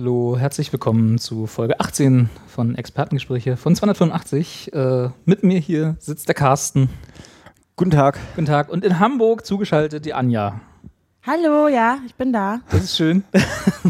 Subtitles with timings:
[0.00, 4.72] Hallo, herzlich willkommen zu Folge 18 von Expertengespräche von 285.
[4.72, 6.88] Äh, mit mir hier sitzt der Carsten.
[7.74, 8.16] Guten Tag.
[8.36, 8.68] Guten Tag.
[8.68, 10.60] Und in Hamburg zugeschaltet die Anja.
[11.26, 12.60] Hallo, ja, ich bin da.
[12.70, 13.24] Das ist schön.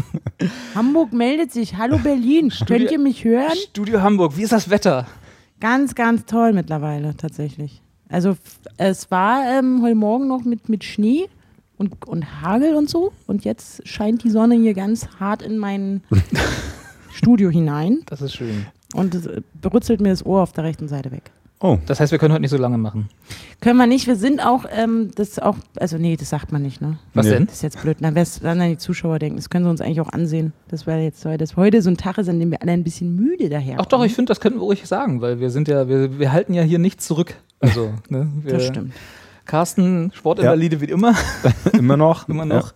[0.73, 1.77] Hamburg meldet sich.
[1.77, 2.51] Hallo Berlin.
[2.65, 3.55] Könnt ihr mich hören?
[3.69, 5.05] Studio Hamburg, wie ist das Wetter?
[5.59, 7.83] Ganz, ganz toll mittlerweile, tatsächlich.
[8.09, 8.35] Also
[8.77, 11.29] es war ähm, heute Morgen noch mit, mit Schnee
[11.79, 13.11] und, und Hagel und so.
[13.25, 16.01] Und jetzt scheint die Sonne hier ganz hart in mein
[17.11, 17.99] Studio hinein.
[18.05, 18.65] Das ist schön.
[18.93, 21.31] Und es äh, berützelt mir das Ohr auf der rechten Seite weg.
[21.61, 23.09] Oh, Das heißt, wir können heute nicht so lange machen.
[23.59, 26.79] Können wir nicht, wir sind auch, ähm, das auch, also nee, das sagt man nicht,
[26.79, 26.97] ne?
[27.13, 27.33] Was Nee.
[27.33, 27.45] denn?
[27.47, 27.97] Das ist jetzt blöd.
[27.99, 30.53] Dann wär's- dann die Zuschauer denken, das können sie uns eigentlich auch ansehen.
[30.69, 32.85] Das wäre jetzt so, dass heute so ein Tag ist, an dem wir alle ein
[32.85, 33.75] bisschen müde daher.
[33.77, 36.31] Ach doch, ich finde, das könnten wir ruhig sagen, weil wir sind ja, wir, wir
[36.31, 37.35] halten ja hier nichts zurück.
[37.59, 38.93] Also, ne, wir, Das stimmt.
[39.49, 41.15] Carsten, Sportinvalide wie immer.
[41.73, 42.29] immer noch?
[42.29, 42.75] immer noch.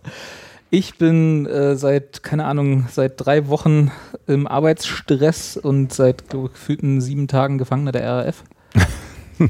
[0.70, 3.92] Ich bin äh, seit, keine Ahnung, seit drei Wochen
[4.26, 8.42] im Arbeitsstress und seit gefühlten sieben Tagen Gefangener der RAF.
[8.74, 9.48] Ach,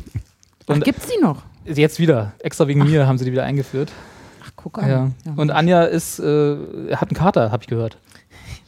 [0.66, 1.42] Und gibt's die noch?
[1.64, 3.90] jetzt wieder, extra wegen mir haben sie die wieder eingeführt.
[4.44, 4.88] Ach, guck an.
[4.90, 5.10] Ja.
[5.24, 6.56] Ja, Und Anja ist, äh,
[6.94, 7.96] hat einen Kater, habe ich gehört.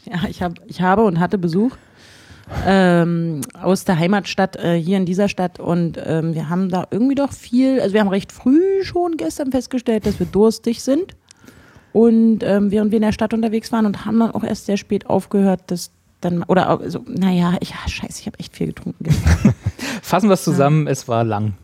[0.07, 1.77] Ja, ich, hab, ich habe und hatte Besuch
[2.65, 7.15] ähm, aus der Heimatstadt äh, hier in dieser Stadt und ähm, wir haben da irgendwie
[7.15, 11.17] doch viel, also wir haben recht früh schon gestern festgestellt, dass wir durstig sind
[11.93, 14.77] und ähm, während wir in der Stadt unterwegs waren und haben dann auch erst sehr
[14.77, 18.69] spät aufgehört, dass dann, oder auch so, naja, ich, ja, scheiße, ich habe echt viel
[18.69, 19.55] getrunken gestern.
[20.03, 21.55] Fassen wir es zusammen, es war lang.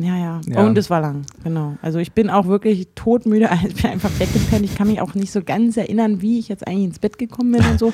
[0.00, 0.64] Ja, ja, Ja.
[0.64, 1.76] Und es war lang, genau.
[1.82, 4.64] Also ich bin auch wirklich todmüde, ich bin einfach weggepennt.
[4.64, 7.52] Ich kann mich auch nicht so ganz erinnern, wie ich jetzt eigentlich ins Bett gekommen
[7.52, 7.92] bin und so.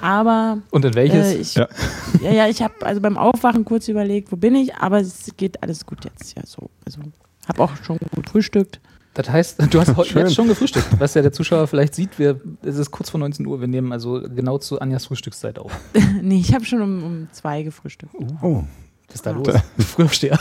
[0.00, 1.34] Aber Und in welches?
[1.34, 1.68] äh, ich, Ja.
[2.22, 2.32] ja.
[2.32, 5.84] ja, ich habe also beim Aufwachen kurz überlegt, wo bin ich, aber es geht alles
[5.86, 6.36] gut jetzt.
[6.36, 6.70] Ja, so.
[6.84, 7.00] Also
[7.48, 8.80] habe auch schon gut frühstückt.
[9.14, 10.86] das heißt, du hast heute jetzt schon gefrühstückt.
[10.98, 13.92] Was ja der Zuschauer vielleicht sieht, wir, es ist kurz vor 19 Uhr, wir nehmen
[13.92, 15.72] also genau zu Anjas Frühstückszeit auf.
[16.22, 18.14] nee, ich habe schon um, um zwei gefrühstückt.
[18.42, 18.64] Oh,
[19.08, 19.48] Was ist da los?
[19.78, 20.38] Frühaufsteher.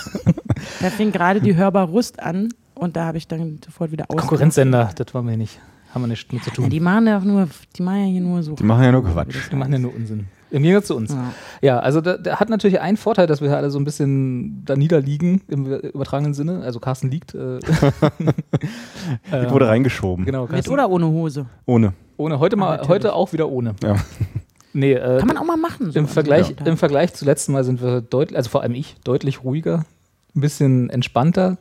[0.82, 4.16] Da fing gerade die Hörbar Rust an und da habe ich dann sofort wieder aus.
[4.18, 5.60] Konkurrenzsender, das wollen wir nicht.
[5.94, 6.70] Haben wir nichts mit zu Ja, tun.
[6.70, 8.54] die machen ja auch nur, die machen ja hier nur so.
[8.56, 9.36] die machen ja nur Quatsch.
[9.52, 10.28] Die machen ja nur Unsinn.
[10.52, 11.12] Im Gegensatz zu uns.
[11.12, 11.32] Ja.
[11.62, 14.76] Ja, also da, der hat natürlich einen Vorteil, dass wir alle so ein bisschen da
[14.76, 16.62] niederliegen im übertragenen Sinne.
[16.64, 17.36] Also Carsten liegt.
[17.36, 17.60] Äh,
[19.26, 20.26] Ich wurde reingeschoben.
[20.26, 21.46] Genau, Mit oder ohne Hose?
[21.66, 21.94] Ohne.
[22.18, 23.76] Ohne heute mal, heute auch wieder ohne.
[23.84, 23.96] Ja.
[24.74, 25.92] Nee, äh, Kann man auch mal machen.
[25.92, 25.98] so.
[26.00, 26.66] im, Vergleich, Ja.
[26.66, 29.86] im Vergleich zu letzten Mal sind wir deutlich, also vor allem ich, deutlich ruhiger,
[30.36, 31.58] ein bisschen entspannter.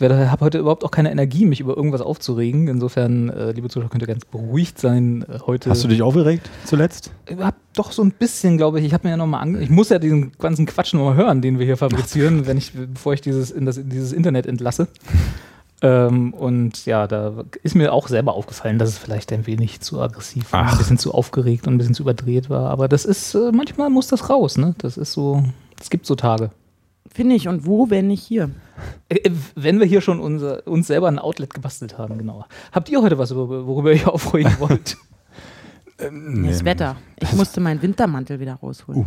[0.00, 2.66] Ich habe heute überhaupt auch keine Energie, mich über irgendwas aufzuregen.
[2.66, 5.24] Insofern, äh, liebe Zuschauer, könnt ihr ganz beruhigt sein.
[5.28, 7.12] Äh, heute Hast du dich aufgeregt zuletzt?
[7.26, 9.60] Ich hab doch so ein bisschen, glaube ich, ich habe mir ja nochmal ange...
[9.60, 13.12] Ich muss ja diesen ganzen Quatsch nochmal hören, den wir hier fabrizieren, wenn ich, bevor
[13.12, 14.88] ich dieses, in, das, in dieses Internet entlasse.
[15.82, 20.00] Ähm, und ja, da ist mir auch selber aufgefallen, dass es vielleicht ein wenig zu
[20.00, 22.70] aggressiv war, ein bisschen zu aufgeregt und ein bisschen zu überdreht war.
[22.70, 24.74] Aber das ist, äh, manchmal muss das raus, ne?
[24.78, 25.42] Das ist so,
[25.78, 26.52] es gibt so Tage.
[27.14, 27.46] Finde ich.
[27.46, 28.50] Und wo, wenn nicht hier?
[29.08, 32.44] Äh, äh, wenn wir hier schon unser, uns selber ein Outlet gebastelt haben, genau.
[32.72, 34.96] Habt ihr heute was, über- worüber ihr aufregen wollt?
[36.10, 36.48] Nee.
[36.48, 36.96] Das Wetter.
[37.20, 39.02] Ich musste meinen Wintermantel wieder rausholen.
[39.02, 39.06] Uh.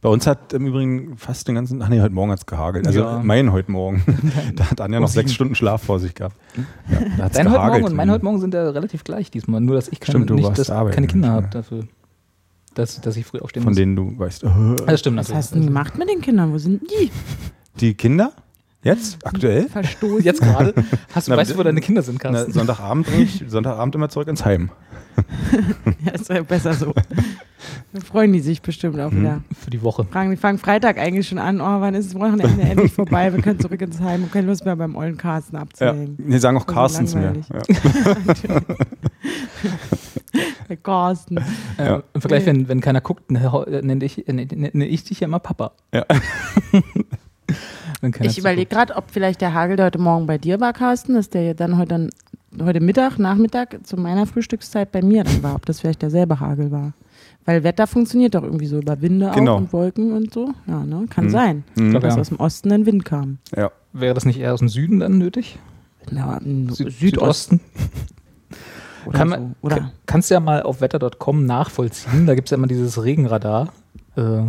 [0.00, 2.86] Bei uns hat im Übrigen fast den ganzen, ach nee, heute Morgen hat es gehagelt.
[2.86, 3.20] Also Ja.
[3.22, 4.02] mein heute Morgen.
[4.56, 5.32] da hat Anja noch sechs.
[5.34, 6.36] Stunden Schlaf vor sich gehabt.
[6.56, 7.80] Ja, da hat's Dein heute gehagelt.
[7.82, 9.60] Morgen und mein heute Morgen sind ja relativ gleich diesmal.
[9.60, 11.34] Nur, dass ich keine, Stimmt, du nicht, dass keine Kinder ja.
[11.34, 11.84] habe dafür.
[12.74, 13.76] Dass, dass ich früh aufstehen Von muss.
[13.78, 14.44] denen du weißt.
[14.44, 14.48] äh,
[14.86, 15.36] das stimmt Was natürlich.
[15.36, 16.52] hast du denn gemacht mit den Kindern?
[16.52, 17.10] Wo sind die?
[17.80, 18.32] Die Kinder?
[18.82, 19.16] Jetzt?
[19.24, 19.68] Aktuell?
[19.68, 20.22] Verstoßen?
[20.24, 20.74] Jetzt gerade?
[21.14, 22.52] Hast du, Na, weißt du, wo deine Kinder sind, Na, Carsten?
[22.52, 24.70] Sonntagabend bringe ich Sonntagabend immer zurück ins Heim.
[26.04, 26.92] Ja, ist ja besser so.
[27.92, 29.20] Dann freuen die sich bestimmt auch Mhm.
[29.20, 29.40] wieder.
[29.62, 30.04] Für die Woche.
[30.04, 31.60] Fragen, die fangen Freitag eigentlich schon an.
[31.60, 33.32] Oh, wann ist das Wochenende endlich vorbei?
[33.32, 35.62] Wir können zurück ins Heim und keine Lust mehr beim ollen Carsten Ja.
[35.62, 36.16] abzuhängen.
[36.18, 37.32] Die sagen auch Carsten zu mir.
[37.32, 37.46] langweilig.
[38.48, 38.60] Ja.
[40.68, 41.36] Der Carsten.
[41.38, 41.42] Äh,
[41.78, 42.02] Ja.
[42.14, 42.46] Im Vergleich, Nee.
[42.46, 45.72] wenn, wenn keiner guckt, ne- nenne ich, nenne, ich dich ja immer Papa.
[45.92, 46.04] Ja.
[48.20, 51.30] Ich überlege gerade, ob vielleicht der Hagel, der heute Morgen bei dir war, Carsten, dass
[51.30, 52.10] der dann heute,
[52.60, 55.54] heute Mittag, Nachmittag zu meiner Frühstückszeit bei mir dann war.
[55.54, 56.92] Ob das vielleicht derselbe Hagel war.
[57.46, 59.54] Weil Wetter funktioniert doch irgendwie so über Winde Genau.
[59.54, 60.52] auch und Wolken und so.
[60.66, 61.06] Ja, ne?
[61.08, 61.30] Kann Hm.
[61.30, 61.64] sein.
[61.76, 61.90] Mhm.
[61.90, 62.20] Glaub, Dass ja.
[62.20, 63.38] aus dem Osten ein Wind kam.
[63.56, 63.70] Ja.
[63.92, 65.58] Wäre das nicht eher aus dem Süden dann nötig?
[66.10, 67.60] Im Süd Südosten.
[69.06, 69.34] Oder Kann so.
[69.36, 69.76] man, Oder?
[69.76, 72.26] kann- kannst du ja mal auf wetter.com nachvollziehen.
[72.26, 73.72] Da gibt es ja immer dieses Regenradar.
[74.16, 74.42] Äh,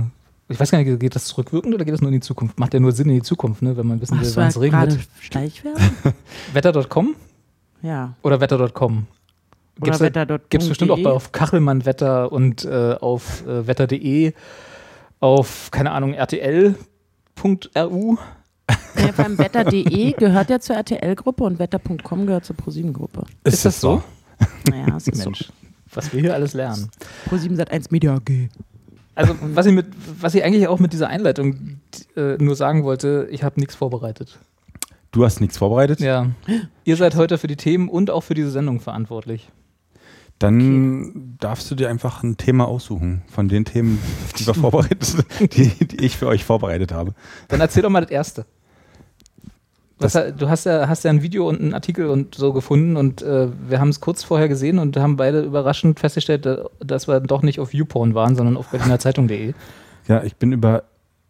[0.48, 2.60] ich weiß gar nicht, geht das zurückwirkend oder geht das nur in die Zukunft?
[2.60, 3.76] Macht ja nur Sinn in die Zukunft, ne?
[3.78, 5.00] wenn man wissen will, wann es regnet.
[6.54, 7.16] Wetter.com
[7.82, 8.14] Ja.
[8.22, 9.08] oder wetter.com?
[9.82, 10.44] Oder Gibt's.
[10.50, 14.34] Gibt es bestimmt auch bei, auf Kachelmann Wetter und äh, auf äh, wetter.de,
[15.20, 16.76] auf, keine Ahnung, rtl.ru.
[18.98, 23.24] Ja, beim Wetter.de gehört ja zur RTL-Gruppe und Wetter.com gehört zur ProSieben-Gruppe.
[23.44, 24.02] Ist, das so?
[24.70, 25.30] Naja, es ist so.
[25.30, 25.52] Mensch,
[25.94, 26.90] was wir hier alles lernen.
[27.26, 28.50] ProSieben Sat 1 Media AG.
[29.16, 29.88] Also, was ich, mit,
[30.20, 31.80] was ich eigentlich auch mit dieser Einleitung
[32.18, 34.40] äh, nur sagen wollte, ich habe nichts vorbereitet.
[35.12, 36.02] Du hast nichts vorbereitet?
[36.02, 36.28] Ja.
[36.84, 39.50] Ihr seid heute für die Themen und auch für diese Sendung verantwortlich.
[40.40, 44.00] Dann darfst du dir einfach ein Thema aussuchen von den Themen,
[44.38, 45.16] die wir vorbereitet,
[45.54, 47.14] die, die ich für euch vorbereitet habe.
[47.48, 48.46] Dann erzähl doch mal das Erste.
[50.00, 53.22] Das- du hast ja, hast ja ein Video und einen Artikel und so gefunden und
[53.22, 57.22] äh, wir haben es kurz vorher gesehen und haben beide überraschend festgestellt, da- dass wir
[57.22, 59.54] doch nicht auf YouPorn waren, sondern auf berlinerzeitung.de.
[60.08, 60.84] Ja, ich bin über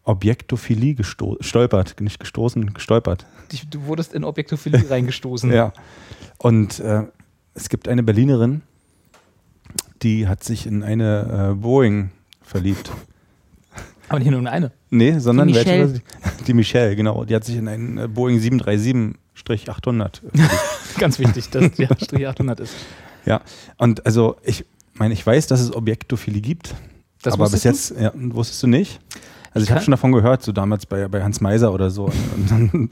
[0.03, 3.25] Objektophilie gesto- gestolpert, nicht gestoßen, gestolpert.
[3.69, 5.49] Du wurdest in Objektophilie reingestoßen.
[5.53, 5.71] Ja.
[6.39, 7.03] Und äh,
[7.53, 8.63] es gibt eine Berlinerin,
[10.01, 12.91] die hat sich in eine äh, Boeing verliebt.
[14.09, 14.71] Aber nicht nur eine.
[14.89, 16.01] Nee, sondern welche?
[16.45, 17.25] Ich- Die Michelle, genau.
[17.25, 20.21] Die hat sich in einen äh, Boeing 737-800
[20.99, 22.73] Ganz wichtig, dass die Strich 800 ist.
[23.25, 23.41] Ja,
[23.77, 26.75] und also ich meine, ich weiß, dass es Objektophilie gibt,
[27.21, 28.99] Das aber bis jetzt ja, wusstest du nicht.
[29.51, 32.05] Also ich habe kann- schon davon gehört, so damals bei, bei Hans Meiser oder so.
[32.05, 32.89] Und, und,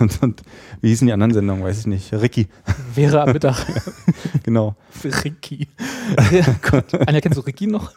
[0.00, 0.42] und, und
[0.80, 2.12] wie hießen die anderen Sendungen, weiß ich nicht.
[2.12, 2.48] Ricky?
[2.94, 3.64] Vera am Mittag.
[4.42, 4.74] genau.
[5.24, 5.68] Ricky.
[6.32, 6.92] Ja, Gott.
[7.08, 7.92] Anja, kennst du Ricky noch?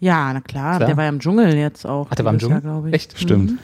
[0.00, 0.88] Ja, na klar, Klar.
[0.88, 2.08] Der war ja im Dschungel jetzt auch.
[2.10, 2.88] Ach, der war im Jahr, Dschungel?
[2.88, 2.94] ich.
[2.94, 3.18] Echt?
[3.18, 3.50] Stimmt.
[3.52, 3.58] Mhm.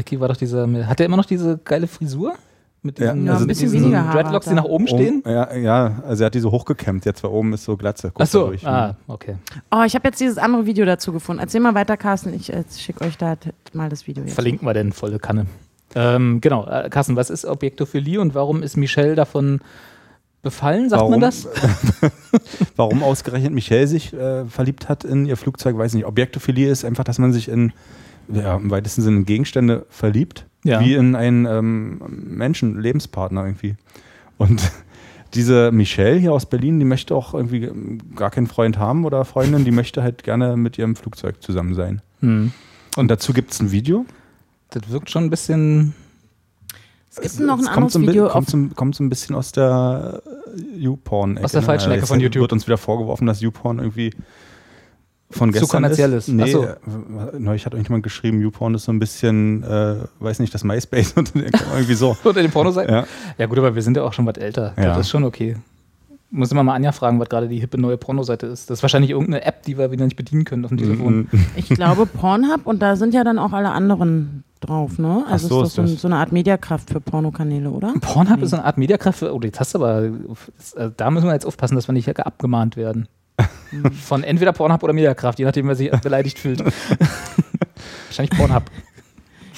[0.00, 0.66] Ricky war doch dieser.
[0.86, 2.34] Hat er immer noch diese geile Frisur?
[2.82, 5.20] Mit Ja, diesen, Ja, ein mit bisschen diesen weniger Dreadlocks, die nach oben stehen?
[5.20, 8.10] Oben, ja, ja, also er hat die so hochgekämmt, jetzt war oben ist so Glatze.
[8.18, 8.66] Ach so, durch.
[8.66, 9.36] ah, okay.
[9.70, 11.42] Oh, ich habe jetzt dieses andere Video dazu gefunden.
[11.42, 12.32] Erzähl mal weiter, Carsten.
[12.32, 13.36] Ich äh, schicke euch da
[13.74, 14.32] mal das Video jetzt.
[14.32, 15.44] Verlinken wir denn volle Kanne.
[15.94, 19.60] Ähm, genau, äh, Carsten, was ist Objektophilie und warum ist Michelle davon
[20.40, 20.88] befallen?
[20.88, 21.12] Sagt Warum?
[21.12, 21.46] man das?
[22.76, 26.06] Warum ausgerechnet Michelle sich äh, verliebt hat in ihr Flugzeug, weiß ich nicht.
[26.06, 27.72] Objektophilie ist einfach, dass man sich in,
[28.28, 30.80] ja, im weitesten Sinne in Gegenstände verliebt, Ja.
[30.80, 33.76] wie in einen ähm, Menschen, Lebenspartner irgendwie.
[34.38, 34.70] Und
[35.34, 39.24] diese Michelle hier aus Berlin, die möchte auch irgendwie ähm, gar keinen Freund haben oder
[39.24, 42.02] Freundin, die möchte halt gerne mit ihrem Flugzeug zusammen sein.
[42.20, 42.52] Hm.
[42.96, 44.04] Und dazu gibt es ein Video.
[44.70, 45.94] Das wirkt schon ein bisschen.
[47.12, 49.34] Es gibt noch ein anderes so ein, Video kommt, so, ein- kommt so ein bisschen
[49.34, 50.22] aus der
[50.56, 51.44] äh, YouPorn-Ecke.
[51.44, 51.96] Aus der falschen ne?
[51.96, 52.42] Ecke von YouTube.
[52.42, 54.14] wird uns wieder vorgeworfen, dass YouPorn irgendwie
[55.30, 56.28] von Zu gestern kommerziell ist.
[56.28, 56.34] ist.
[56.34, 56.64] Nee, so.
[56.64, 56.76] äh,
[57.38, 61.32] neulich hat irgendjemand geschrieben, YouPorn ist so ein bisschen, äh, weiß nicht, das MySpace und
[61.34, 62.16] irgendwie so.
[62.24, 62.92] Unter den Pornoseiten?
[62.92, 63.06] Ja.
[63.38, 64.74] Ja, gut, aber wir sind ja auch schon was älter.
[64.76, 64.86] Ja.
[64.96, 65.56] Das ist schon okay.
[66.32, 68.70] Muss immer mal Anja fragen, was gerade die hippe neue Pornoseite ist.
[68.70, 71.28] Das ist wahrscheinlich irgendeine App, die wir wieder nicht bedienen können auf dem Telefon.
[71.30, 71.46] Mhm.
[71.56, 75.24] Ich glaube Pornhub und da sind ja dann auch alle anderen drauf, ne?
[75.26, 76.02] Ach Also so, ist doch so, das.
[76.02, 77.94] so eine Art Mediakraft für Pornokanäle, oder?
[78.00, 78.44] Pornhub Nee.
[78.44, 79.18] ist so eine Art Mediakraft.
[79.20, 80.02] Für, oh, jetzt hast du aber.
[80.04, 83.08] äh, Da müssen wir jetzt aufpassen, dass wir nicht abgemahnt werden.
[84.04, 86.62] Von entweder Pornhub oder Mediakraft, je nachdem, wer sich beleidigt fühlt.
[88.08, 88.64] Wahrscheinlich Pornhub.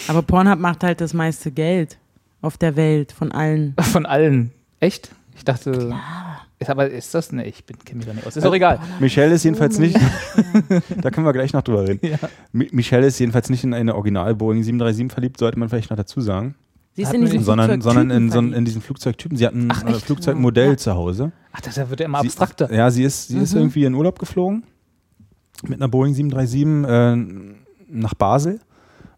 [0.08, 1.98] Aber Pornhub macht halt das meiste Geld
[2.40, 3.74] auf der Welt von allen.
[3.80, 4.50] Von allen.
[4.80, 5.10] Echt?
[5.36, 5.94] Ich dachte.
[6.58, 7.32] Ist, aber ist das?
[7.32, 8.36] Ne, ich bin kenne mich da nicht aus.
[8.36, 8.78] Ist doch egal.
[9.00, 9.96] Michelle ist jedenfalls nicht,
[11.00, 12.00] da können wir gleich noch drüber reden.
[12.06, 12.18] Ja.
[12.52, 15.96] Mi- Michelle ist jedenfalls nicht in eine Original Boeing 737 verliebt, sollte man vielleicht noch
[15.96, 16.54] dazu sagen,
[16.94, 19.36] Sie ist in nicht- sondern, sondern in, so, Flugzeugtypen in diesen Flugzeugtypen.
[19.38, 19.94] Sie hat ein Ach, äh?
[19.94, 20.76] Flugzeugmodell Ja.
[20.76, 21.32] zu Hause.
[21.52, 22.72] Ach, das wird ja immer Sie- abstrakter.
[22.72, 23.60] Ja, sie ist, sie ist Mhm.
[23.60, 24.64] irgendwie in Urlaub geflogen
[25.66, 27.56] mit einer Boeing 737 äh,
[27.88, 28.60] nach Basel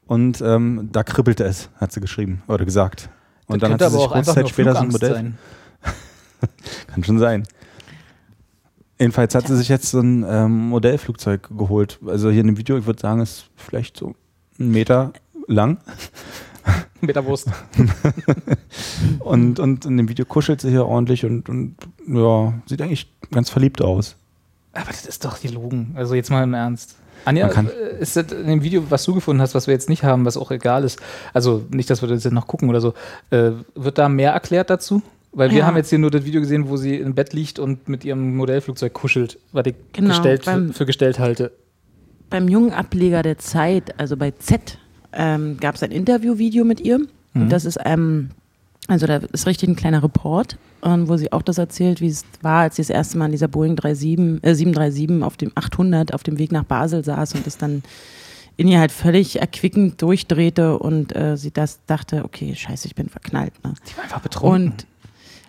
[0.07, 3.11] und ähm, da kribbelte es, hat sie geschrieben oder gesagt.
[3.47, 5.33] Und Das dann hat sie sich kurze Zeit später so ein Modell.
[6.87, 7.43] Kann schon sein.
[8.99, 11.99] Jedenfalls hat sie sich jetzt so ein ähm, Modellflugzeug geholt.
[12.07, 14.15] Also hier in dem Video, ich würde sagen, ist vielleicht so
[14.59, 15.13] einen Meter
[15.49, 15.79] lang.
[17.07, 17.49] Mit der Wurst.
[19.21, 23.49] Und, und in dem Video kuschelt sie hier ordentlich und, und ja, sieht eigentlich ganz
[23.51, 24.17] verliebt aus.
[24.73, 25.93] Aber das ist doch gelogen.
[25.95, 26.97] Also jetzt mal im Ernst.
[27.25, 30.03] Anja, äh, ist das in dem Video, was du gefunden hast, was wir jetzt nicht
[30.05, 31.01] haben, was auch egal ist,
[31.33, 32.93] also nicht, dass wir das jetzt noch gucken oder so,
[33.31, 35.01] äh, wird da mehr erklärt dazu?
[35.33, 35.67] Weil wir Ja.
[35.67, 38.37] haben jetzt hier nur das Video gesehen, wo sie im Bett liegt und mit ihrem
[38.37, 41.53] Modellflugzeug kuschelt, was ich Genau, gestellt, beim- für gestellt halte.
[42.31, 44.79] beim jungen Ableger der Zeit, also bei Z,
[45.17, 47.01] ähm, gab es ein Interviewvideo mit ihr.
[47.35, 47.49] Mhm.
[47.49, 48.31] Das ist, ähm,
[48.89, 52.25] also da ist richtig ein kleiner Report, ähm, wo sie auch das erzählt, wie es
[52.43, 56.15] war, als sie das erste Mal in dieser Boeing 37, äh, 737 auf dem 800
[56.15, 57.83] auf dem Weg nach Basel saß und es dann
[58.57, 63.09] in ihr halt völlig erquickend durchdrehte und äh, sie das dachte, okay, scheiße, ich bin
[63.09, 63.53] verknallt.
[63.65, 63.75] Ne?
[63.91, 64.67] Die war einfach betrunken.
[64.73, 64.87] Und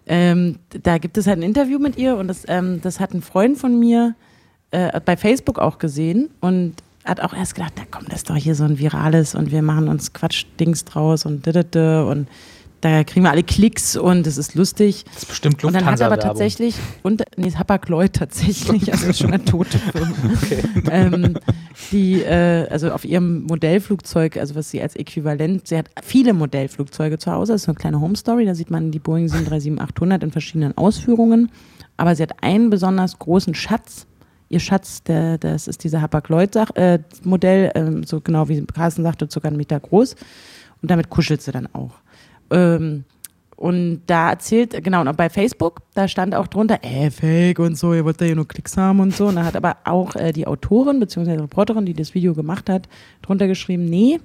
[0.08, 3.22] ähm, da gibt es halt ein Interview mit ihr und das, ähm, das hat ein
[3.22, 4.16] Freund von mir
[4.72, 8.36] äh, bei Facebook auch gesehen und hat auch erst gedacht, na komm, das ist doch
[8.36, 12.28] hier so ein virales und wir machen uns Quatsch-Dings draus und didede und
[12.82, 15.06] da kriegen wir alle Klicks und es ist lustig.
[15.06, 16.40] das ist bestimmt Und dann hat er aber Lufthansa-Werbung.
[16.40, 20.14] tatsächlich, und, nee, Hapag-Lloyd tatsächlich, also ist schon eine tote Firma,
[20.92, 21.38] ähm,
[21.92, 27.18] die, äh, also auf ihrem Modellflugzeug, also was sie als Äquivalent, sie hat viele Modellflugzeuge
[27.18, 30.24] zu Hause, das ist so eine kleine Home Story, da sieht man die Boeing 737-800
[30.24, 31.50] in verschiedenen Ausführungen,
[31.98, 34.06] aber sie hat einen besonders großen Schatz,
[34.50, 39.58] ihr Schatz, der, das ist dieser Hapag-Lloyd-Modell, ähm, so genau wie Carsten sagte, sogar einen
[39.58, 40.16] Meter groß
[40.82, 41.92] und damit kuschelt sie dann auch.
[42.52, 43.06] Ähm,
[43.56, 47.94] und da erzählt, genau, und bei Facebook, da stand auch drunter, äh, Fake und so,
[47.94, 49.28] ihr wollt da hier nur Klicks haben und so.
[49.28, 52.70] Und da hat aber auch äh, die Autorin, beziehungsweise die Reporterin, die das Video gemacht
[52.70, 52.90] hat,
[53.22, 54.20] drunter geschrieben, nee,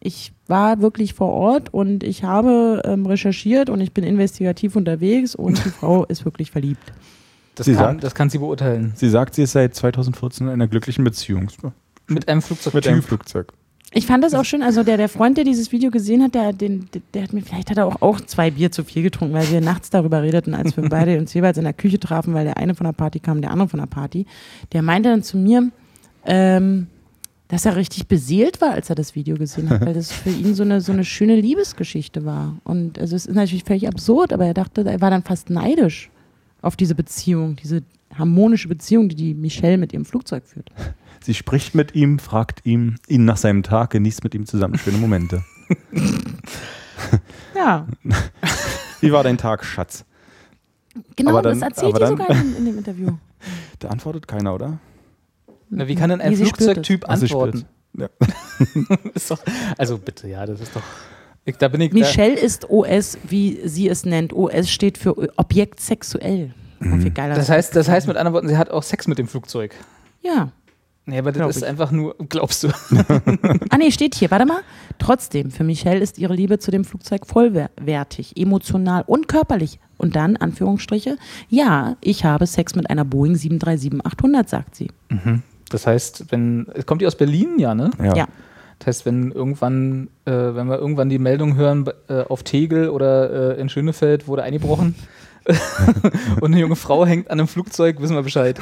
[0.00, 5.34] ich war wirklich vor Ort und ich habe ähm, recherchiert und ich bin investigativ unterwegs
[5.34, 6.92] und die Frau ist wirklich verliebt.
[7.54, 8.92] Das Sie kann, sagt- das kann sie beurteilen.
[8.96, 11.48] Sie sagt, sie ist seit 2014 in einer glücklichen Beziehung.
[12.06, 12.74] Mit einem Flugzeug.
[12.74, 13.52] Mit einem Flugzeug.
[13.94, 16.54] Ich fand das auch schön, also der, der Freund, der dieses Video gesehen hat, der,
[16.54, 19.50] den, der, hat mir, vielleicht hat er auch, auch zwei Bier zu viel getrunken, weil
[19.50, 22.56] wir nachts darüber redeten, als wir beide uns jeweils in der Küche trafen, weil der
[22.56, 24.24] eine von der Party kam, der andere von der Party.
[24.72, 25.70] Der meinte dann zu mir,
[26.24, 26.86] ähm,
[27.48, 30.54] dass er richtig beseelt war, als er das Video gesehen hat, weil das für ihn
[30.54, 32.56] so eine, so eine schöne Liebesgeschichte war.
[32.64, 36.08] Und also es ist natürlich völlig absurd, aber er dachte, er war dann fast neidisch
[36.62, 37.82] auf diese Beziehung, diese
[38.16, 40.70] harmonische Beziehung, die die Michelle mit ihrem Flugzeug führt.
[41.24, 44.98] Sie spricht mit ihm, fragt ihm, ihn nach seinem Tag, genießt mit ihm zusammen schöne
[44.98, 45.44] Momente.
[47.54, 47.86] Ja,
[49.00, 50.04] Wie war dein Tag, Schatz?
[51.16, 53.12] genau, Aber dann- das erzählt aber die sogar in, in dem Interview.
[53.80, 54.78] Da antwortet keiner, oder?
[55.68, 57.64] Na, wie kann denn ein Nee, Flugzeugtyp Also antworten?
[59.14, 59.40] Ist doch,
[59.76, 60.82] also bitte, ja, das ist doch.
[61.44, 61.92] Ich, da bin ich.
[61.92, 64.32] Michelle ist OS, wie sie es nennt.
[64.32, 66.54] OS steht für Objekt sexuell.
[67.14, 69.74] Da, das, heißt, das heißt mit anderen Worten, sie hat auch Sex mit dem Flugzeug.
[70.20, 70.50] Ja.
[71.04, 71.68] Nee, aber Glaub das ist ich.
[71.68, 72.68] einfach nur, glaubst du?
[73.70, 74.30] Ah, nee, steht hier.
[74.30, 74.60] Warte mal.
[74.98, 79.80] Trotzdem, für Michelle ist ihre Liebe zu dem Flugzeug vollwertig, emotional und körperlich.
[79.98, 81.16] Und dann, Anführungsstriche,
[81.48, 84.90] ja, ich habe Sex mit einer Boeing 737-800, sagt sie.
[85.70, 86.66] Das heißt, wenn.
[86.86, 87.90] Kommt die aus Berlin, ja, ne?
[87.98, 88.14] Ja.
[88.16, 88.28] Ja.
[88.82, 93.56] Das heißt, wenn irgendwann, äh, wenn wir irgendwann die Meldung hören, äh, auf Tegel oder
[93.56, 94.96] äh, in Schönefeld wurde eingebrochen
[96.40, 98.58] und eine junge Frau hängt an einem Flugzeug, wissen wir Bescheid.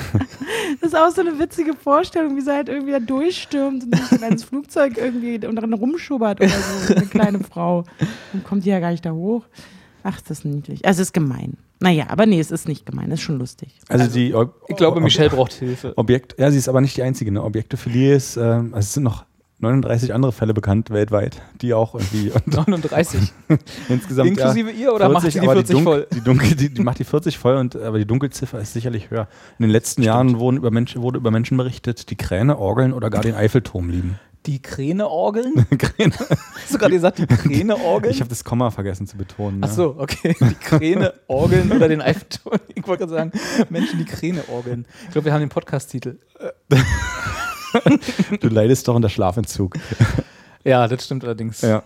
[0.80, 4.22] Das ist auch so eine witzige Vorstellung, wie sie halt irgendwie da durchstürmt und sich
[4.22, 7.84] ein Flugzeug irgendwie und dran rumschubbert oder so, eine kleine Frau.
[8.32, 9.44] Dann kommt die ja gar nicht da hoch.
[10.02, 10.84] Ach, das ist niedlich.
[10.84, 11.56] Also, es ist gemein.
[11.80, 13.74] Naja, aber nee, es ist nicht gemein, es ist schon lustig.
[13.88, 15.92] Also, die Ob Ich glaube, Ob- Michelle braucht Hilfe.
[15.96, 17.32] Objekt, ja, sie ist aber nicht die einzige.
[17.32, 17.42] Ne?
[17.42, 19.24] Objektophilie ist, ähm, also es sind noch
[19.60, 23.32] 39 andere Fälle bekannt weltweit, die auch irgendwie und 39.
[23.88, 26.06] insgesamt Inklusive ihr oder macht sie die aber 40 Dun- voll?
[26.12, 29.28] Die, Dunkel, die, die macht die 40 voll, und, aber die Dunkelziffer ist sicherlich höher.
[29.58, 33.10] In den letzten Jahren wurden über Menschen, wurde über Menschen berichtet, die Kräne, Orgeln oder
[33.10, 34.18] gar den Eiffelturm lieben.
[34.46, 35.66] Die Kräne-Orgeln?
[35.70, 38.14] Hast du gerade gesagt, die Kräne-Orgeln?
[38.14, 39.60] Ich habe das Komma vergessen zu betonen.
[39.62, 39.74] Ach ja.
[39.74, 40.34] so, okay.
[40.40, 42.58] Die Kräne-Orgeln oder den Eiffelturm.
[42.74, 43.32] Ich wollte gerade sagen,
[43.68, 44.86] Menschen, die Kräne-Orgeln.
[45.04, 46.16] Ich glaube, wir haben den Podcast-Titel.
[48.40, 49.76] Du leidest doch unter Schlafentzug.
[50.64, 51.60] Ja, das stimmt allerdings.
[51.62, 51.82] Ja.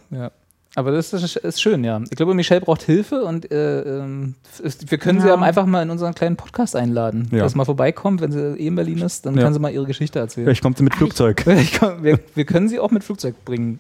[0.77, 2.01] Aber das ist, ist schön, ja.
[2.11, 5.35] Ich glaube, Michelle braucht Hilfe und äh, ähm, ist, wir können sie Ja.
[5.35, 7.29] aber einfach mal in unseren kleinen Podcast einladen.
[7.31, 7.45] Ja.
[7.45, 9.45] Dass mal vorbeikommt, wenn sie eh in Berlin ist, dann Ja.
[9.45, 10.47] kann sie mal ihre Geschichte erzählen.
[10.47, 11.45] Vielleicht kommt sie mit Flugzeug.
[11.79, 13.79] Komm- wir, wir können sie auch mit Flugzeug bringen.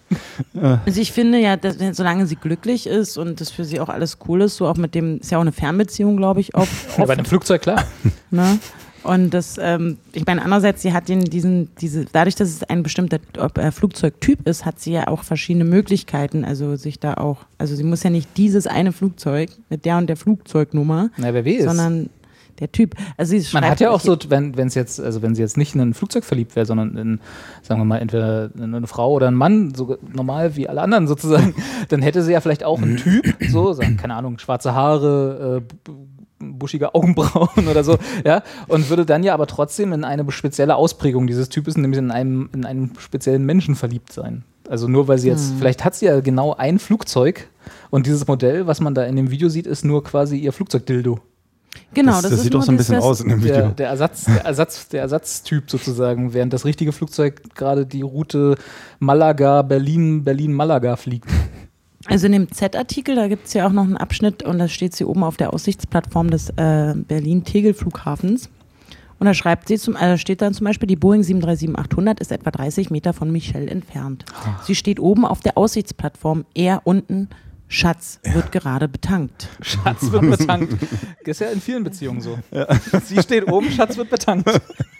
[0.86, 4.18] Also ich finde ja, dass, solange sie glücklich ist und das für sie auch alles
[4.28, 6.70] cool ist, so auch mit dem, ist ja auch eine Fernbeziehung, glaube ich, oft.
[6.98, 7.82] Ja, bei einem Flugzeug, klar.
[8.30, 8.60] Ne?
[9.04, 12.82] Und das, ähm, ich meine, andererseits, sie hat den, diesen, diese, dadurch, dass es ein
[12.82, 17.44] bestimmter ob, äh, Flugzeugtyp ist, hat sie ja auch verschiedene Möglichkeiten, also sich da auch,
[17.58, 21.44] also sie muss ja nicht dieses eine Flugzeug mit der und der Flugzeugnummer, Na, wer
[21.44, 21.64] weiß.
[21.64, 22.08] sondern
[22.60, 22.94] der Typ.
[23.16, 25.74] Also sie Man hat ja auch so, wenn es jetzt, also wenn sie jetzt nicht
[25.74, 27.20] in ein Flugzeug verliebt wäre, sondern in,
[27.62, 31.06] sagen wir mal, entweder in eine Frau oder einen Mann, so normal wie alle anderen
[31.06, 31.54] sozusagen,
[31.88, 35.90] dann hätte sie ja vielleicht auch einen Typ, so, sagen, keine Ahnung, schwarze Haare, äh,
[36.52, 41.26] buschige Augenbrauen oder so, ja, und würde dann ja aber trotzdem in eine spezielle Ausprägung
[41.26, 44.44] dieses Types, nämlich in einem, in einen speziellen Menschen verliebt sein.
[44.68, 45.58] Also nur weil sie jetzt, Hm.
[45.58, 47.48] vielleicht hat sie ja genau ein Flugzeug
[47.90, 51.18] und dieses Modell, was man da in dem Video sieht, ist nur quasi ihr Flugzeugdildo.
[51.92, 53.70] Genau, das, das, das ist sieht doch so ein bisschen aus in dem Der, Video.
[53.70, 58.56] der, Ersatz, der, Ersatz, der Ersatztyp sozusagen, während das richtige Flugzeug gerade die Route
[59.00, 61.28] Malaga, Berlin, Berlin-Malaga fliegt.
[62.06, 64.94] Also in dem Z-Artikel, da gibt es ja auch noch einen Abschnitt und da steht
[64.94, 68.50] sie oben auf der Aussichtsplattform des äh, Berlin-Tegel-Flughafens.
[69.18, 72.50] Und da schreibt sie zum, äh, steht dann zum Beispiel, die Boeing 737-800 ist etwa
[72.50, 74.24] 30 Meter von Michelle entfernt.
[74.64, 77.28] Sie steht oben auf der Aussichtsplattform, er unten.
[77.68, 79.48] Schatz wird gerade betankt.
[79.62, 80.74] Schatz wird betankt.
[81.24, 82.38] Das ist ja in vielen Beziehungen so.
[83.04, 84.48] Sie steht oben, Schatz wird betankt.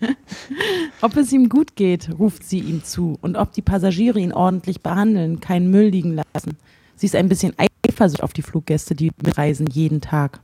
[1.02, 3.18] Ob es ihm gut geht, ruft sie ihm zu.
[3.20, 6.56] Und ob die Passagiere ihn ordentlich behandeln, keinen Müll liegen lassen.
[6.96, 10.40] Sie ist ein bisschen eifersüchtig auf die Fluggäste, die mitreisen jeden Tag.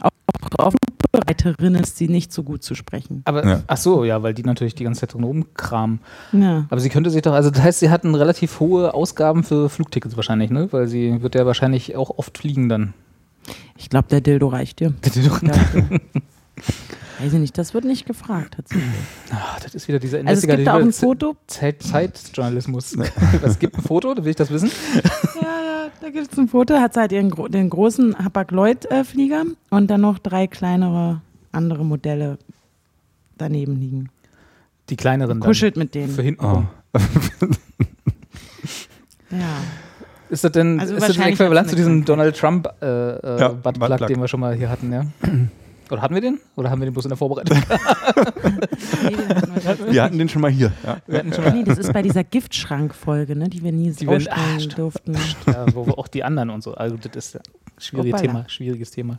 [0.00, 0.10] Auch
[0.58, 3.22] auf Flugbereiterinnen ist sie nicht so gut zu sprechen.
[3.24, 3.62] Aber, Ja.
[3.66, 6.00] ach so, ja, weil die natürlich die ganze Zeit drin rumkramen.
[6.32, 6.66] Ja.
[6.70, 10.16] Aber sie könnte sich doch, also das heißt, sie hatten relativ hohe Ausgaben für Flugtickets
[10.16, 10.68] wahrscheinlich, ne?
[10.72, 12.94] Weil sie wird ja wahrscheinlich auch oft fliegen dann.
[13.76, 14.92] Ich glaube, der Dildo reicht dir.
[15.02, 15.88] Dafür.
[17.20, 18.88] Weiß ich nicht, das wird nicht gefragt tatsächlich.
[19.32, 21.36] Ah, das ist wieder dieser Also es gibt da auch ein Foto.
[21.48, 22.96] Zeit- Zeitjournalismus.
[23.42, 24.70] es gibt ein Foto, da will ich das wissen.
[25.34, 26.74] Ja, ja, da gibt es ein Foto.
[26.78, 31.20] Hat sie halt ihren, den großen Hapag-Lloyd-Flieger und dann noch drei kleinere
[31.50, 32.38] andere Modelle
[33.36, 34.10] daneben liegen.
[34.90, 35.48] Die kleineren dann.
[35.48, 36.14] Kuschelt mit denen.
[36.14, 36.62] Für hinten Oh.
[39.30, 39.38] Ja.
[40.30, 42.04] Ist das denn Also ist das ein wahrscheinlich Äquivalent zu diesem.
[42.04, 44.08] Donald Trump äh, äh, Ja, Buttplug, Buttplug.
[44.08, 45.02] den wir schon mal hier hatten, ja?
[45.90, 46.38] Oder hatten wir den?
[46.56, 47.58] Oder haben wir den bloß in der Vorbereitung?
[49.02, 49.28] Nee, den
[49.64, 49.92] hatten wir.
[49.92, 50.72] Wir hatten den schon mal hier.
[50.84, 50.98] Ja.
[51.06, 54.06] Wir hatten schon mal Nee, das ist bei dieser Giftschrank-Folge, ne, die wir nie Die
[54.06, 54.78] wir- ausstellen ah, stimmt.
[54.78, 55.16] durften.
[55.46, 56.74] ja, wo wir auch die anderen und so.
[56.74, 57.42] Also das ist ein
[57.78, 58.20] schwieriges.
[58.20, 59.18] Thema, schwieriges Thema.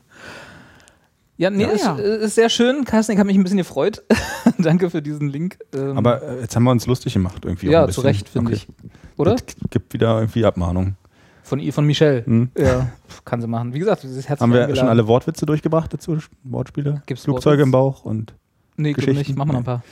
[1.37, 1.97] Ja, nee, Ja, ist, ja.
[1.97, 2.83] äh, ist sehr schön.
[2.83, 4.03] Carsten, ich habe mich ein bisschen gefreut.
[4.57, 5.57] Danke für diesen Link.
[5.73, 7.69] Ähm, Aber äh, jetzt haben wir uns lustig gemacht irgendwie.
[7.69, 8.01] auch ja, ein zu.
[8.01, 8.61] Recht, finde Okay.
[8.67, 8.89] ich.
[9.17, 9.35] Oder?
[9.35, 10.97] Es gibt wieder irgendwie Abmahnungen.
[11.49, 12.25] Von, ihr- von Michelle.
[12.25, 12.49] Hm.
[12.57, 12.91] Ja,
[13.25, 13.73] kann sie machen.
[13.73, 14.75] Wie gesagt, ist herzlich Haben wir eingeladen.
[14.79, 16.17] schon alle Wortwitze durchgebracht dazu?
[16.43, 17.01] Wortspiele?
[17.07, 17.65] Gibt's Flugzeuge Wortwitz?
[17.65, 18.35] im Bauch und
[18.77, 19.17] Nee, Geschichten?
[19.17, 19.35] nicht.
[19.35, 19.83] Machen wir noch ein paar.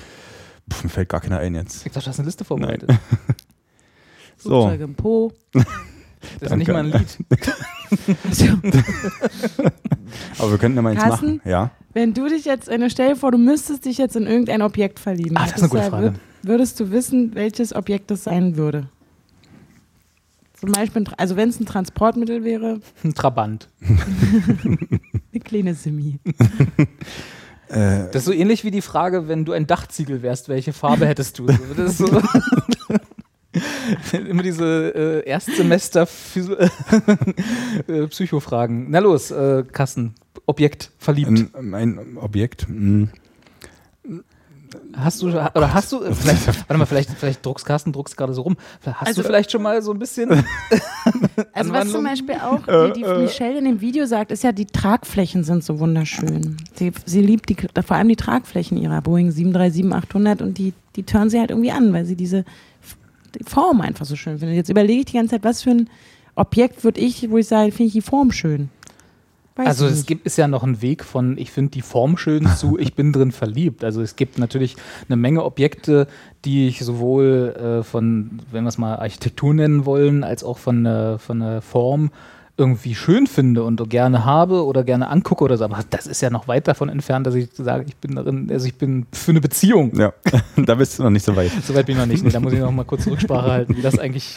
[0.72, 1.86] pff, mir fällt gar keiner ein jetzt.
[1.86, 2.90] Ich dachte, du hast eine Liste vorbereitet.
[4.40, 5.32] So, Flugzeuge im Po.
[6.40, 6.58] Das ist Danke.
[6.58, 7.18] nicht mal ein Lied.
[10.40, 11.26] aber wir könnten ja mal eins Carsten?
[11.38, 11.42] machen.
[11.46, 11.72] Ja.
[11.94, 15.00] Wenn du dich jetzt, eine stell dir vor, du müsstest dich jetzt in irgendein Objekt
[15.00, 15.38] verlieben.
[15.38, 16.08] Ah, das ist eine gute Frage.
[16.10, 18.90] würd- Würdest du wissen, welches Objekt das sein würde?
[20.60, 23.70] Zum Beispiel, also wenn es ein Transportmittel wäre, Ein Trabant.
[23.82, 26.20] eine kleine Simi.
[27.70, 31.06] Äh, Das ist so ähnlich wie die Frage, wenn du ein Dachziegel wärst, welche Farbe
[31.06, 31.46] hättest du?
[31.46, 31.60] Das
[31.92, 32.22] ist so
[34.18, 36.08] Immer diese äh, Erstsemester
[37.88, 38.88] äh, Psychofragen.
[38.90, 40.14] Na los, äh, Kassen.
[40.46, 41.54] Objekt, verliebt.
[41.56, 42.68] ein, ein Objekt.
[42.68, 43.10] hm.
[44.96, 48.34] Hast du oder hast du äh, vielleicht, warte mal, vielleicht, vielleicht druckst Carsten druckst gerade
[48.34, 48.58] so rum.
[48.86, 50.30] Hast Also- du vielleicht schon mal so ein bisschen
[51.54, 54.66] Also was zum Beispiel auch die, die Michelle in dem Video sagt, ist ja, die
[54.66, 56.58] Tragflächen sind so wunderschön.
[56.76, 61.30] Sie, sie liebt die, vor allem die Tragflächen ihrer Boeing 737-800 und die, die turnen
[61.30, 62.46] sie halt irgendwie an, weil sie diese
[63.46, 64.56] Form einfach so schön findet.
[64.56, 65.90] Jetzt überlege ich die ganze Zeit, was für ein
[66.36, 68.70] Objekt würde ich, wo ich sage, finde ich die Form schön.
[69.58, 72.48] Weiß Also es gibt ist ja noch ein Weg von ich finde die Form schön
[72.58, 73.84] zu ich bin drin verliebt.
[73.84, 74.76] Also es gibt natürlich
[75.08, 76.08] eine Menge Objekte,
[76.46, 80.84] die ich sowohl äh, von wenn wir es mal Architektur nennen wollen, als auch von
[80.84, 82.12] der von der Form
[82.58, 85.66] irgendwie schön finde und gerne habe oder gerne angucke oder so.
[85.66, 88.66] Aber das ist ja noch weit davon entfernt, dass ich sage, ich bin darin, also
[88.66, 89.98] ich bin für eine Beziehung.
[89.98, 90.14] Ja,
[90.58, 91.52] da bist du noch nicht so weit.
[91.64, 92.24] Soweit bin ich noch nicht.
[92.24, 94.36] Nee, da muss ich noch mal kurz Rücksprache halten, wie das eigentlich.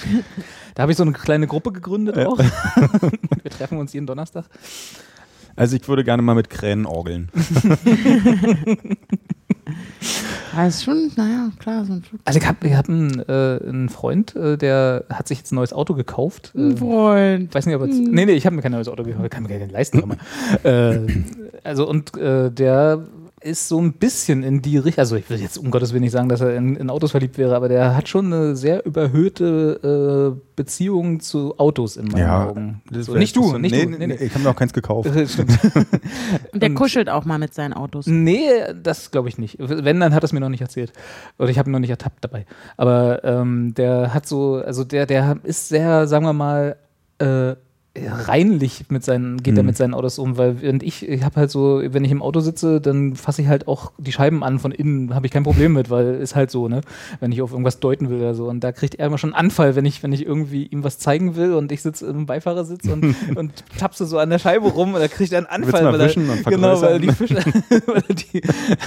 [0.74, 2.38] Da habe ich so eine kleine Gruppe gegründet auch.
[3.42, 4.44] Wir treffen uns jeden Donnerstag.
[5.56, 7.30] Also ich würde gerne mal mit Kränen orgeln.
[10.54, 12.26] Ja, ist schon, naja, klar, so ein Flugzeug.
[12.26, 15.72] Also ich habe hab einen, äh, einen Freund, äh, der hat sich jetzt ein neues
[15.72, 16.52] Auto gekauft.
[16.54, 17.48] Ein Freund.
[17.48, 19.42] ich weiß nicht, ob jetzt, nee, nee, ich habe mir kein neues Auto gekauft, kann
[19.42, 20.16] mir gar nicht leisten.
[20.64, 20.98] äh,
[21.64, 23.04] also und äh, der
[23.42, 26.12] ist so ein bisschen in die Richtung, also ich will jetzt um Gottes Willen nicht
[26.12, 30.37] sagen, dass er in, in Autos verliebt wäre, aber der hat schon eine sehr überhöhte
[30.37, 32.83] äh, Beziehung zu Autos in meinen Augen.
[32.90, 33.90] das So, nicht du, nicht nee, du.
[33.90, 34.14] Nee, nee.
[34.14, 35.09] Ich habe mir auch keins gekauft.
[35.31, 35.59] Stimmt.
[36.53, 38.07] Und der kuschelt auch mal mit seinen Autos.
[38.07, 38.50] Nee,
[38.83, 39.57] das glaube ich nicht.
[39.59, 40.92] Wenn, dann hat er es mir noch nicht erzählt.
[41.38, 42.44] Oder ich habe ihn noch nicht ertappt dabei.
[42.76, 46.76] Aber ähm, der hat so, also der, der ist sehr, sagen wir mal,
[47.18, 47.55] äh,
[47.98, 49.66] reinlich mit seinen, geht er Mhm.
[49.66, 52.38] mit seinen Autos um, weil während ich, ich habe halt so, wenn ich im Auto
[52.38, 55.72] sitze, dann fasse ich halt auch die Scheiben an von innen, habe ich kein Problem
[55.72, 56.83] mit, weil ist halt so, ne,
[57.18, 58.48] wenn ich auf irgendwas deuten will oder so.
[58.48, 60.98] Und da kriegt er immer schon einen Anfall, wenn ich, wenn ich irgendwie ihm was
[60.98, 64.94] zeigen will und ich sitze im Beifahrersitz und, und tapse so an der Scheibe rum
[64.94, 66.09] und da kriegt er einen Anfall, weil er,
[66.48, 67.11] genau, weil er, die?
[67.12, 67.35] Fische,
[67.87, 68.42] weil, er die,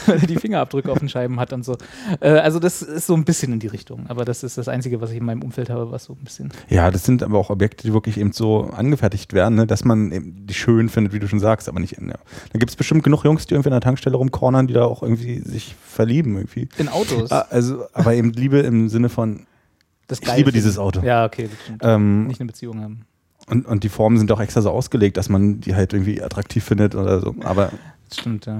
[0.05, 1.75] weil er die Fingerabdrücke auf den Scheiben hat und so.
[2.21, 5.01] Äh, also das ist so ein bisschen in die Richtung, aber das ist das Einzige,
[5.01, 7.49] was ich in meinem Umfeld habe, was so ein bisschen Ja, das sind aber auch
[7.49, 8.69] Objekte, die wirklich eben so
[9.03, 10.11] angefertigt werden, ne, dass man
[10.45, 11.93] die schön findet, wie du schon sagst, aber nicht.
[11.99, 12.07] Ja.
[12.07, 15.03] Da gibt es bestimmt genug Jungs, die irgendwie an der Tankstelle rumcornern, die da auch
[15.03, 16.69] irgendwie sich verlieben irgendwie.
[16.77, 17.31] in Autos.
[17.31, 19.45] Ah, also, aber eben Liebe im Sinne von,
[20.07, 21.01] das ich liebe dieses Auto.
[21.01, 21.81] Ja, okay, das stimmt.
[21.83, 23.05] Ähm, Nicht eine Beziehung haben.
[23.47, 26.63] und, und die Formen sind auch extra so ausgelegt, dass man die halt irgendwie attraktiv
[26.63, 27.35] findet oder so.
[27.43, 27.71] Aber
[28.09, 28.59] Das stimmt, ja.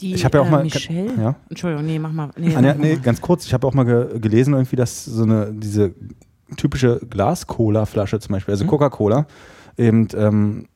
[0.00, 0.62] Die, Ich habe ja auch äh, mal.
[0.64, 1.12] Michelle?
[1.16, 1.34] Ja.
[1.48, 2.30] Entschuldigung, nee, mach mal.
[2.36, 3.00] Nee, Anja, mach nee, mal.
[3.02, 3.46] ganz kurz.
[3.46, 5.94] Ich habe auch mal ge gelesen, irgendwie, dass so eine, diese
[6.56, 8.68] typische Glas-Cola-Flasche zum Beispiel, also Mhm.
[8.68, 9.26] Coca-Cola,
[9.76, 10.66] eben ähm,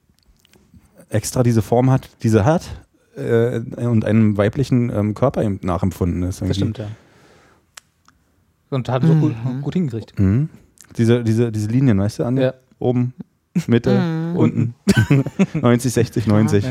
[1.09, 2.63] extra diese Form hat, die sie hat
[3.17, 6.41] äh, und einem weiblichen ähm, Körper eben nachempfunden ist.
[6.41, 6.55] Das irgendwie.
[6.61, 6.87] stimmt, ja.
[8.71, 9.63] Und hat so gut, Mhm.
[9.63, 10.19] gut hingekriegt.
[10.19, 10.49] Mhm.
[10.97, 12.43] Diese, diese, diese Linien, weißt du, Anja?
[12.43, 12.55] Ja.
[12.79, 13.15] Oben,
[13.67, 14.37] Mitte, Mhm.
[14.37, 14.75] unten.
[15.55, 16.65] 90, 60, 90.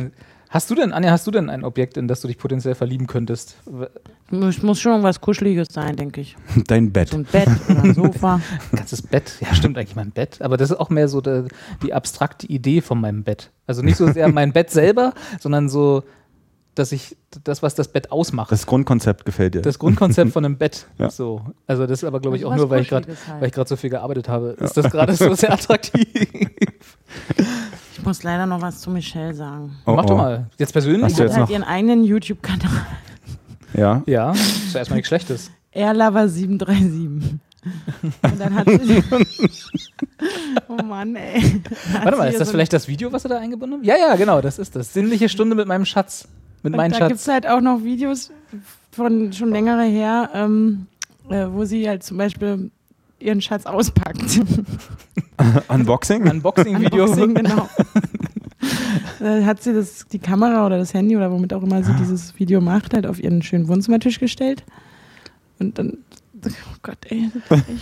[0.49, 3.08] Hast du denn, Anja, hast du denn ein Objekt, in das du dich potenziell verlieben
[3.08, 3.55] könntest?
[4.31, 6.38] Es muss schon irgendwas Kuscheliges sein, denke ich.
[6.67, 7.10] Dein Bett.
[7.10, 8.36] So ein Bett oder ein Sofa.
[8.71, 9.34] Ein ganzes Bett?
[9.41, 10.41] Ja, stimmt eigentlich mein Bett.
[10.41, 11.45] Aber das ist auch mehr so der,
[11.84, 13.51] die abstrakte Idee von meinem Bett.
[13.67, 16.03] Also nicht so sehr mein Bett selber, sondern so,
[16.75, 18.51] dass ich das, was das Bett ausmacht.
[18.51, 19.62] Das Grundkonzept gefällt dir.
[19.62, 20.88] Das Grundkonzept von einem Bett.
[20.97, 21.10] Ja.
[21.10, 21.41] So.
[21.67, 23.41] Also das ist aber, glaube ich, Also auch was nur, weil ich gerade halt.
[23.41, 26.08] weil ich gerade so viel gearbeitet habe, ist das gerade so sehr attraktiv.
[28.06, 29.78] Ich muss leider noch was zu Michelle sagen.
[29.88, 30.10] Oh, Mach oh.
[30.10, 30.46] doch mal.
[30.60, 31.15] Jetzt persönlich?
[31.15, 32.86] Sie hat jetzt halt noch- ihren eigenen YouTube-Kanal.
[33.74, 34.04] Ja.
[34.06, 35.50] Ja, ist ja erstmal nichts Schlechtes.
[35.74, 37.00] Airlover737.
[37.02, 37.39] Und
[38.38, 39.04] dann hat sie.
[40.68, 41.63] oh Mann, ey.
[42.04, 43.88] Warte mal, ist das so vielleicht das Video, was er da eingebunden hat?
[43.88, 44.94] Ja, ja, genau, das ist das.
[44.94, 46.28] Sinnliche Stunde mit meinem Schatz.
[46.62, 47.34] Mit Und meinem da gibt es Schatz.
[47.34, 48.32] halt auch noch Videos
[48.91, 50.86] von schon längere her, ähm,
[51.32, 52.70] äh, wo sie halt zum Beispiel
[53.18, 54.22] ihren Schatz auspackt.
[55.67, 56.30] Unboxing?
[56.30, 57.04] Unboxing-Video.
[57.04, 57.69] Unboxing, genau.
[59.19, 62.38] da hat sie das, die Kamera oder das Handy oder womit auch immer sie dieses
[62.39, 64.63] Video macht, halt auf ihren schönen Wohnzimmertisch gestellt.
[65.60, 66.00] Und dann,
[66.45, 67.32] oh Gott, ey.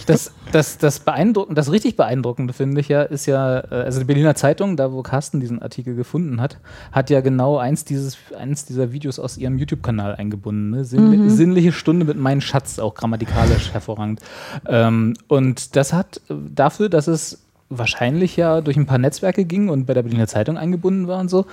[0.05, 4.05] das Das, das, beeindruckend, das richtig beeindruckende finde ich ja, ist ja, äh, also die
[4.05, 6.59] Berliner Zeitung, da wo Carsten diesen Artikel gefunden hat,
[6.91, 10.69] hat ja genau eins, dieses, eins dieser Videos aus ihrem YouTube-Kanal eingebunden.
[10.69, 10.85] Ne?
[10.85, 11.29] Sinnli Mhm.
[11.29, 14.21] Sinnliche Stunde mit meinem Schatz, auch grammatikalisch hervorragend.
[14.67, 17.42] Ähm, und das hat äh, dafür, dass es
[17.77, 21.29] wahrscheinlich ja durch ein paar Netzwerke ging und bei der Berliner Zeitung eingebunden war und
[21.29, 21.45] so,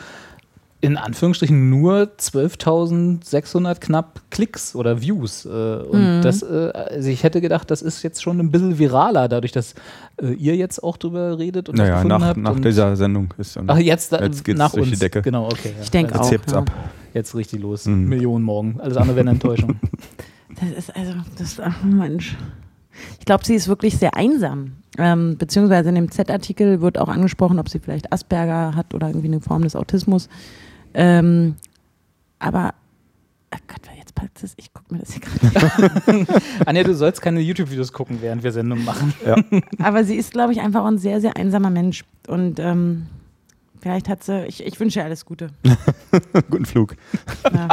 [0.83, 5.45] in Anführungsstrichen nur 12.600 knapp Klicks oder Views.
[5.45, 6.23] Äh, und Mhm.
[6.23, 9.75] das, äh, also ich hätte gedacht, das ist jetzt schon ein bisschen viraler, dadurch, dass
[10.23, 12.37] äh, ihr jetzt auch drüber redet und das Naja, gefunden nach, habt.
[12.39, 14.99] nach und dieser Sendung ist dann Ach, jetzt, Jetzt geht's nach durch die uns.
[15.01, 15.21] Decke.
[15.23, 15.73] Genau, okay.
[15.77, 15.83] Ja.
[15.83, 16.31] Ich denke jetzt auch.
[16.31, 16.59] hebt's ja.
[16.61, 16.71] ab.
[17.13, 17.85] Jetzt richtig los.
[17.87, 18.09] Mhm.
[18.09, 18.81] Millionen morgen.
[18.81, 19.77] Alles andere wäre eine Enttäuschung.
[20.59, 22.37] Das ist also, das, ach Mensch.
[23.19, 24.73] Ich glaube, sie ist wirklich sehr einsam.
[24.99, 29.29] Ähm, beziehungsweise in dem Z-Artikel wird auch angesprochen, ob sie vielleicht Asperger hat oder irgendwie
[29.29, 30.29] eine Form des Autismus.
[30.95, 31.55] Ähm,
[32.39, 32.75] aber,
[33.55, 34.55] oh Gott, jetzt passt es.
[34.57, 36.27] Ich gucke mir das hier gerade
[36.67, 39.15] Anja, du sollst keine YouTube-Videos gucken, während wir Sendungen machen.
[39.79, 42.05] Aber sie ist, glaube ich, einfach ein sehr, sehr einsamer Mensch.
[42.27, 43.07] Und ähm,
[43.81, 45.49] vielleicht hat sie, ich, ich wünsche ihr alles Gute.
[46.51, 46.97] Guten Flug.
[47.53, 47.69] Ja.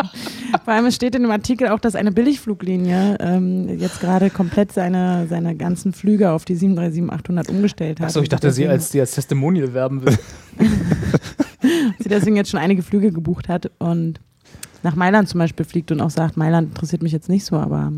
[0.64, 4.72] Vor allem es steht in dem Artikel auch, dass eine Billigfluglinie ähm, jetzt gerade komplett
[4.72, 8.06] seine, seine ganzen Flüge auf die 737-800 umgestellt hat.
[8.06, 10.18] Achso, ich dachte, sie als, sie als Testimonial werben will.
[11.98, 14.20] sie deswegen jetzt schon einige Flüge gebucht hat und
[14.82, 17.92] nach Mailand zum Beispiel fliegt und auch sagt, Mailand interessiert mich jetzt nicht so, aber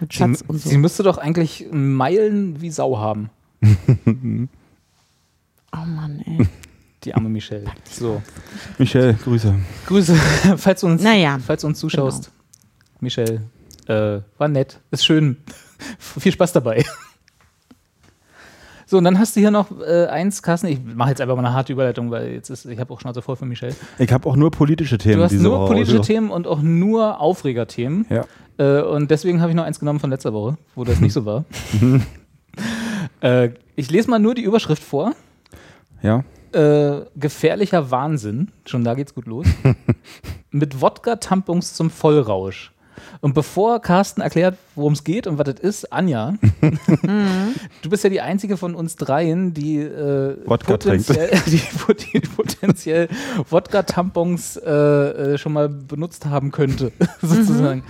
[0.00, 0.68] mit Schatz sie, und so.
[0.68, 3.30] sie müsste doch eigentlich Meilen wie Sau haben.
[3.64, 3.68] oh
[5.86, 6.46] Mann, ey.
[7.04, 7.64] Die arme Michelle.
[7.90, 8.22] So.
[8.78, 9.54] Michelle, Grüße.
[9.86, 10.14] Grüße,
[10.56, 12.30] falls du uns, Naja, falls du uns zuschaust.
[13.00, 13.42] Michelle,
[13.88, 15.36] äh, war nett, ist schön.
[15.98, 16.84] Viel Spaß dabei.
[18.86, 20.66] So, und dann hast du hier noch äh, eins, Carsten.
[20.66, 23.22] Ich mache jetzt einfach mal eine harte Überleitung, weil jetzt ist, ich habe auch Schnauze
[23.22, 23.74] voll von Michelle.
[23.98, 25.68] Ich habe auch nur politische Themen Du hast diese nur Woche.
[25.68, 28.04] politische Also, Themen und auch nur Aufregerthemen.
[28.10, 28.24] Ja.
[28.58, 31.24] Äh, und deswegen habe ich noch eins genommen von letzter Woche, wo das nicht so
[31.24, 31.46] war.
[33.22, 35.14] äh, ich lese mal nur die Überschrift vor.
[36.02, 36.22] Ja.
[36.52, 38.50] Äh, gefährlicher Wahnsinn.
[38.66, 39.46] Schon da geht's gut los.
[40.50, 42.72] Mit Wodka-Tampons zum Vollrausch.
[43.20, 46.34] Und bevor Carsten erklärt, worum es geht und was das ist, Anja,
[47.82, 51.06] du bist ja die einzige von uns dreien, die, äh, Wodka trinkt.
[51.06, 51.60] potenziell, die,
[52.12, 53.08] die potenziell
[53.48, 57.82] Wodka-Tampons äh, äh, schon mal benutzt haben könnte, sozusagen.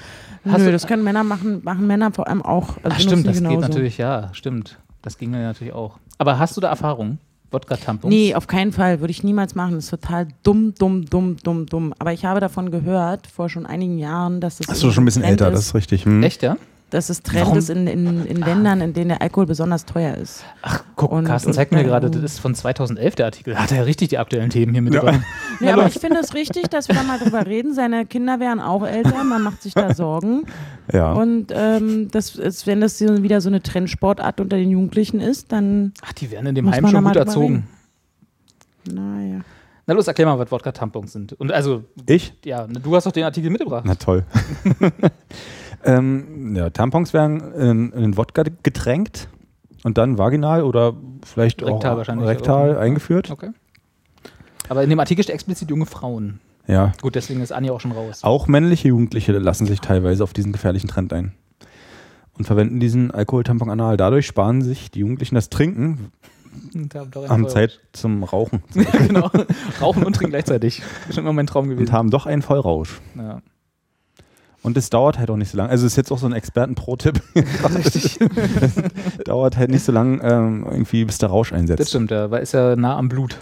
[0.45, 2.77] Hast Nö, du- das können Männer machen, machen Männer vor allem auch.
[2.83, 3.61] Also Ach, stimmt, das geht genauso.
[3.69, 4.79] natürlich, ja, stimmt.
[5.03, 5.99] Das ging ja natürlich auch.
[6.19, 7.19] Aber hast du da Erfahrung?
[7.53, 8.11] Wodka-Tampons?
[8.13, 9.01] Nee, auf keinen Fall.
[9.01, 9.75] Würde ich niemals machen.
[9.75, 11.95] Das ist total dumm, dumm, dumm, dumm, dumm.
[11.99, 15.07] Aber ich habe davon gehört, vor schon einigen Jahren, dass es Hast du schon ein
[15.07, 16.05] bisschen älter, ist, das ist richtig.
[16.05, 16.23] Hm?
[16.23, 16.57] Echt, ja?
[16.93, 17.59] Dass es Trend Warum?
[17.59, 20.45] ist in, in, in Ländern, in denen der Alkohol besonders teuer ist.
[20.63, 23.57] Ach, guck, Und- Carsten und- zeigt mir ja, gerade, das ist von 2011 der Artikel.
[23.59, 25.01] Hat er ja richtig die aktuellen Themen hier mit Ja.
[25.01, 25.25] drin.
[25.61, 27.75] Nee, aber ich finde es richtig, dass wir da mal drüber reden.
[27.75, 30.45] Seine Kinder wären auch älter, man macht sich da Sorgen.
[30.93, 31.13] Ja.
[31.13, 35.93] Und ähm, das ist, wenn das wieder so eine Trendsportart unter den Jugendlichen ist, dann,
[36.03, 37.69] Ach, die werden in dem Heim da schon mal gut erzogen.
[38.93, 39.41] naja.
[39.87, 41.33] Na los, erklär mal, was Wodka-Tampons sind.
[41.35, 42.35] Und also, ich?
[42.45, 43.85] ja, du hast doch den Artikel mitgebracht.
[43.87, 44.25] Na toll.
[45.85, 49.29] ähm, ja, Tampons werden in, in den Wodka getränkt
[49.85, 52.81] und dann vaginal oder vielleicht Rektal auch rektal oder?
[52.81, 53.31] eingeführt.
[53.31, 53.51] Okay.
[54.69, 56.41] Aber in dem Artikel steht explizit junge Frauen.
[56.67, 56.93] Ja.
[57.01, 58.23] Gut, deswegen ist Anja auch schon raus.
[58.23, 61.33] Auch männliche Jugendliche lassen sich teilweise auf diesen gefährlichen Trend ein.
[62.39, 63.97] Und verwenden diesen Alkoholtampon anal.
[63.97, 66.13] Dadurch sparen sich die Jugendlichen das Trinken,
[66.75, 69.31] Und haben Zeit zum Rauchen Ja, genau.
[69.81, 70.83] Rauchen und trinken gleichzeitig.
[71.01, 71.89] Das ist schon immer mein Traum gewesen.
[71.89, 73.01] und haben doch einen Vollrausch.
[73.17, 73.43] Ja.
[74.63, 75.71] Und es dauert halt auch nicht so lange.
[75.71, 77.21] Also ist jetzt auch so ein Experten-Pro-Tipp.
[77.75, 78.19] Richtig.
[79.25, 81.81] dauert halt nicht so lange ähm, irgendwie, bis der Rausch einsetzt.
[81.81, 83.39] Das stimmt, ja, weil ist ja nah am Blut.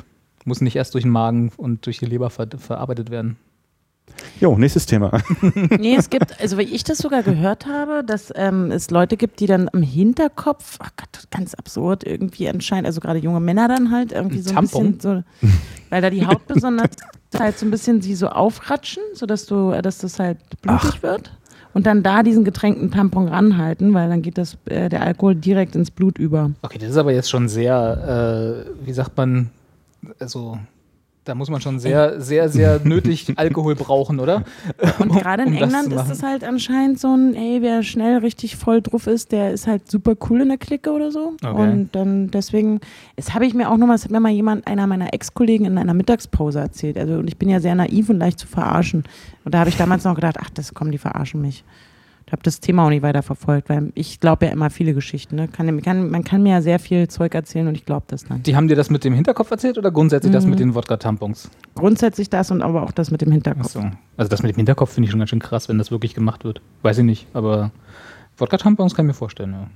[0.47, 3.37] Muss nicht erst durch den Magen und durch die Leber ver verarbeitet werden.
[4.41, 5.21] Jo, nächstes Thema.
[5.79, 9.41] Nee, es gibt, also wie ich das sogar gehört habe, dass ähm, es Leute gibt,
[9.41, 13.91] die dann am Hinterkopf, ach Gott, ganz absurd irgendwie anscheinend, also gerade junge Männer dann
[13.91, 14.93] halt irgendwie Ein so ein Tampon?
[14.95, 15.49] bisschen so,
[15.91, 16.91] weil da die Haut besonders
[17.39, 21.33] halt so ein bisschen sie so aufratschen, sodass du, äh, dass das halt blutig wird.
[21.73, 25.77] Und dann da diesen getränkten Tampon ranhalten, weil dann geht das, äh, der Alkohol direkt
[25.77, 26.51] ins Blut über.
[26.63, 29.51] Okay, das ist aber jetzt schon sehr, äh, wie sagt man,
[30.19, 30.59] also
[31.31, 34.43] da muss man schon sehr, sehr, sehr nötig Alkohol brauchen, oder?
[34.99, 36.09] Und gerade in Um das England ist machen.
[36.09, 39.89] das halt anscheinend so ein, ey, wer schnell richtig voll drauf ist, der ist halt
[39.89, 41.35] super cool in der Clique oder so.
[41.43, 41.55] Okay.
[41.55, 42.81] Und dann deswegen,
[43.15, 45.79] das habe ich mir auch nochmal, das hat mir mal jemand, einer meiner Ex-Kollegen in
[45.79, 46.99] einer Mittagspause erzählt.
[46.99, 49.05] Also und ich bin ja sehr naiv und leicht zu verarschen.
[49.45, 51.63] Und da habe ich damals noch gedacht, ach, das kommen, die verarschen mich.
[52.31, 55.35] Ich habe das Thema auch nicht weiter verfolgt, weil ich glaube ja immer viele Geschichten.
[55.35, 55.49] Ne?
[55.49, 58.45] Kann, kann, man kann mir ja sehr viel Zeug erzählen und ich glaube das dann.
[58.45, 61.51] Die haben dir das mit dem Hinterkopf erzählt oder grundsätzlich das mit den Wodka-Tampons?
[61.75, 63.75] Grundsätzlich das und aber auch das mit dem Hinterkopf.
[63.75, 63.91] Achso.
[64.17, 66.45] Also das mit dem Hinterkopf finde ich schon ganz schön krass, wenn das wirklich gemacht
[66.45, 66.61] wird.
[66.83, 67.73] Weiß ich nicht, aber
[68.39, 69.67] Wodka-Tampons kann ich mir vorstellen, ja.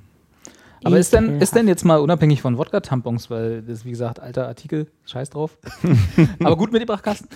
[0.84, 4.20] Aber ist denn, ist denn jetzt mal unabhängig von Wodka-Tampons, weil das ist wie gesagt
[4.20, 5.56] alter Artikel, scheiß drauf.
[6.40, 7.28] aber gut mitgebracht, Carsten.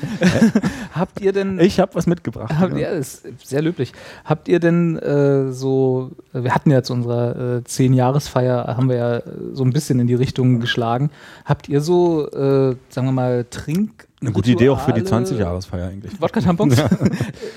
[0.94, 2.52] Habt ihr denn Ich habe was mitgebracht.
[2.58, 3.92] Habt ihr, ist sehr löblich.
[4.24, 9.16] Habt ihr denn äh, so, wir hatten ja zu unserer äh, Zehn-Jahresfeier, haben wir ja
[9.16, 11.10] äh, so ein bisschen in die Richtung geschlagen.
[11.44, 14.06] Habt ihr so, äh, sagen wir mal, Trink.
[14.20, 16.20] Eine gute Idee auch für die Rituale- 20-Jahresfeier eigentlich.
[16.20, 16.74] Wodka-Tampons?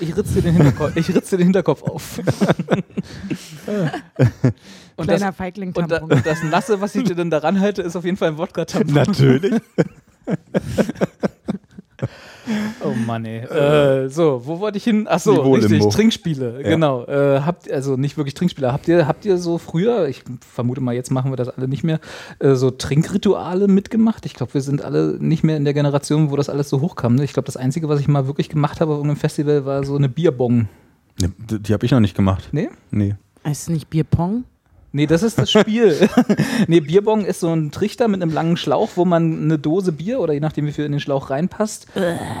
[0.00, 2.20] Ich ritze dir den Hinterkopf, ich ritze den Hinterkopf auf.
[4.96, 7.82] und, das, Kleiner feigling und, da, und das Nasse, was ich dir dann daran halte,
[7.82, 8.94] ist auf jeden Fall ein Wodka-Tampon.
[8.94, 9.60] Natürlich.
[12.84, 13.44] Oh Mann, ey.
[13.44, 15.06] Äh, so, wo wollte ich hin?
[15.08, 15.88] Ach so, Niveau richtig, Limbo.
[15.90, 16.70] Trinkspiele, Ja.
[16.70, 17.04] genau.
[17.04, 18.72] Äh, habt, also nicht wirklich Trinkspiele.
[18.72, 21.84] Habt ihr, habt ihr so früher, ich vermute mal, jetzt machen wir das alle nicht
[21.84, 22.00] mehr,
[22.40, 24.26] äh, so Trinkrituale mitgemacht?
[24.26, 27.14] Ich glaube, wir sind alle nicht mehr in der Generation, wo das alles so hochkam.
[27.14, 27.24] Ne?
[27.24, 29.94] Ich glaube, das Einzige, was ich mal wirklich gemacht habe auf einem Festival, war so
[29.96, 30.68] eine Bierbong.
[31.20, 31.28] Die
[31.60, 32.48] die habe ich noch nicht gemacht.
[32.50, 32.70] Nee?
[32.90, 33.14] Nee.
[33.44, 34.44] Ist es nicht Bierpong?
[34.94, 35.96] Nee, das ist das Spiel.
[36.68, 40.20] nee, Bierbong ist so ein Trichter mit einem langen Schlauch, wo man eine Dose Bier
[40.20, 41.86] oder je nachdem, wie viel in den Schlauch reinpasst,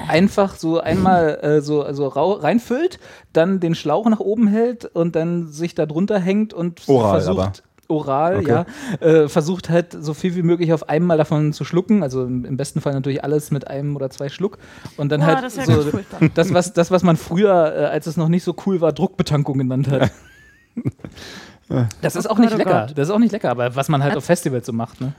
[0.08, 2.98] einfach so einmal äh, so also rau- reinfüllt,
[3.32, 7.38] dann den Schlauch nach oben hält und dann sich da drunter hängt und Oral versucht.
[7.38, 7.52] aber.
[7.88, 8.48] Oral, Okay.
[8.48, 8.66] ja.
[9.06, 12.02] Äh, versucht halt so viel wie möglich auf einmal davon zu schlucken.
[12.02, 14.56] Also im, besten Fall natürlich alles mit einem oder zwei Schluck.
[14.96, 15.90] Und dann Boah, halt das so
[16.34, 19.58] das, was, das, was man früher, äh, als es noch nicht so cool war, Druckbetankung
[19.58, 20.10] genannt hat.
[22.00, 22.88] Das ist auch nicht oh lecker.
[22.94, 25.00] Das ist auch nicht lecker, aber was man halt auf Festivals so macht.
[25.00, 25.12] Ne?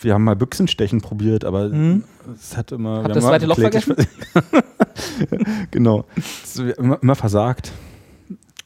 [0.00, 2.04] Wir haben mal Büchsenstechen probiert, aber Mhm.
[2.34, 3.02] es hat immer.
[3.02, 3.96] Habt das zweite Loch vergessen?
[5.70, 6.04] genau.
[6.76, 7.72] Immer, immer versagt.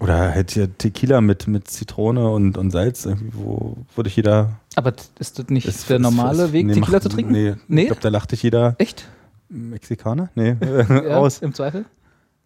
[0.01, 4.51] Oder halt hier Tequila mit, mit Zitrone und, und Salz, wo, wo dich jeder.
[4.75, 7.33] Aber ist das nicht ist- der normale ist- Weg, nee, Tequila macht- zu trinken?
[7.33, 7.83] Nee, Nee?
[7.83, 9.07] ich glaube, da lacht dich jeder Echt?
[9.49, 10.31] Mexikaner?
[10.35, 10.57] Nee,
[10.89, 11.39] Ja, aus.
[11.39, 11.85] Im Zweifel?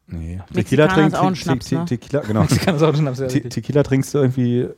[0.09, 0.41] Nee.
[0.55, 1.85] Tequila trinkst auch ein Te- Schnaps, Te- ne?
[1.85, 2.41] Tequila, genau.
[2.49, 3.53] Mexikaner ist auch schon sehr Te richtig.
[3.53, 4.69] Tequila trinkst du irgendwie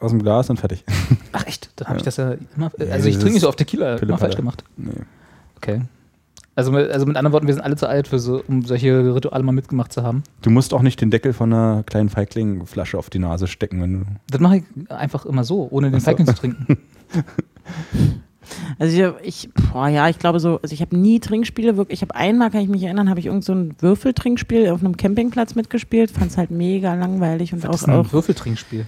[0.00, 0.84] aus dem Glas und fertig.
[1.32, 1.70] Ach echt?
[1.76, 2.04] Dann habe ich Ja.
[2.06, 2.70] das ja immer.
[2.90, 4.64] Also ich trinke nicht so auf Tequila, immer falsch gemacht.
[4.76, 4.92] Nee.
[5.56, 5.82] Okay.
[6.54, 9.14] Also mit, also mit anderen Worten, wir sind alle zu alt, für so, um solche
[9.14, 10.22] Rituale mal mitgemacht zu haben.
[10.42, 13.92] Du musst auch nicht den Deckel von einer kleinen Feigling-Flasche auf die Nase stecken, wenn
[14.00, 14.04] du.
[14.30, 16.04] Das mache ich einfach immer so, ohne den so.
[16.04, 16.78] Feigling zu trinken.
[18.78, 21.98] Also ich, ich boah, ja, ich glaube so, also ich habe nie Trinkspiele wirklich.
[21.98, 24.96] Ich habe einmal, kann ich mich erinnern, habe ich irgend so ein Würfeltrinkspiel auf einem
[24.96, 28.86] Campingplatz mitgespielt, fand es halt mega langweilig und Das auch, ist ein auch Würfeltrinkspiel.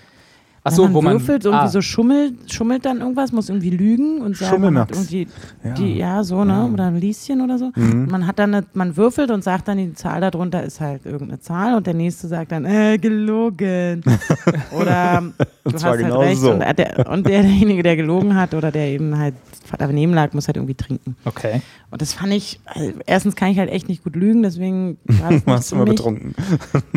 [0.66, 3.50] Ach wenn so, man wo man würfelt, irgendwie ah, so schummelt, schummelt dann irgendwas, muss
[3.50, 4.96] irgendwie lügen und sagen, Schummelmax.
[4.96, 5.28] irgendwie,
[5.62, 5.70] Ja.
[5.74, 6.64] die, ja, so, ne, Ja.
[6.64, 7.70] oder ein Lieschen oder so.
[7.76, 8.08] Mhm.
[8.10, 11.38] Man hat dann, eine, man würfelt und sagt dann, die Zahl darunter ist halt irgendeine
[11.40, 14.02] Zahl und der nächste sagt dann, äh, gelogen.
[14.80, 15.22] oder
[15.64, 16.52] du hast zwar halt genau recht so.
[16.52, 19.34] und, der, und der, derjenige, der gelogen hat oder der eben halt
[19.78, 21.16] daneben lag, muss halt irgendwie trinken.
[21.24, 21.60] Okay.
[21.90, 25.30] Und das fand ich, also erstens kann ich halt echt nicht gut lügen, deswegen war
[25.30, 26.34] nicht Warst immer betrunken.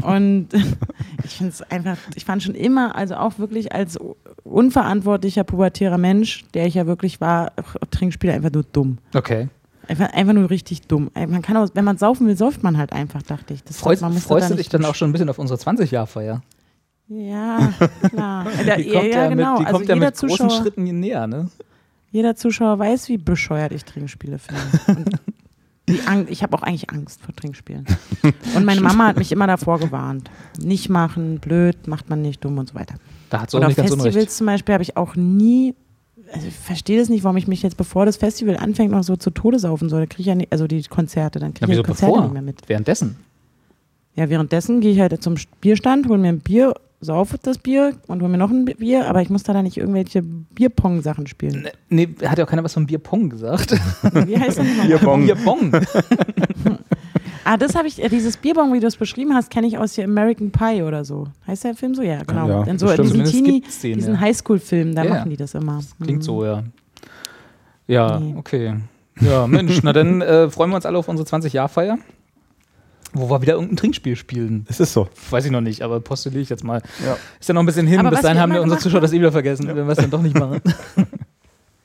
[0.01, 0.47] Und
[1.23, 3.97] ich finde es einfach, ich fand schon immer, also auch wirklich als
[4.43, 7.51] unverantwortlicher pubertärer Mensch, der ich ja wirklich war,
[7.91, 8.97] Trinkspiele einfach nur dumm.
[9.13, 9.49] Okay.
[9.87, 11.11] Einfach, einfach nur richtig dumm.
[11.13, 13.63] Man kann auch, wenn man saufen will, säuft man halt einfach, dachte ich.
[13.63, 16.41] Das Freust, muss freust da du dich dann auch schon ein bisschen auf unsere 20-Jahr-Feier?
[17.07, 17.73] Ja,
[18.09, 18.47] klar.
[18.65, 19.51] Ja, Die kommt ja, ja, genau.
[19.53, 21.49] mit, die also kommt ja jeder, mit großen Zuschauer, Schritten näher, ne?
[22.11, 25.19] jeder Zuschauer weiß, wie bescheuert ich Trinkspiele finde.
[26.29, 27.85] Ich habe auch eigentlich Angst vor Trinkspielen.
[28.55, 30.29] Und meine Mama hat mich immer davor gewarnt.
[30.59, 32.95] Nicht machen, blöd, macht man nicht, dumm und so weiter.
[33.29, 34.31] Da hat ganz Festivals unrecht.
[34.31, 35.75] zum Beispiel habe ich auch nie,
[36.31, 39.15] also ich verstehe das nicht, warum ich mich jetzt, bevor das Festival anfängt, noch so
[39.15, 40.01] zu Tode saufen soll.
[40.01, 42.23] Da kriege ich ja nicht, also die Konzerte, dann kriege ich wieso die Konzerte bevor?
[42.23, 42.61] nicht mehr mit.
[42.67, 43.17] Währenddessen.
[44.15, 48.21] Ja, währenddessen gehe ich halt zum Bierstand, hole mir ein Bier, saufe das Bier und
[48.21, 51.67] hole mir noch ein Bier, aber ich muss da dann nicht irgendwelche Bierpong-Sachen spielen.
[51.89, 53.73] Nee, hat ja auch keiner was von Bierpong gesagt.
[54.25, 54.87] Wie heißt das nochmal?
[54.87, 55.25] Bierbong.
[55.25, 55.71] Bierpong.
[57.49, 59.93] Ah, das habe ich, äh, dieses Bierbong, wie du es beschrieben hast, kenne ich aus
[59.93, 61.27] hier American Pie oder so.
[61.47, 62.01] Heißt der Film so?
[62.01, 62.47] Ja, genau.
[62.49, 63.13] Ja, Dann so bestimmt.
[63.13, 64.19] diesen Teenie, den, diesen ja.
[64.19, 65.15] Highschool-Film, da Ja, ja.
[65.19, 65.79] machen die das immer.
[66.03, 66.23] Klingt Mhm.
[66.23, 66.63] so, ja.
[67.87, 68.35] Ja, Nee.
[68.37, 68.75] okay.
[69.21, 71.97] Ja, Mensch, na dann äh, freuen wir uns alle auf unsere 20-Jahr-Feier.
[73.13, 74.65] Wo wir wieder irgendein Trinkspiel spielen.
[74.69, 75.07] Es ist so.
[75.29, 76.81] Weiß ich noch nicht, aber postuliere ich jetzt mal.
[77.05, 77.15] Ja.
[77.39, 77.99] Ist ja noch ein bisschen hin.
[78.01, 79.97] Aber Bis was dahin haben wir unsere Zuschauer das eh wieder vergessen, wenn wir es
[79.97, 80.59] dann doch nicht machen.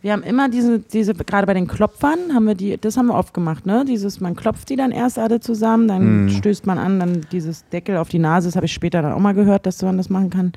[0.02, 3.14] Wir haben immer diese, diese gerade bei den Klopfern haben wir die, das haben wir
[3.14, 3.84] oft gemacht, ne?
[3.86, 6.28] Dieses, man klopft die dann erst alle zusammen, dann Mhm.
[6.30, 9.20] stößt man an, dann dieses Deckel auf die Nase, das habe ich später dann auch
[9.20, 10.52] mal gehört, dass man das machen kann.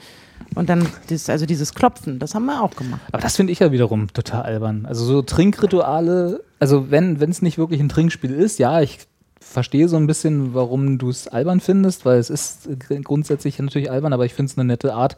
[0.55, 3.01] Und dann, das, also dieses Klopfen, das haben wir auch gemacht.
[3.12, 4.86] Aber das finde ich ja wiederum total albern.
[4.88, 8.99] Also so Trinkrituale, also wenn es nicht wirklich ein Trinkspiel ist, ja, ich
[9.39, 12.67] verstehe so ein bisschen, warum du es albern findest, weil es ist
[13.03, 15.17] grundsätzlich natürlich albern, aber ich finde es eine nette Art,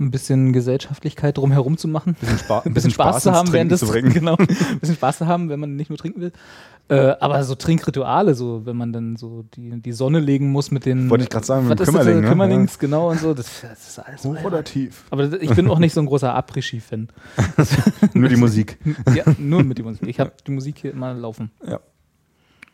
[0.00, 2.14] ein bisschen Gesellschaftlichkeit drumherum zu machen.
[2.20, 4.12] Bisschen, Spa Ein bisschen Spaß, zu haben, während Trinken das zu bringen.
[4.14, 6.32] genau, ein bisschen Spaß zu haben, wenn man nicht nur trinken will.
[6.90, 10.86] Äh, aber so Trinkrituale, so wenn man dann so die, die Sonne legen muss mit
[10.86, 12.28] den Wollte ich gerade sagen, mit dem Kümmerling, ne?
[12.28, 14.52] Kümmerlings, genau und so, das, das ist alles so Hoch albern.
[14.52, 15.04] oder tief?
[15.10, 17.08] Aber ich bin auch nicht so ein großer Après-Ski-Fan.
[18.14, 18.78] Nur die Musik.
[19.14, 20.06] Ja, nur mit die Musik.
[20.06, 21.50] Ich habe die Musik hier immer laufen.
[21.66, 21.80] Ja.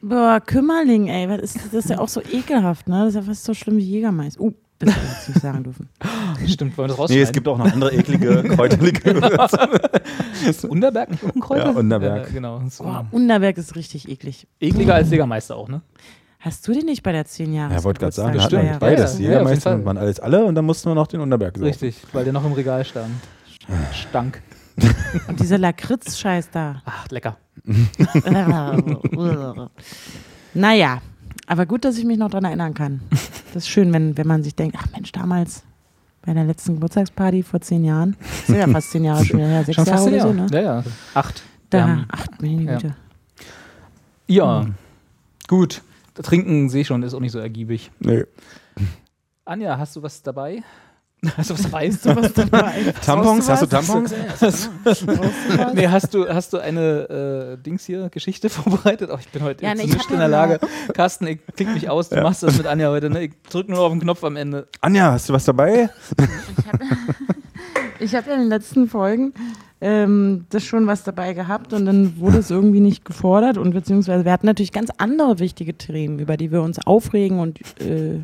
[0.00, 3.00] Boah, Kümmerling, ey, was ist, das ist ja auch so ekelhaft, ne?
[3.00, 4.40] Das ist ja fast so schlimm wie Jägermeister.
[4.40, 5.88] Uh, das hätte ich jetzt nicht sagen dürfen.
[6.46, 7.24] Stimmt, wollen wir das Nee, rausschneiden?
[7.24, 9.10] es gibt auch noch andere eklige, kräuterliche
[10.48, 11.70] Ist Unterberg nicht auch ein Kräuter?
[11.72, 12.28] Ja, Unterberg.
[12.28, 12.62] Äh, genau.
[12.68, 12.84] So.
[12.84, 14.46] Boah, Unterberg ist richtig eklig.
[14.60, 15.82] Ekliger als Jägermeister auch, ne?
[16.40, 17.72] Hast du den nicht bei der 10 Jahre?
[17.72, 19.14] Ja, wollte gerade sagen, wir hatten Ja, beides.
[19.18, 21.64] ja, Jeder ja, waren alles alle und dann mussten wir noch den Unterberg saufen.
[21.68, 23.14] Richtig, weil der noch im Regal stand.
[23.94, 24.42] Stank.
[25.28, 26.82] Und dieser Lakritz-Scheiß da.
[26.84, 27.36] Ach, lecker.
[30.54, 31.00] naja,
[31.46, 33.00] aber gut, dass ich mich noch dran erinnern kann.
[33.54, 35.62] Das ist schön, wenn, wenn man sich denkt, ach Mensch, damals
[36.22, 39.62] bei der letzten Geburtstagsparty vor zehn Jahren, das sind ja fast zehn Jahre schon her,
[39.64, 40.48] sechs Schon fast Jahre oder Jahr.
[40.48, 40.60] so, ne?
[40.60, 40.84] Ja, ja.
[41.14, 41.42] Acht.
[41.70, 42.72] Wir Da, haben- ach, meine Ja.
[42.74, 42.96] Güte.
[44.26, 44.66] Ja,
[45.46, 45.82] gut.
[46.14, 47.92] Trinken sehe ich schon, ist auch nicht so ergiebig.
[48.00, 48.24] Nee.
[49.44, 50.62] Anja, hast du was dabei?
[51.36, 51.90] Hast du was dabei?
[51.90, 52.94] Was dabei?
[53.04, 53.66] Tampons, hast du?
[53.66, 54.12] Tampons?
[55.74, 59.10] nee, hast du, hast du eine äh, Dings hier, Geschichte vorbereitet?
[59.12, 60.60] Oh, ich bin heute Ja, nee, nicht hab in der ja Lage.
[60.92, 63.24] Carsten, ich klick mich aus, du machst das mit Anja heute, ne?
[63.24, 64.68] Ich drück nur auf den Knopf am Ende.
[64.80, 65.88] Anja, hast du was dabei?
[68.00, 69.32] Ich habe ja in den letzten Folgen
[69.80, 74.24] ähm, das schon was dabei gehabt und dann wurde es irgendwie nicht gefordert und beziehungsweise
[74.24, 78.20] wir hatten natürlich ganz andere wichtige Themen, über die wir uns aufregen und äh,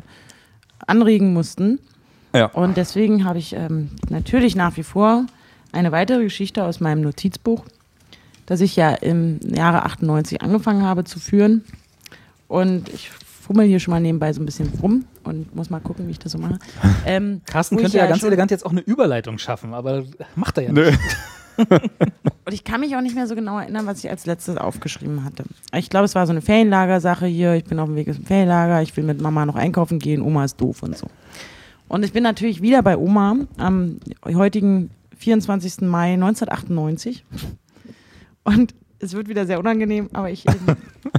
[0.85, 1.79] anregen mussten.
[2.33, 2.45] Ja.
[2.47, 5.25] Und deswegen habe ich ähm, natürlich nach wie vor
[5.71, 7.63] eine weitere Geschichte aus meinem Notizbuch,
[8.45, 11.63] das ich ja im Jahre 98 angefangen habe zu führen.
[12.47, 16.07] Und ich fummel hier schon mal nebenbei so ein bisschen rum und muss mal gucken,
[16.07, 16.59] wie ich das so mache.
[17.05, 20.03] Ähm, Carsten könnte ja, ganz schon- elegant jetzt auch eine Überleitung schaffen, aber
[20.35, 20.85] macht er ja Nö.
[20.91, 20.99] nicht.
[22.45, 25.23] Und ich kann mich auch nicht mehr so genau erinnern, was ich als letztes aufgeschrieben
[25.25, 25.43] hatte.
[25.75, 27.53] Ich glaube, es war so eine Ferienlagersache hier.
[27.55, 28.81] Ich bin auf dem Weg zum Ferienlager.
[28.81, 30.21] Ich will mit Mama noch einkaufen gehen.
[30.21, 31.07] Oma ist doof und so.
[31.91, 35.81] Und ich bin natürlich wieder bei Oma am heutigen 24.
[35.81, 37.25] Mai 1998.
[38.45, 40.45] Und es wird wieder sehr unangenehm, aber ich,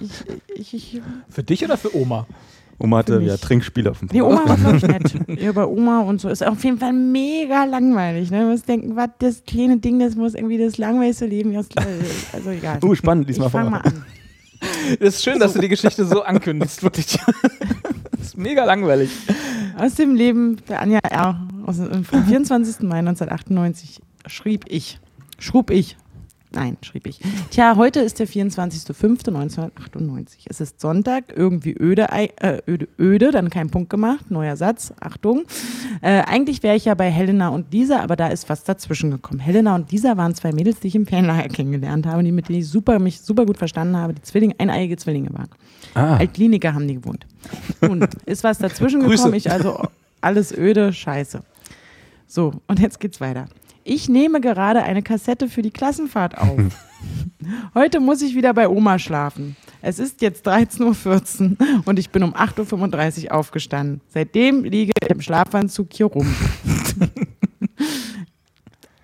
[0.01, 0.25] ich,
[0.57, 2.27] ich, ich Für dich oder für Oma?
[2.79, 4.45] Oma hatte ja Trinkspiele auf dem Die Programm.
[4.45, 5.41] Oma war wirklich nett.
[5.43, 6.29] Ja, bei Oma und so.
[6.31, 8.31] Ist auf jeden Fall mega langweilig.
[8.31, 8.39] Ne?
[8.39, 11.55] Man muss denken, was das kleine Ding, das muss irgendwie das langweiligste Leben.
[11.57, 11.69] aus-
[12.33, 12.79] Also egal.
[12.83, 14.05] Uh, spannend, lies ich fang mal an.
[15.01, 17.19] Es ist schön, dass du die Geschichte so ankündigst, wirklich.
[18.19, 19.11] Das ist mega langweilig.
[19.77, 21.41] Aus dem Leben der Anja R.
[21.67, 22.83] Aus, dem- vom 24.
[22.83, 25.01] Mai 1998 schrieb ich.
[25.41, 25.97] Schrub ich.
[26.55, 27.19] Nein, schrieb ich.
[27.51, 30.41] Tja, heute ist der 24.05.1998.
[30.47, 34.31] Es ist Sonntag, irgendwie öde, äh, öde, öde, dann kein Punkt gemacht.
[34.31, 35.45] Neuer Satz, Achtung.
[36.03, 39.41] Äh, eigentlich wäre ich ja bei Helena und Lisa, aber da ist was dazwischen gekommen.
[39.41, 42.59] Helena und Lisa waren zwei Mädels, die ich im Fernlager kennengelernt habe, die mit denen
[42.59, 45.49] ich super, mich super gut verstanden habe, die Zwillinge, eineiige Zwillinge waren.
[45.95, 47.27] Ah, Altkliniker haben die gewohnt.
[47.81, 49.89] Nun, ist was dazwischen gekommen, ich also
[50.21, 51.41] alles öde, scheiße.
[52.27, 53.47] So, und jetzt geht's weiter.
[53.85, 56.59] Ich nehme gerade eine Kassette für die Klassenfahrt auf.
[57.75, 59.57] Heute muss ich wieder bei Oma schlafen.
[59.81, 64.01] Es ist jetzt 13.14 Uhr und ich bin um 8.35 Uhr aufgestanden.
[64.09, 66.33] Seitdem liege ich im Schlafanzug hier rum.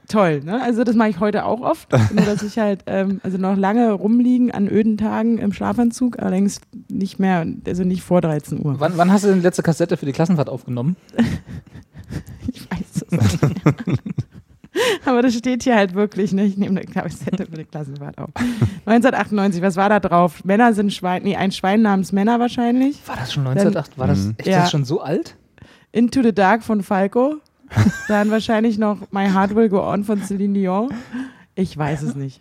[0.08, 0.42] toll.
[0.44, 0.62] Ne?
[0.62, 1.90] Also das mache ich heute auch oft.
[2.12, 6.60] Nur dass ich halt ähm, also noch lange rumliegen an öden Tagen im Schlafanzug, allerdings
[6.88, 8.78] nicht mehr, also nicht vor 13 Uhr.
[8.78, 10.96] Wann, wann hast du denn die letzte Kassette für die Klassenfahrt aufgenommen?
[12.50, 13.98] Ich weiß es nicht.
[15.04, 16.44] Aber das steht hier halt wirklich, ne?
[16.44, 18.30] Ich nehme eine Kassette für die Klassenfahrt auf.
[18.86, 20.44] 1998, was war da drauf?
[20.44, 23.00] Männer sind Schwein, nee, ein Schwein namens Männer wahrscheinlich.
[23.06, 23.98] War das schon 1908?
[23.98, 24.34] War das Mhm.
[24.38, 24.60] echt Ja.
[24.60, 25.36] das schon so alt?
[25.92, 27.36] Into the Dark von Falco.
[28.08, 30.88] Dann wahrscheinlich noch My Heart Will Go On von Celine Dion.
[31.54, 32.40] Ich weiß es nicht.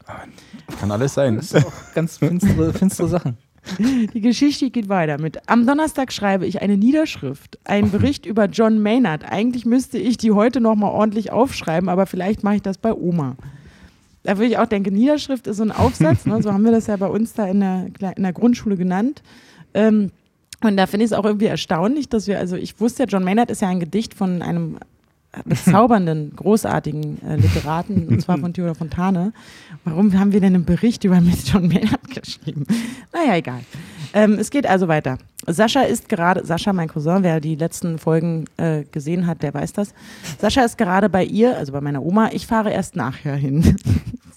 [0.80, 1.36] Kann alles sein.
[1.38, 3.38] Das ist auch ganz finstere, finstere Sachen.
[4.14, 5.38] Die Geschichte geht weiter mit.
[5.50, 9.30] Am Donnerstag schreibe ich eine Niederschrift, einen Bericht über John Maynard.
[9.30, 13.36] Eigentlich müsste ich die heute nochmal ordentlich aufschreiben, aber vielleicht mache ich das bei Oma.
[14.24, 16.42] Da würde ich auch denken, Niederschrift ist so ein Aufsatz, ne?
[16.44, 19.24] so haben wir das ja bei uns da in der, in der Grundschule genannt.
[19.74, 20.12] Ähm,
[20.64, 23.24] und da finde ich es auch irgendwie erstaunlich, dass wir, also ich wusste ja, John
[23.24, 24.80] Maynard ist ja ein Gedicht von einem
[25.46, 29.34] bezaubernden, großartigen äh, Literaten, und zwar von Theodor Fontane.
[29.84, 32.66] Warum haben wir denn einen Bericht über mit John Maynard geschrieben?
[33.14, 33.62] Naja, egal.
[34.14, 35.18] Ähm, es geht also weiter.
[35.46, 39.74] Sascha ist gerade, Sascha, mein Cousin, wer die letzten Folgen äh, gesehen hat, der weiß
[39.74, 39.94] das.
[40.40, 42.30] Sascha ist gerade bei ihr, also bei meiner Oma.
[42.32, 43.76] Ich fahre erst nachher hin.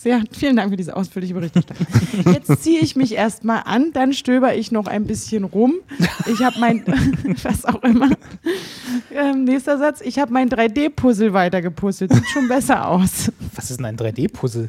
[0.02, 1.86] Sehr, vielen Dank für diese ausführliche Berichterstattung.
[2.32, 5.74] Jetzt ziehe ich mich erstmal an, dann stöber ich noch ein bisschen rum.
[6.26, 6.82] Ich habe mein,
[7.42, 8.08] was auch immer.
[9.14, 10.00] Ähm, nächster Satz.
[10.00, 12.14] Ich habe mein 3D-Puzzle weitergepuzzelt.
[12.14, 13.30] Sieht schon besser aus.
[13.54, 14.68] Was ist denn ein 3D-Puzzle?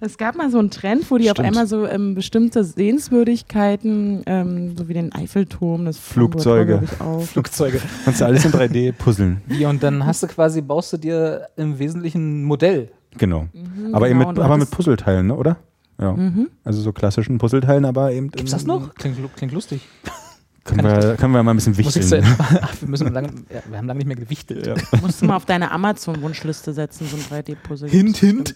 [0.00, 1.48] Es gab mal so einen Trend, wo die auf Stimmt.
[1.48, 6.82] einmal so ähm, bestimmte Sehenswürdigkeiten, ähm, so wie den Eiffelturm, das Flugzeuge.
[6.98, 7.22] Auch.
[7.22, 7.80] Flugzeuge.
[8.04, 9.40] Kannst du alles in 3D puzzeln.
[9.46, 12.90] Wie, und dann hast du quasi, baust du dir im Wesentlichen ein Modell.
[13.16, 13.48] Genau.
[13.92, 15.56] aber eben genau, mit, und aber mit Puzzleteilen, ne, oder?
[16.00, 16.16] Ja.
[16.62, 18.30] Also so klassischen Puzzleteilen, aber eben.
[18.30, 18.94] Gibt's das noch?
[18.94, 19.82] Klingt, klingt lustig.
[20.68, 22.36] Können wir, können wir mal ein bisschen Muss ich zu wichteln.
[22.60, 24.66] Ach, wir, müssen lange, ja, wir haben lange nicht mehr gewichtet.
[24.66, 24.74] Ja.
[25.00, 27.88] Musst du mal auf deine Amazon-Wunschliste setzen, so ein 3D-Puzzle.
[27.88, 28.54] Hint, hint.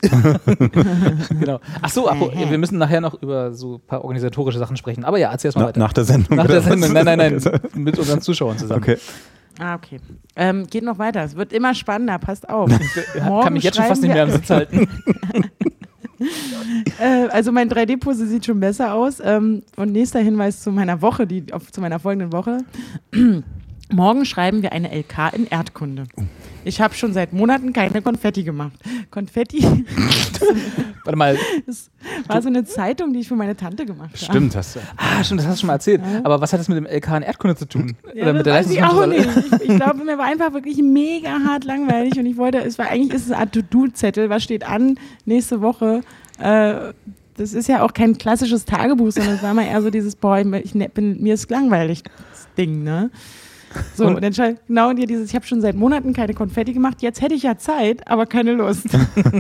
[1.30, 1.60] genau.
[1.80, 5.04] Ach so, ja, wir müssen nachher noch über so ein paar organisatorische Sachen sprechen.
[5.04, 5.80] Aber ja, erzähl erst mal Na, weiter.
[5.80, 6.36] nach der Sendung.
[6.36, 6.60] Nach der?
[6.60, 6.92] Sendung.
[6.92, 7.60] Nein, nein, nein.
[7.74, 8.82] Mit unseren Zuschauern zusammen.
[8.82, 8.98] Okay.
[9.58, 10.00] Ah, okay.
[10.36, 11.22] Ähm, geht noch weiter.
[11.22, 12.70] Es wird immer spannender, passt auf.
[12.70, 14.88] Ich Morgen kann mich jetzt schon fast nicht mehr am Sitz halten.
[17.00, 19.18] Äh, also mein 3D-Puzzle sieht schon besser aus.
[19.18, 22.58] Ähm, und nächster Hinweis zu meiner Woche, die, auf, zu meiner folgenden Woche.
[23.90, 26.04] Morgen schreiben wir eine LK in Erdkunde.
[26.64, 28.72] Ich habe schon seit Monaten keine Konfetti gemacht.
[29.10, 29.62] Konfetti
[31.04, 31.36] Warte mal.
[31.66, 31.90] das
[32.28, 34.24] war so eine Zeitung, die ich für meine Tante gemacht habe.
[34.24, 34.80] Stimmt, hast du.
[34.96, 36.00] Ah, stimmt, das hast du schon mal erzählt.
[36.22, 37.96] Aber was hat das mit dem LK in Erdkunde zu tun?
[38.14, 39.28] Ja, Oder mit der weiß ich auch nicht.
[39.36, 42.88] Ich, ich glaube, mir war einfach wirklich mega hart langweilig und ich wollte, es war
[42.88, 46.02] eigentlich ist es eine Art To-Do-Zettel, was steht an nächste Woche.
[46.38, 46.92] Äh,
[47.36, 50.38] das ist ja auch kein klassisches Tagebuch, sondern es war mal eher so dieses, boah,
[50.38, 53.10] ich, bin, mir ist langweilig, das Ding, ne?
[53.94, 56.34] So, Und- und dann schreibt genau und dir dieses, ich habe schon seit Monaten keine
[56.34, 58.86] Konfetti gemacht, jetzt hätte ich ja Zeit, aber keine Lust.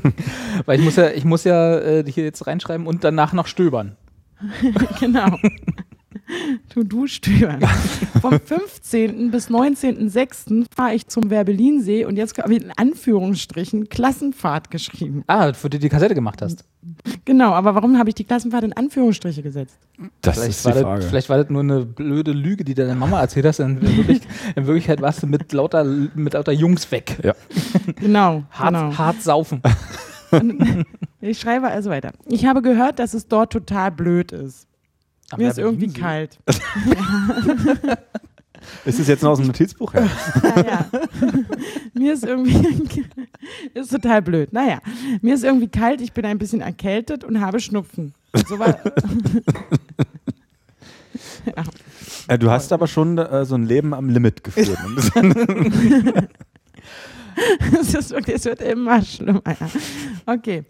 [0.66, 3.96] Weil ich muss ja, ich muss ja äh, hier jetzt reinschreiben und danach noch stöbern.
[5.00, 5.36] genau.
[6.70, 7.60] To-Do stören.
[8.20, 9.30] Vom 15.
[9.30, 10.64] bis 19.06.
[10.74, 15.24] fahre ich zum Werbelinsee und jetzt habe ich in Anführungsstrichen Klassenfahrt geschrieben.
[15.26, 16.64] Ah, für die du die Kassette gemacht hast.
[17.24, 19.78] Genau, aber warum habe ich die Klassenfahrt in Anführungsstriche gesetzt?
[20.20, 21.02] Das Vielleicht ist war, die das, Frage.
[21.02, 23.60] vielleicht war das nur eine blöde Lüge, die deine Mama erzählt hast.
[23.60, 24.22] In, wirklich,
[24.56, 27.18] in Wirklichkeit warst du mit lauter, mit lauter Jungs weg.
[27.22, 27.34] Ja.
[27.96, 28.44] Genau.
[28.50, 28.98] Hart, genau.
[28.98, 29.62] hart saufen.
[31.20, 32.12] Ich schreibe also weiter.
[32.26, 34.66] Ich habe gehört, dass es dort total blöd ist.
[35.32, 36.38] Am Mir ist irgendwie Werbelinsee.
[36.46, 37.98] kalt.
[38.84, 39.92] Ist es jetzt noch aus dem Notizbuch?
[39.94, 40.02] Ja.
[40.44, 40.86] Ja, ja.
[41.94, 43.04] mir ist irgendwie
[43.74, 44.52] ist total blöd.
[44.52, 44.78] Naja,
[45.20, 48.14] mir ist irgendwie kalt, ich bin ein bisschen erkältet und habe Schnupfen.
[48.46, 48.78] So war,
[52.28, 54.78] Äh, du hast aber schon äh, so ein Leben am Limit geführt.
[57.80, 59.42] Es ist wirklich, es wird immer schlimmer.
[59.46, 60.34] Ja.
[60.34, 60.64] Okay.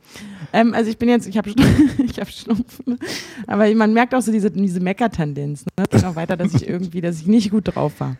[0.53, 1.51] Ähm, also ich bin jetzt, ich habe
[1.99, 2.99] ich hab Schnupfen,
[3.47, 5.64] aber man merkt auch so diese, diese Mecker-Tendenz.
[5.64, 5.85] Ne?
[5.91, 8.16] Geht noch weiter, dass ich irgendwie, dass ich nicht gut drauf war.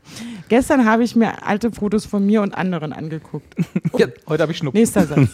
[0.53, 3.55] Gestern habe ich mir alte Fotos von mir und anderen angeguckt.
[3.99, 4.79] Ja, heute habe ich Schnupfen.
[4.79, 5.29] Nächster Satz.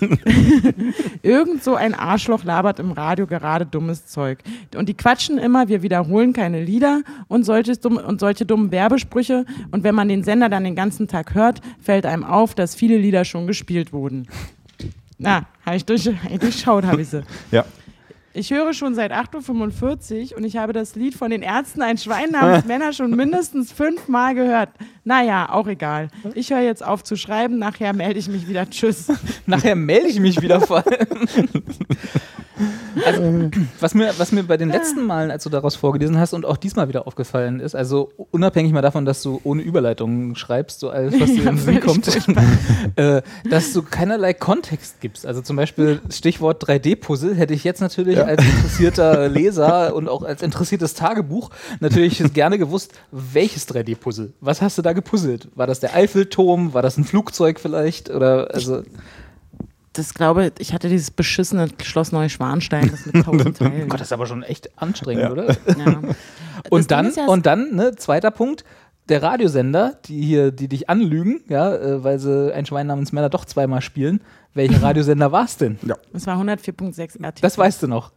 [1.23, 4.39] Irgend so ein Arschloch labert im Radio gerade dummes Zeug.
[4.77, 9.45] Und die quatschen immer, wir wiederholen keine Lieder und, solches dumm, und solche dummen Werbesprüche.
[9.73, 12.97] Und wenn man den Sender dann den ganzen Tag hört, fällt einem auf, dass viele
[12.97, 14.29] Lieder schon gespielt wurden.
[15.19, 17.23] Na, habe ich, durch, hab ich durchschaut, habe ich sie.
[17.51, 17.64] ja.
[18.39, 21.99] Ich höre schon seit 8.45 Uhr und ich habe das Lied von den Ärzten Ein
[21.99, 24.68] Schwein namens Männer schon mindestens fünfmal gehört.
[25.03, 26.07] Naja, auch egal.
[26.34, 28.70] Ich höre jetzt auf zu schreiben, nachher melde ich mich wieder.
[28.70, 29.09] Tschüss.
[29.47, 30.84] Nachher melde ich mich wieder vor.
[33.81, 36.57] Was mir, was mir bei den letzten Malen, als du daraus vorgelesen hast und auch
[36.57, 41.19] diesmal wieder aufgefallen ist, also unabhängig mal davon, dass du ohne Überleitung schreibst, so alles,
[41.21, 42.09] was dir in den Sinn kommt,
[42.97, 45.27] äh, dass du keinerlei Kontext gibst.
[45.27, 50.43] Also zum Beispiel Stichwort 3D-Puzzle hätte ich jetzt natürlich als interessierter Leser und auch als
[50.43, 51.51] interessiertes Tagebuch
[51.81, 54.33] natürlich gerne gewusst, welches 3D-Puzzle?
[54.41, 55.49] Was hast du da gepuzzelt?
[55.55, 56.75] War das der Eiffelturm?
[56.75, 58.11] War das ein Flugzeug vielleicht?
[58.11, 58.83] Oder also
[59.99, 63.88] Das glaube ich, hatte dieses beschissene Schloss Neuschwanstein, das mit tausend Teilen.
[63.88, 65.32] Gott, das ist aber schon echt anstrengend, Ja.
[65.32, 65.57] oder?
[65.78, 66.01] Ja.
[66.70, 68.64] Und dann, ja- und dann, ne, zweiter Punkt,
[69.09, 73.28] der Radiosender, die hier, die dich anlügen, ja, äh, weil sie ein Schwein namens Männer
[73.30, 74.20] doch zweimal spielen.
[74.55, 75.78] Welcher Radiosender war es denn?
[76.12, 77.32] Das war 104.6 RTL.
[77.40, 78.12] Das weißt du noch.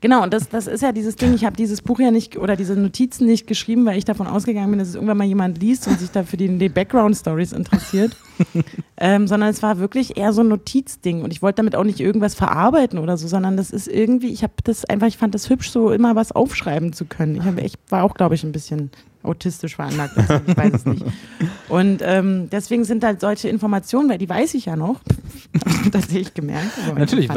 [0.00, 2.56] Genau, und das, das ist ja dieses Ding, ich habe dieses Buch ja nicht oder
[2.56, 5.86] diese Notizen nicht geschrieben, weil ich davon ausgegangen bin, dass es irgendwann mal jemand liest
[5.88, 8.16] und sich da für die, die Background-Stories interessiert.
[8.96, 12.00] ähm, sondern es war wirklich eher so ein Notizding und ich wollte damit auch nicht
[12.00, 15.48] irgendwas verarbeiten oder so, sondern das ist irgendwie, ich habe das einfach, ich fand das
[15.48, 17.36] hübsch, so immer was aufschreiben zu können.
[17.36, 18.90] Ich hab echt, war auch, glaube ich, ein bisschen
[19.22, 21.04] autistisch veranlagt, also ich weiß es nicht.
[21.68, 25.00] Und ähm, deswegen sind halt solche Informationen, weil die weiß ich ja noch,
[25.92, 26.70] das sehe ich gemerkt.
[26.86, 27.28] mein Natürlich,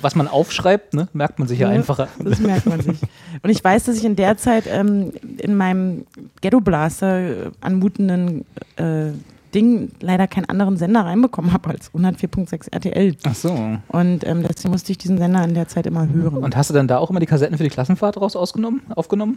[0.00, 1.74] was man aufschreibt, ne, merkt man sich ja, Ja.
[1.74, 2.08] einfacher.
[2.18, 2.98] Das merkt man sich.
[3.42, 6.06] Und ich weiß, dass ich in der Zeit ähm, in meinem
[6.40, 8.44] Ghetto Blaster äh, anmutenden
[8.76, 9.10] äh,
[9.54, 13.16] Ding leider keinen anderen Sender reinbekommen habe als 104.6 RTL.
[13.22, 13.56] Ach so.
[13.88, 16.38] Und ähm, deswegen musste ich diesen Sender in der Zeit immer hören.
[16.38, 19.36] Und hast du dann da auch immer die Kassetten für die Klassenfahrt raus ausgenommen, aufgenommen?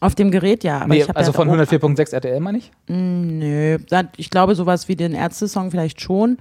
[0.00, 0.78] Auf dem Gerät ja.
[0.78, 2.70] Aber nee, ich also ja von auch- 104.6 RTL meine ich?
[2.88, 3.78] Mm, Nö,
[4.16, 6.38] ich glaube sowas wie den Ärzte-Song vielleicht schon.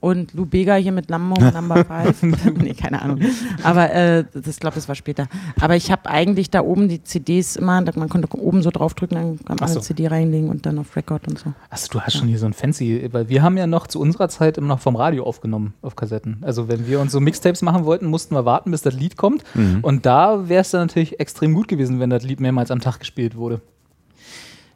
[0.00, 2.44] Und Lou Bega hier mit Lambo Number 5.
[2.62, 3.20] nee, keine Ahnung.
[3.62, 5.28] Aber äh, das glaube das war später.
[5.60, 9.16] Aber ich habe eigentlich da oben die CDs immer, da- man konnte oben so draufdrücken,
[9.16, 9.74] dann kann man so.
[9.74, 11.52] eine CD reinlegen und dann auf Record und so.
[11.68, 14.30] Achso, du hast schon hier so ein fancy, weil wir haben ja noch zu unserer
[14.30, 16.38] Zeit immer noch vom Radio aufgenommen auf Kassetten.
[16.40, 19.44] Also wenn wir uns so Mixtapes machen wollten, mussten wir warten, bis das Lied kommt.
[19.82, 23.00] Und da wäre es dann natürlich extrem gut gewesen, wenn das Lied mehrmals am Tag
[23.00, 23.60] gespielt wurde.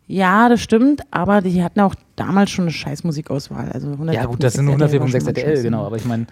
[0.06, 3.70] Ja, das stimmt, aber die hatten auch damals schon eine scheiß Musikauswahl.
[3.72, 5.86] Also 104.6 Ja gut, das sind nur RTL war 104.6 schon RTL, genau.
[5.86, 6.26] Aber ich meine,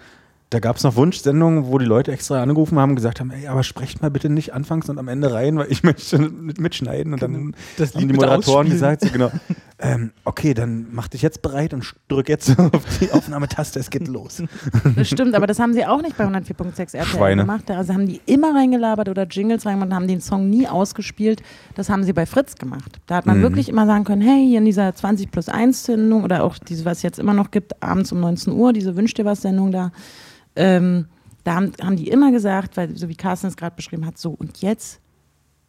[0.53, 3.47] Da gab es noch Wunschsendungen, wo die Leute extra angerufen haben und gesagt haben, ey,
[3.47, 7.15] aber sprecht mal bitte nicht anfangs und am Ende rein, weil ich möchte mit, mitschneiden.
[7.15, 9.31] Und dann Das haben Lied die Moderatoren gesagt, so genau,
[9.79, 14.09] ähm, okay, dann mach dich jetzt bereit und drück jetzt auf die Aufnahmetaste, es geht
[14.09, 14.43] los.
[14.95, 17.43] Das stimmt, aber das haben sie auch nicht bei 104.6 RTL Schweine.
[17.45, 17.71] gemacht.
[17.71, 21.43] Also haben die immer reingelabert oder Jingles reingemacht und haben den Song nie ausgespielt.
[21.77, 23.01] Das haben sie bei Fritz gemacht.
[23.07, 23.43] Da hat man Mhm.
[23.43, 26.85] wirklich immer sagen können, hey, hier in dieser 20 plus 1 Sendung oder auch diese,
[26.85, 29.73] was es jetzt immer noch gibt, abends um 19 Uhr, diese Wünsch dir was Sendung
[29.73, 29.93] da,
[30.57, 31.07] ähm,
[31.45, 34.31] da haben, haben die immer gesagt, weil so wie Carsten es gerade beschrieben hat, so
[34.31, 35.02] und jetzt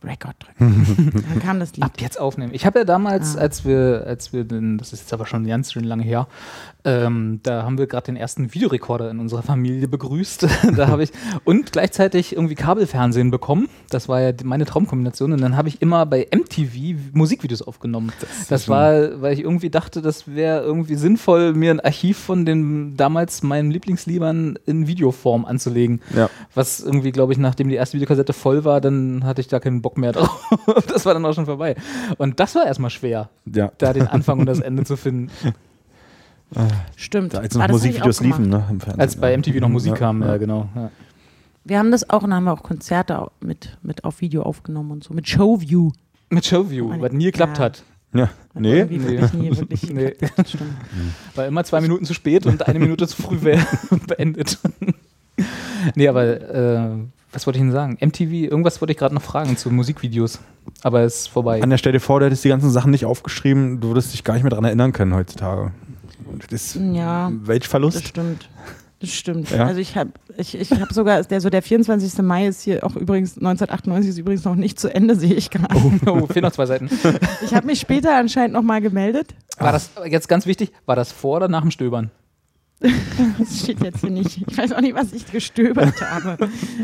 [0.04, 1.24] Record drücken.
[1.30, 1.84] Dann kam das Lied.
[1.84, 2.54] ab jetzt aufnehmen.
[2.54, 3.42] Ich habe ja damals, Ah.
[3.42, 6.28] als wir, als wir den, das ist jetzt aber schon ganz schön lange her,
[6.86, 10.48] ähm, da haben wir gerade den ersten Videorekorder in unserer Familie begrüßt.
[10.76, 11.12] da habe ich
[11.46, 13.70] und gleichzeitig irgendwie Kabelfernsehen bekommen.
[13.90, 15.32] Das war ja meine Traumkombination.
[15.32, 18.12] Und dann habe ich immer bei MTV Musikvideos aufgenommen.
[18.50, 22.98] Das, war, weil ich irgendwie dachte, das wäre irgendwie sinnvoll, mir ein Archiv von den
[22.98, 26.02] damals meinen Lieblingsliedern in Videoform anzulegen.
[26.16, 26.30] Ja.
[26.54, 29.82] Was irgendwie, glaube ich, nachdem die erste Videokassette voll war, dann hatte ich da keinen
[29.82, 30.44] Bock mehr drauf.
[30.88, 31.76] das war dann auch schon vorbei.
[32.18, 33.72] Und das war erstmal schwer, Ja.
[33.78, 35.30] da den Anfang und das Ende zu finden.
[36.96, 37.34] Stimmt.
[37.34, 39.00] Da als Ah, noch ich Musikvideos liefen, ne, im Fernsehen.
[39.02, 40.38] Als bei MTV noch Musik Ja, kam, ja, ja.
[40.38, 40.70] genau.
[40.76, 40.92] Ja.
[41.64, 45.04] Wir haben das auch und haben wir auch Konzerte mit, mit auf Video aufgenommen und
[45.04, 45.14] so.
[45.14, 45.92] Mit Showview.
[46.30, 47.64] Mit Showview, Meine- was nie geklappt Ja.
[47.64, 47.84] hat.
[48.14, 48.22] Ja.
[48.24, 48.90] Hat Nee, Nee.
[48.90, 50.14] wirklich nie wirklich Nee.
[51.36, 53.66] War immer zwei Minuten zu spät und eine Minute zu früh wär
[54.08, 54.60] beendet.
[55.96, 56.90] nee, aber äh,
[57.34, 57.98] was wollte ich denn sagen?
[58.00, 60.40] MTV, irgendwas wollte ich gerade noch fragen zu Musikvideos.
[60.82, 61.62] Aber es ist vorbei.
[61.62, 64.36] an der Stelle vor, du hättest die ganzen Sachen nicht aufgeschrieben, du würdest dich gar
[64.36, 65.72] nicht mehr daran erinnern können heutzutage.
[66.32, 68.08] Und Das ist Ja, welch das Verlust.
[68.08, 68.50] stimmt.
[69.00, 69.50] Das stimmt.
[69.52, 69.66] Ja.
[69.66, 72.20] Also ich habe ich, ich hab sogar, der, so der 24.
[72.20, 75.76] Mai ist hier auch übrigens, 1998 ist übrigens noch nicht zu Ende, sehe ich gerade.
[76.06, 76.90] Oh, fehlen noch zwei Seiten.
[77.44, 79.36] Ich habe mich später anscheinend nochmal gemeldet.
[79.58, 82.12] War das, jetzt ganz wichtig, war das vor oder nach dem Stöbern?
[83.40, 84.44] Das steht jetzt hier nicht.
[84.48, 86.38] Ich weiß auch nicht, was ich gestöbert habe.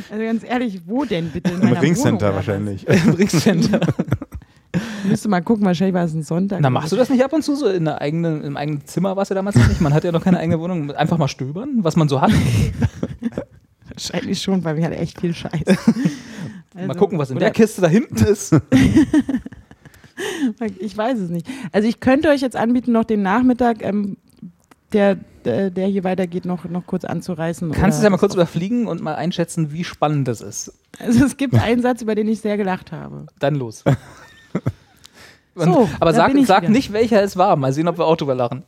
[0.10, 1.52] Also ganz ehrlich, wo denn bitte?
[1.52, 2.88] In Im Ringcenter wahrscheinlich.
[2.88, 3.82] Im Ringcenter.
[5.08, 6.60] Müsste mal gucken, wahrscheinlich war es ein Sonntag.
[6.62, 9.16] Na, machst du das nicht ab und zu so in der eigenen, im eigenen Zimmer
[9.16, 9.82] warst du damals noch nicht?
[9.82, 10.91] Man hat ja noch keine eigene Wohnung.
[10.91, 12.32] Einfach mal stöbern, was man so hat.
[13.89, 15.52] Wahrscheinlich schon, weil wir hatten echt viel Scheiß.
[16.76, 18.56] mal Also, gucken, was in der Kiste da hinten ist.
[20.80, 21.47] Ich weiß es nicht.
[21.72, 24.18] Also ich könnte euch jetzt anbieten, noch den Nachmittag, ähm,
[24.94, 25.16] der,
[25.70, 27.72] der, hier weitergeht, noch, noch kurz anzureißen.
[27.72, 30.74] Kannst du es ja mal kurz überfliegen und mal einschätzen, wie spannend das ist.
[31.00, 33.28] Also es gibt einen Satz, über den ich sehr gelacht habe.
[33.40, 33.84] Dann los.
[35.56, 36.72] So, aber sag, sag wieder.
[36.72, 37.56] nicht, welcher es war.
[37.58, 38.64] Mal sehen, ob wir auch drüber lachen.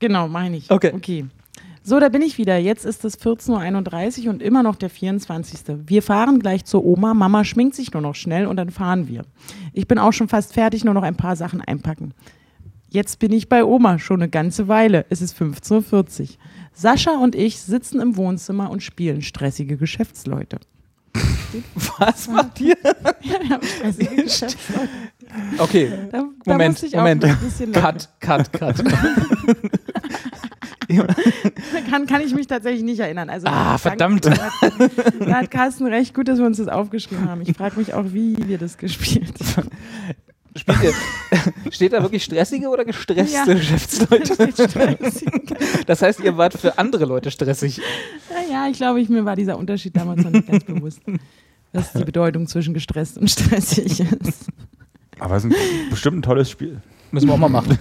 [0.00, 0.70] Genau, meine ich.
[0.70, 0.92] Okay.
[0.94, 1.26] Okay.
[1.82, 2.58] So, da bin ich wieder.
[2.58, 5.60] Jetzt ist es 14.31 Uhr und immer noch der 24.
[5.86, 7.14] Wir fahren gleich zur Oma.
[7.14, 9.22] Mama schminkt sich nur noch schnell und dann fahren wir.
[9.72, 12.12] Ich bin auch schon fast fertig, nur noch ein paar Sachen einpacken.
[12.90, 15.04] Jetzt bin ich bei Oma, schon eine ganze Weile.
[15.10, 16.28] Es ist 15.40 Uhr.
[16.72, 20.58] Sascha und ich sitzen im Wohnzimmer und spielen stressige Geschäftsleute.
[21.98, 22.76] Was macht ihr?
[23.22, 24.88] Ja, wir haben stressige Geschäftsleute.
[25.58, 27.24] Okay, Da, da Moment, Moment.
[27.72, 28.84] Cut, Cut, Cut.
[31.90, 33.28] Kann, kann ich mich tatsächlich nicht erinnern.
[33.28, 34.24] Also, Ah, verdammt.
[34.24, 34.72] Da hat,
[35.20, 37.42] da hat Carsten recht gut, dass wir uns das aufgeschrieben haben.
[37.42, 39.68] Ich frage mich auch, wie wir das gespielt haben.
[40.58, 40.92] Spielt ihr,
[41.72, 43.44] steht da wirklich stressige oder gestresste Ja.
[43.44, 44.48] Geschäftsleute?
[45.86, 47.78] Das heißt, ihr wart für andere Leute stressig.
[48.30, 51.00] Ja, ja, ich glaube, ich, mir war dieser Unterschied damals noch nicht ganz bewusst,
[51.72, 54.46] was die Bedeutung zwischen gestresst und stressig ist.
[55.18, 56.80] Aber es ist ein, bestimmt ein tolles Spiel.
[57.10, 57.78] Müssen wir auch mal machen.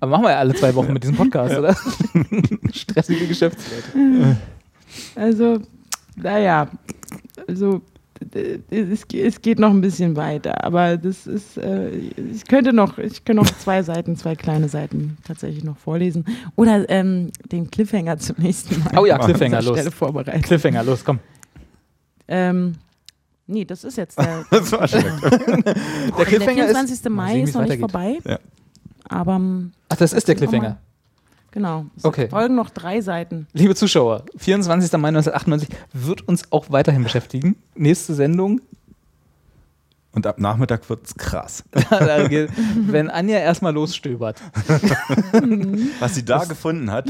[0.00, 1.76] Aber machen wir ja alle zwei Wochen mit diesem Podcast, oder?
[2.72, 4.36] Stressige Geschäftsleute.
[5.16, 5.58] Also,
[6.14, 6.68] naja,
[7.48, 7.82] also
[8.70, 13.24] es, es geht noch ein bisschen weiter, aber das ist, äh, ich könnte noch, ich
[13.24, 16.24] könnte noch zwei Seiten, zwei kleine Seiten tatsächlich noch vorlesen
[16.56, 18.98] oder ähm, den Cliffhanger zum nächsten Mal.
[18.98, 19.78] Oh ja, an Cliffhanger, los.
[19.78, 20.42] Stelle vorbereiten.
[20.42, 21.18] Cliffhanger, los, komm.
[22.28, 22.74] Ähm,
[23.46, 25.06] nee, das ist jetzt der, Das war schlecht.
[25.22, 25.74] Der
[26.16, 26.92] der Cliffhanger 24.
[26.92, 27.08] ist.
[27.08, 28.18] Mai ist noch nicht vorbei.
[28.24, 28.38] Ja.
[29.08, 29.40] Aber
[29.88, 30.34] Ach, das ist der.
[30.34, 30.78] Cliffhanger.
[31.56, 32.28] Genau, es Okay.
[32.28, 33.46] folgen noch drei Seiten.
[33.54, 34.92] Liebe Zuschauer, 24.
[35.00, 37.56] Mai 1998 wird uns auch weiterhin beschäftigen.
[37.74, 38.60] Nächste Sendung,
[40.16, 41.62] Und ab Nachmittag wird's krass.
[41.90, 42.48] da geht-
[42.86, 44.40] wenn Anja erstmal losstöbert.
[46.00, 47.06] Was sie da gefunden hat.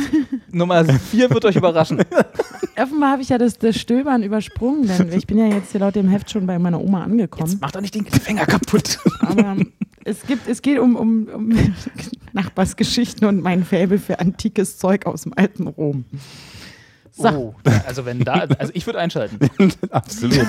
[0.51, 2.03] Nummer 4 wird euch überraschen.
[2.77, 5.95] Offenbar habe ich ja das, das Stöbern übersprungen, denn ich bin ja jetzt hier laut
[5.95, 7.57] dem Heft schon bei meiner Oma angekommen.
[7.61, 8.99] Mach doch nicht den Cliffhanger kaputt.
[9.21, 9.57] Aber
[10.05, 11.49] es, gibt, es geht um, um, um
[12.33, 16.05] Nachbarsgeschichten und mein Faible für antikes Zeug aus dem alten Rom.
[17.13, 17.55] So, Oh,
[17.87, 19.39] also wenn da, also ich würde einschalten.
[19.91, 20.45] Absolut.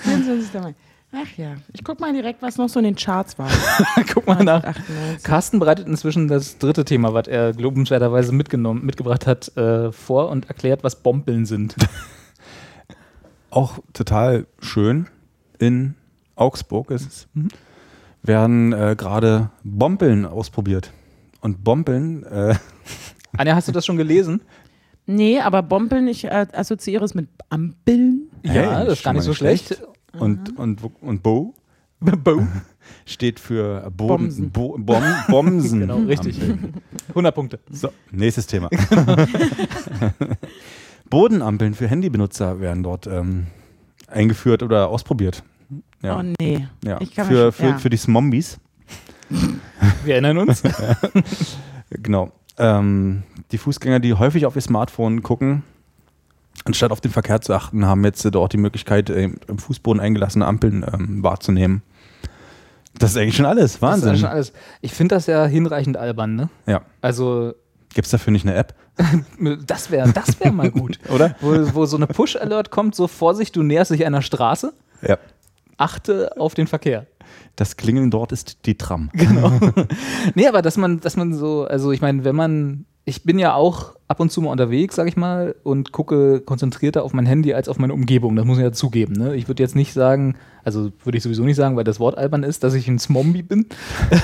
[0.00, 0.60] 24.
[0.62, 0.74] Mai.
[1.12, 3.48] Ach ja, ich guck mal direkt, was noch so in den Charts war.
[4.12, 4.64] Guck mal nach.
[4.64, 5.22] 98.
[5.22, 10.48] Carsten bereitet inzwischen das dritte Thema, was er lobenswerterweise mitgenommen, mitgebracht hat, äh, vor und
[10.48, 11.76] erklärt, was Bompeln sind.
[13.50, 15.06] Auch total schön
[15.58, 15.94] in
[16.34, 17.28] Augsburg ist es.
[18.22, 20.92] Werden äh, gerade Bompeln ausprobiert.
[21.40, 22.56] Und Bompeln, äh,
[23.36, 24.42] Anja, hast du das schon gelesen?
[25.06, 28.28] Nee, aber Bompeln, ich äh, assoziiere es mit Ampeln.
[28.42, 29.80] Ja, das ist gar nicht so schlecht.
[30.18, 31.54] Und, und, und Bo
[32.00, 32.46] Bo.
[33.04, 34.50] steht für Bomsen.
[34.50, 35.80] Boden, Bo, Bom, Bomsen.
[35.86, 36.40] Genau, richtig.
[36.42, 36.74] Ampeln.
[37.10, 37.58] 100 Punkte.
[37.70, 38.68] So, nächstes Thema.
[41.08, 43.46] Bodenampeln für Handybenutzer werden dort ähm,
[44.08, 45.42] eingeführt oder ausprobiert.
[46.02, 46.66] Ja, Oh nee.
[46.84, 47.00] ja.
[47.00, 47.78] ich kann mir Für, schon- für, ja.
[47.78, 48.58] für die Smombies.
[50.04, 50.62] Wir erinnern uns.
[51.90, 52.30] Genau.
[52.58, 55.62] Ähm, die Fußgänger, die häufig auf ihr Smartphone gucken,
[56.64, 60.00] anstatt auf den Verkehr zu achten, haben jetzt äh, dort die Möglichkeit, äh, im Fußboden
[60.00, 61.82] eingelassene Ampeln ähm, wahrzunehmen.
[62.98, 63.74] Das ist eigentlich schon alles.
[63.74, 64.14] Das Wahnsinn.
[64.14, 64.52] ist schon alles.
[64.80, 66.48] Ich finde das ja hinreichend albern, ne?
[66.66, 66.80] Ja.
[67.02, 67.52] Also,
[67.92, 68.74] Gibt es dafür nicht eine App?
[69.66, 70.98] das wäre das wär mal gut.
[71.10, 71.36] Oder?
[71.40, 75.18] Wo, wo so eine Push-Alert kommt, so Vorsicht, du näherst dich einer Straße, Ja.
[75.76, 77.06] achte auf den Verkehr.
[77.56, 79.10] Das Klingeln dort ist die Tram.
[79.12, 79.52] Genau.
[80.34, 83.54] nee, aber dass man, dass man so, also ich meine, wenn man, ich bin ja
[83.54, 87.54] auch ab und zu mal unterwegs, sag ich mal, und gucke konzentrierter auf mein Handy
[87.54, 88.36] als auf meine Umgebung.
[88.36, 89.14] Das muss ich ja zugeben.
[89.14, 89.34] Ne?
[89.34, 92.44] Ich würde jetzt nicht sagen, also würde ich sowieso nicht sagen, weil das Wort albern
[92.44, 93.66] ist, dass ich ein Smombi bin.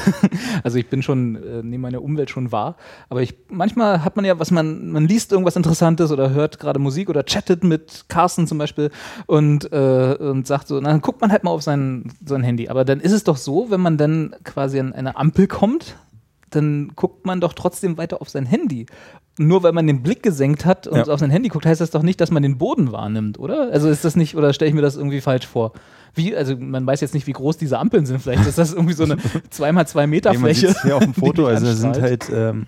[0.62, 2.76] also ich bin schon, äh, nehme meine Umwelt schon wahr.
[3.08, 6.78] Aber ich, manchmal hat man ja, was man, man liest irgendwas Interessantes oder hört gerade
[6.78, 8.90] Musik oder chattet mit Carsten zum Beispiel
[9.26, 12.68] und, äh, und sagt so, dann guckt man halt mal auf sein, sein Handy.
[12.68, 15.96] Aber dann ist es doch so, wenn man dann quasi an eine Ampel kommt,
[16.54, 18.86] dann guckt man doch trotzdem weiter auf sein Handy.
[19.38, 21.12] Nur weil man den Blick gesenkt hat und Ja.
[21.12, 23.70] auf sein Handy guckt, heißt das doch nicht, dass man den Boden wahrnimmt, oder?
[23.72, 25.72] Also ist das nicht, oder stelle ich mir das irgendwie falsch vor?
[26.14, 28.20] Wie, also man weiß jetzt nicht, wie groß diese Ampeln sind.
[28.20, 29.14] Vielleicht ist das irgendwie so eine
[29.50, 30.74] 2x2 Meter Nee, man Fläche.
[30.82, 32.66] hier auf dem die Foto, also da sind halt ähm,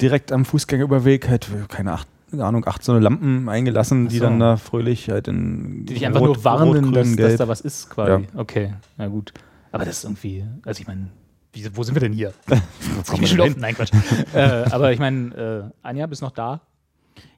[0.00, 4.24] direkt am Fußgängerüberweg halt, keine acht, Ahnung, acht so eine Lampen eingelassen, die so.
[4.24, 7.36] dann da fröhlich halt in die dich einfach Rot- nur warnen, Rot, Grün, dass, dass
[7.36, 8.26] da was ist, quasi.
[8.36, 9.32] Okay, na gut.
[9.70, 11.06] Aber das ist irgendwie, also ich meine,
[11.52, 12.32] wie, wo sind wir denn hier?
[12.46, 13.90] Wir nein, Quatsch.
[14.34, 14.38] äh,
[14.70, 16.60] aber ich meine, äh, Anja, bist noch da?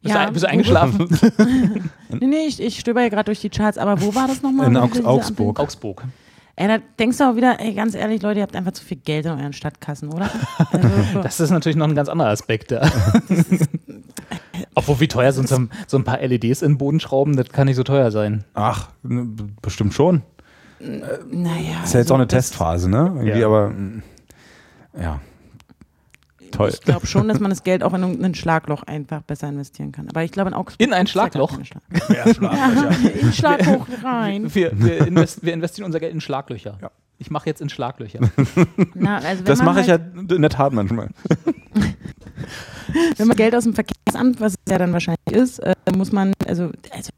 [0.02, 1.08] Bist, Ja, du, bist du eingeschlafen?
[2.10, 4.66] Nee, nee, ich, ich stöber ja gerade durch die Charts, aber wo war das nochmal?
[4.68, 5.58] In Augs- Augsburg.
[5.58, 6.02] Augsburg.
[6.02, 6.12] Ampel-
[6.54, 8.98] Ey, da denkst du auch wieder, ey, ganz ehrlich, Leute, ihr habt einfach zu viel
[8.98, 10.30] Geld in euren Stadtkassen, oder?
[10.70, 12.72] Also, Das ist natürlich noch ein ganz anderer Aspekt.
[12.72, 12.82] Ja.
[14.74, 17.48] Obwohl, wie teuer sind so ein, so ein paar LEDs in den Boden schrauben, das
[17.48, 18.44] kann nicht so teuer sein.
[18.52, 18.90] Ach,
[19.62, 20.22] bestimmt schon.
[21.30, 21.82] Naja.
[21.84, 23.12] Ist ja jetzt also auch eine Testphase, ne?
[23.16, 23.46] Irgendwie, Ja.
[23.46, 24.02] aber mm,
[24.96, 25.02] ja.
[25.02, 25.20] Ja,
[26.50, 26.68] Toll.
[26.70, 30.08] Ich glaube schon, dass man das Geld auch in ein Schlagloch einfach besser investieren kann.
[30.10, 30.86] Aber ich glaube in Augsburg.
[30.86, 31.58] In ein ja Schlagloch?
[31.62, 33.14] Schlag- Ja, Schlaglöcher.
[33.20, 34.54] In Schlagloch rein.
[34.54, 36.76] Wir, wir, invest, wir investieren unser Geld in Schlaglöcher.
[36.82, 36.90] Ja.
[37.18, 38.18] Ich mache jetzt in Schlaglöcher.
[38.94, 41.08] Na, also Das mache ich halt, ja in der Tat manchmal.
[43.16, 46.32] Wenn man Geld aus dem Verkehrsamt, was es ja dann wahrscheinlich ist, äh, muss man,
[46.46, 47.10] also, also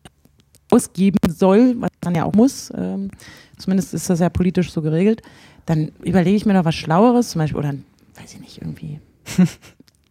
[0.74, 3.10] ausgeben soll, was man ja auch muss, ähm,
[3.58, 5.22] zumindest ist das ja politisch so geregelt,
[5.66, 7.74] dann überlege ich mir noch was Schlaueres, zum Beispiel, oder
[8.16, 9.00] weiß ich nicht, irgendwie.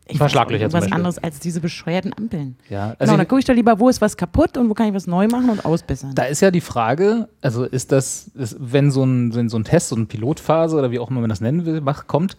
[0.05, 2.57] Ich zum Was anderes als diese bescheuerten Ampeln.
[2.70, 4.89] Ja, genau, also dann gucke ich doch lieber, wo ist was kaputt und wo kann
[4.89, 6.14] ich was neu machen und ausbessern.
[6.14, 9.64] Da ist ja die Frage, also ist das, ist, wenn, so ein, wenn so ein
[9.64, 12.36] Test, so eine Pilotphase oder wie auch immer man das nennen will, macht, kommt,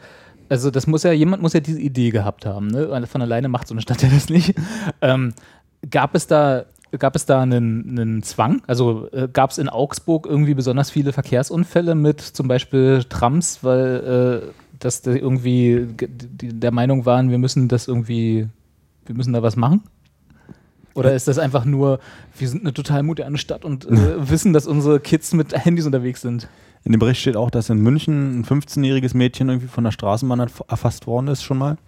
[0.51, 3.07] also das muss ja, jemand muss ja diese Idee gehabt haben, ne?
[3.07, 4.55] Von alleine macht so eine Stadt ja das nicht.
[5.01, 5.35] Ähm,
[5.91, 6.65] gab es da,
[6.99, 8.63] gab es da einen, einen Zwang?
[8.67, 14.43] Also äh, gab es in Augsburg irgendwie besonders viele Verkehrsunfälle mit zum Beispiel Trams, weil
[14.45, 18.49] äh, dass die irgendwie der Meinung waren, wir müssen das irgendwie,
[19.07, 19.83] wir müssen da was machen?
[20.95, 21.99] Oder ist das einfach nur,
[22.39, 26.21] wir sind eine total moderne Stadt und äh, wissen, dass unsere Kids mit Handys unterwegs
[26.21, 26.49] sind?
[26.85, 30.41] In dem Bericht steht auch, dass in München ein 15-jähriges Mädchen irgendwie von der Straßenbahn
[30.43, 31.79] erf- erfasst worden ist schon mal.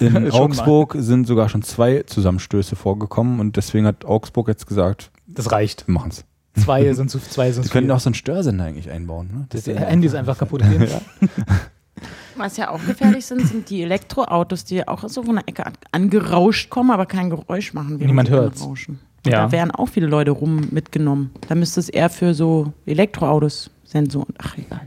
[0.00, 0.30] In mal.
[0.32, 5.86] Augsburg sind sogar schon zwei Zusammenstöße vorgekommen und deswegen hat Augsburg jetzt gesagt, Das reicht.
[5.86, 6.24] wir machen es.
[6.62, 9.30] Zwei sind zu zwei sind Sie zu könnten auch so einen Störsender eigentlich einbauen.
[9.32, 9.46] Ne?
[9.50, 10.88] dass die Handys einfach kaputt gehen.
[12.36, 15.74] Was ja auch gefährlich sind, sind die Elektroautos, die auch so von der Ecke an-
[15.92, 17.96] angerauscht kommen, aber kein Geräusch machen.
[17.98, 18.30] Niemand.
[18.30, 18.86] Und
[19.26, 19.42] Ja.
[19.46, 21.30] Da wären auch viele Leute rum mitgenommen.
[21.48, 24.32] Da müsste es eher für so Elektroautos Sensoren.
[24.38, 24.80] Ach, egal.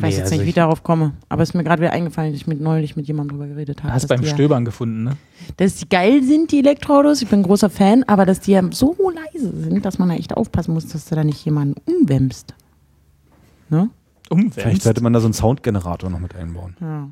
[0.00, 1.12] Ich weiß Nee, jetzt also nicht, wie ich- darauf komme.
[1.28, 3.82] Aber es ist mir gerade wieder eingefallen, dass ich mit neulich mit jemandem drüber geredet
[3.82, 3.92] habe.
[3.92, 5.16] Hast beim die ja- Stöbern gefunden, ne?
[5.58, 7.20] Dass die geil sind, die Elektroautos.
[7.20, 10.14] Ich bin ein großer Fan, aber dass die ja so leise sind, dass man da
[10.14, 12.54] echt aufpassen muss, dass du da nicht jemanden umwämmst.
[13.68, 13.90] Ne?
[14.32, 14.82] Vielleicht Umwälzt.
[14.84, 16.76] sollte man da so einen Soundgenerator noch mit einbauen.
[16.80, 17.08] Ja.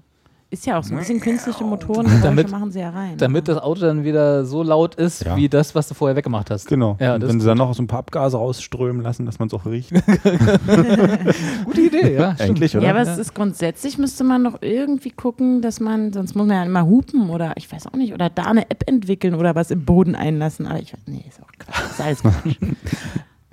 [0.50, 3.18] Ist ja auch so ein bisschen künstliche Motoren, Damit- machen sie ja rein.
[3.18, 5.36] Damit das Auto dann wieder so laut ist, Ja.
[5.36, 6.66] wie das, was du vorher weggemacht hast.
[6.68, 6.96] Genau.
[7.00, 9.54] Ja, und wenn sie dann noch so ein paar Abgase rausströmen lassen, dass man es
[9.54, 9.92] auch riecht.
[11.66, 12.34] Gute Idee, ja.
[12.38, 12.86] Eigentlich, oder?
[12.86, 16.56] Ja, aber es ist grundsätzlich müsste man doch irgendwie gucken, dass man, sonst muss man
[16.56, 19.70] ja immer hupen oder ich weiß auch nicht, oder da eine App entwickeln oder was
[19.70, 20.66] im Boden einlassen.
[20.66, 21.90] Aber ich weiß, nee, ist auch Quatsch.
[21.90, 22.56] Ist alles Quatsch.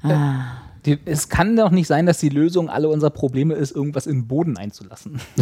[0.03, 0.43] ah.
[0.85, 4.19] Die, es kann doch nicht sein, dass die Lösung aller unserer Probleme ist, irgendwas in
[4.19, 5.19] den Boden einzulassen.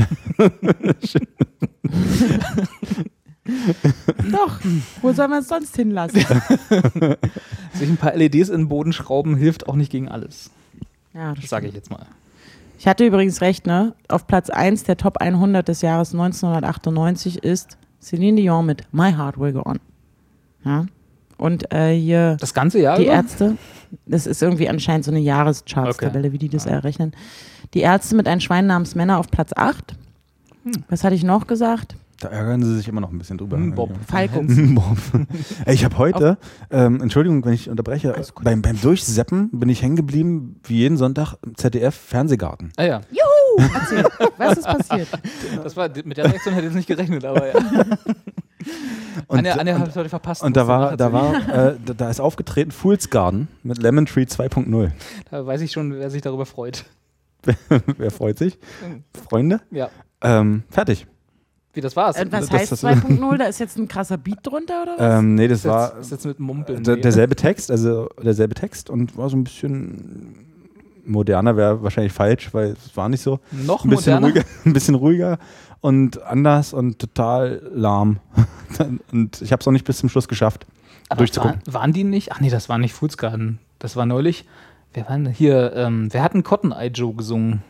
[4.32, 4.60] Doch,
[5.02, 6.22] wo soll man es sonst hinlassen?
[7.74, 10.50] Sich ein paar LEDs in den Boden schrauben hilft auch nicht gegen alles.
[11.14, 12.06] Ja, Das sage ich jetzt mal.
[12.80, 13.96] Ich hatte übrigens recht, ne?
[14.08, 19.40] Auf Platz 1 der Top 100 des Jahres 1998 ist Celine Dion mit My Heart
[19.40, 19.80] Will Go On.
[20.66, 20.86] Ja?
[21.44, 23.16] Und äh, hier Das ganze Jahr die über?
[23.16, 23.58] Ärzte,
[24.06, 27.12] das ist irgendwie anscheinend so eine Jahrescharts-Tabelle, wie die das errechnen.
[27.74, 29.94] Die Ärzte mit einem Schwein namens Männer auf Platz 8.
[30.88, 31.98] Was hatte ich noch gesagt?
[32.22, 33.58] Da ärgern sie sich immer noch ein bisschen drüber.
[33.58, 33.92] Hm, Bob.
[34.08, 34.42] Falco.
[34.48, 34.98] Bob.
[35.66, 36.38] Ey, ich habe heute,
[36.72, 41.36] ähm, Entschuldigung, wenn ich unterbreche, beim, beim Durchseppen bin ich hängen geblieben, wie jeden Sonntag
[41.46, 42.72] im ZDF Fernsehgarten.
[42.78, 43.70] Ah ja, Juhu!
[43.74, 44.06] Erzähl,
[44.38, 45.10] was ist passiert?
[45.64, 47.54] das war, mit der Reaktion hätte ich jetzt nicht gerechnet, aber ja.
[49.28, 50.44] Und, Anja, Anja und, hat es heute verpasst.
[50.44, 54.24] und da war, da war, äh, da, da ist aufgetreten Fool's Garden mit Lemon Tree
[54.24, 54.92] 2.0.
[55.32, 56.86] Da weiß ich schon, wer sich darüber freut.
[57.98, 58.58] Wer freut sich?
[59.28, 59.60] Freunde?
[59.70, 59.90] Ja.
[60.22, 61.06] Ähm, fertig.
[61.74, 62.18] Wie das war's?
[62.18, 63.38] Und was das- heißt das- 2.0?
[63.38, 65.20] Da ist jetzt ein krasser Beat drunter oder was?
[65.20, 66.84] Ähm, nee, das ist, war jetzt, ist jetzt mit Mumpeln.
[66.84, 70.46] der, derselbe Text, also derselbe Text und war so ein bisschen
[71.06, 73.40] moderner wäre wahrscheinlich falsch, weil es war nicht so.
[73.52, 74.28] Noch Ein bisschen moderner?
[74.28, 75.38] ruhiger, ein bisschen ruhiger
[75.84, 78.20] und anders und total lahm.
[79.12, 80.66] und ich habe es auch nicht bis zum Schluss geschafft,
[81.10, 81.60] Aber durchzugucken.
[81.66, 82.32] Waren, waren die nicht?
[82.32, 83.60] Ach nee, das war nicht Foods Garden.
[83.80, 84.46] Das war neulich.
[84.94, 85.74] Wer war denn hier?
[85.76, 87.64] Ähm, wer hat einen Cotton Eye Joe gesungen?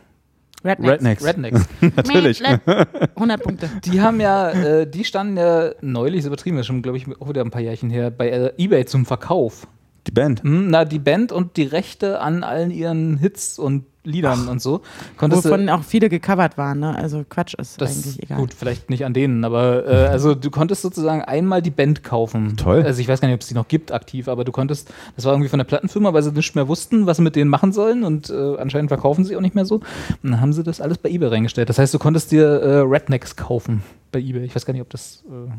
[0.64, 1.24] Rednecks.
[1.24, 1.66] Rednecks.
[1.96, 2.40] Natürlich.
[2.44, 3.68] 100 Punkte.
[3.84, 7.06] Die haben ja, äh, die standen ja neulich, ist übertrieben, das ist schon, glaube ich,
[7.20, 9.66] auch wieder ein paar Jährchen her, bei äh, Ebay zum Verkauf.
[10.06, 10.44] Die Band.
[10.44, 14.82] Hm, na, die Band und die Rechte an allen ihren Hits und Liedern und so.
[15.16, 16.94] Konntest du- Wovon auch viele gecovert waren, ne?
[16.94, 18.38] Also Quatsch ist das eigentlich egal.
[18.38, 22.56] gut, vielleicht nicht an denen, aber äh, also du konntest sozusagen einmal die Band kaufen.
[22.56, 22.82] Toll.
[22.82, 25.24] Also ich weiß gar nicht, ob es die noch gibt aktiv, aber du konntest, das
[25.24, 27.72] war irgendwie von der Plattenfirma, weil sie nicht mehr wussten, was sie mit denen machen
[27.72, 29.76] sollen und äh, anscheinend verkaufen sie auch nicht mehr so.
[29.76, 29.84] Und
[30.30, 31.68] dann haben sie das alles bei eBay reingestellt.
[31.68, 33.82] Das heißt, du konntest dir äh, Rednecks kaufen
[34.12, 34.44] bei eBay.
[34.44, 35.50] Ich weiß gar nicht, ob das, äh,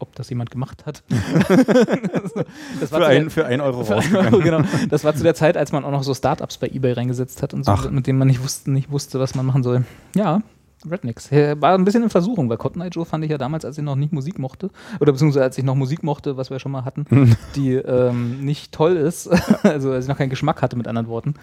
[0.00, 1.02] ob das jemand gemacht hat.
[1.10, 4.60] das Für, zu ein, der- für ein Euro für ein Euro, genau.
[4.88, 7.54] Das war zu der Zeit, als man auch noch so Startups bei eBay reingesetzt hat
[7.54, 7.90] und so, Ach.
[7.90, 9.84] mit denen man nicht wusste, nicht wusste, was man machen soll.
[10.14, 10.42] Ja,
[10.90, 11.30] Rednecks.
[11.30, 13.76] Äh, War ein bisschen in Versuchung, weil Cotton Eye Joe fand ich ja damals, als
[13.76, 16.72] ich noch nicht Musik mochte, oder beziehungsweise als ich noch Musik mochte, was wir schon
[16.72, 19.28] mal hatten, die ähm, nicht toll ist,
[19.62, 21.34] also als ich noch keinen Geschmack hatte, mit anderen Worten.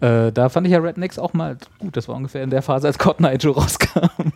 [0.00, 1.96] Äh, da fand ich ja Rednecks auch mal gut.
[1.96, 4.32] Das war ungefähr in der Phase, als Cotton Eye Joe rauskam.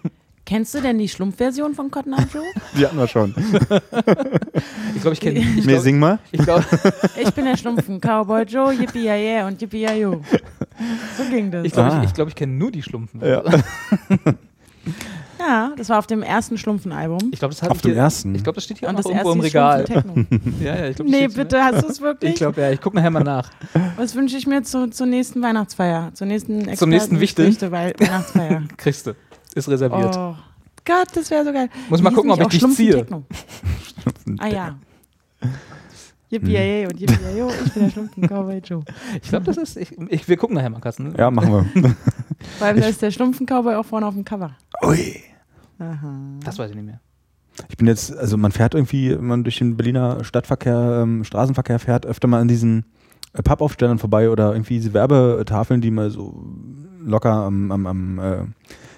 [0.46, 2.42] Kennst du denn die Schlumpfversion von Cotton Eye Joe?
[2.78, 3.34] Die hatten wir schon.
[4.94, 5.40] Ich glaube, ich kenne.
[5.40, 6.18] Nee, glaub, sing mal.
[6.32, 6.64] ich glaub,
[7.20, 10.22] Ich bin der Schlumpfen Cowboy Joe, yippie ja yeah und yippie ja yo.
[11.18, 11.66] So ging das.
[11.66, 11.98] ich, glaub, Ah.
[12.02, 13.20] ich, ich, glaub, ich kenne nur die Schlumpfen.
[13.22, 13.42] Ja.
[15.38, 17.18] Ja, das war auf dem ersten Schlumpfen-Album.
[17.30, 18.34] Ich glaube, das hat Auf dem ersten.
[18.34, 19.84] Ich glaube, das steht hier auch Und noch das irgendwo im Regal.
[20.60, 22.30] Ja, ja, ich glaub, Nee, bitte, hast du es wirklich?
[22.32, 22.70] Ich glaube, ja.
[22.70, 23.50] Ich gucke nachher mal nach.
[23.96, 26.10] Was wünsche ich mir zu, zur nächsten Weihnachtsfeier?
[26.14, 27.20] Zur nächsten Zum nächsten?
[27.20, 28.62] Wichtel- Wei- Weihnachtsfeier.
[28.78, 29.12] Kriegst du.
[29.56, 30.16] Ist reserviert.
[30.16, 30.36] oh
[30.84, 31.68] Gott, das wäre so geil.
[31.88, 33.06] Muss mal gucken, ob ich dich ziehe.
[34.38, 34.78] Ah ja.
[36.28, 38.84] Yippie ja yeah und yippie ja yo, ich bin der Schlumpfen Cowboy Joe.
[39.22, 39.76] Ich glaube, das ist.
[39.76, 41.14] Ich, ich, wir gucken nachher mal, Kassen.
[41.16, 41.96] Ja, machen wir.
[42.58, 44.56] Vor allem, da ist der Schlumpfen Cowboy auch vorne auf dem Cover.
[44.84, 45.22] Ui.
[45.78, 46.14] Aha.
[46.44, 47.00] Das weiß ich nicht mehr.
[47.68, 51.78] Ich bin jetzt, also man fährt irgendwie, wenn man durch den Berliner Stadtverkehr, ähm, Straßenverkehr
[51.78, 52.84] fährt, öfter mal an diesen
[53.32, 56.44] äh, Pappaufstellern vorbei oder irgendwie diese Werbetafeln, die mal so
[57.00, 58.44] locker am, am, am äh,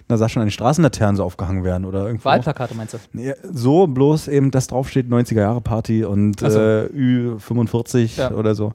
[0.09, 2.25] na sag schon, an den Straßenlaternen so aufgehangen werden oder irgendwo.
[2.27, 2.99] Wahlplakate meinst du?
[3.13, 6.59] Nee, so bloß eben, dass draufsteht 90er Jahre Party und Ach so.
[6.59, 8.31] äh, Ü45 Ja.
[8.33, 8.73] oder so.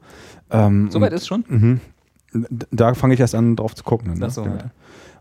[0.51, 1.43] Ähm, Soweit und- ist schon.
[1.47, 1.79] Mhm.
[2.71, 4.13] Da fange ich erst an, drauf zu gucken.
[4.17, 4.29] Ne?
[4.29, 4.57] So, ja.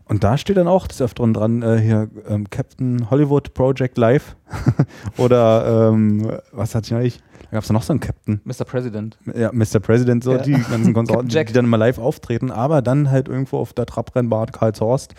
[0.05, 4.35] Und da steht dann auch des Öfteren dran, äh, hier ähm, Captain Hollywood Project Live.
[5.17, 7.19] Oder ähm, was hatte ich eigentlich?
[7.53, 8.41] Da gab es noch so einen Captain.
[8.45, 8.65] Mr.
[8.65, 9.15] President.
[9.31, 9.79] Ja, Mr.
[9.79, 10.37] President, so Ja.
[10.39, 11.45] die ganzen Konsorten, Jack.
[11.45, 15.13] die dann immer live auftreten, aber dann halt irgendwo auf der Trabrennbahn Karlshorst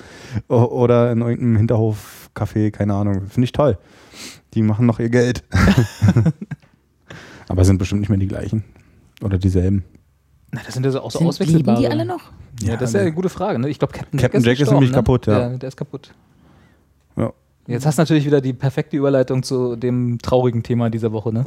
[0.48, 3.28] oder in irgendeinem Hinterhof-Café, keine Ahnung.
[3.28, 3.78] Finde ich toll.
[4.54, 5.44] Die machen noch ihr Geld.
[7.48, 8.64] aber sind bestimmt nicht mehr die gleichen.
[9.22, 9.84] Oder dieselben.
[10.50, 11.78] Na, das sind ja so auch so Sind, auswechselbare.
[11.82, 12.32] leben die alle noch?
[12.62, 13.60] Ja, das ist ja eine gute Frage.
[13.60, 13.68] Ne?
[13.68, 14.96] Ich glaube, Captain, Captain Jack ist gestorben, nämlich ne?
[14.96, 15.50] kaputt, ja.
[15.50, 16.12] Der ist kaputt.
[17.16, 17.32] Ja.
[17.68, 21.44] Jetzt hast du natürlich wieder die perfekte Überleitung zu dem traurigen Thema dieser Woche, ne?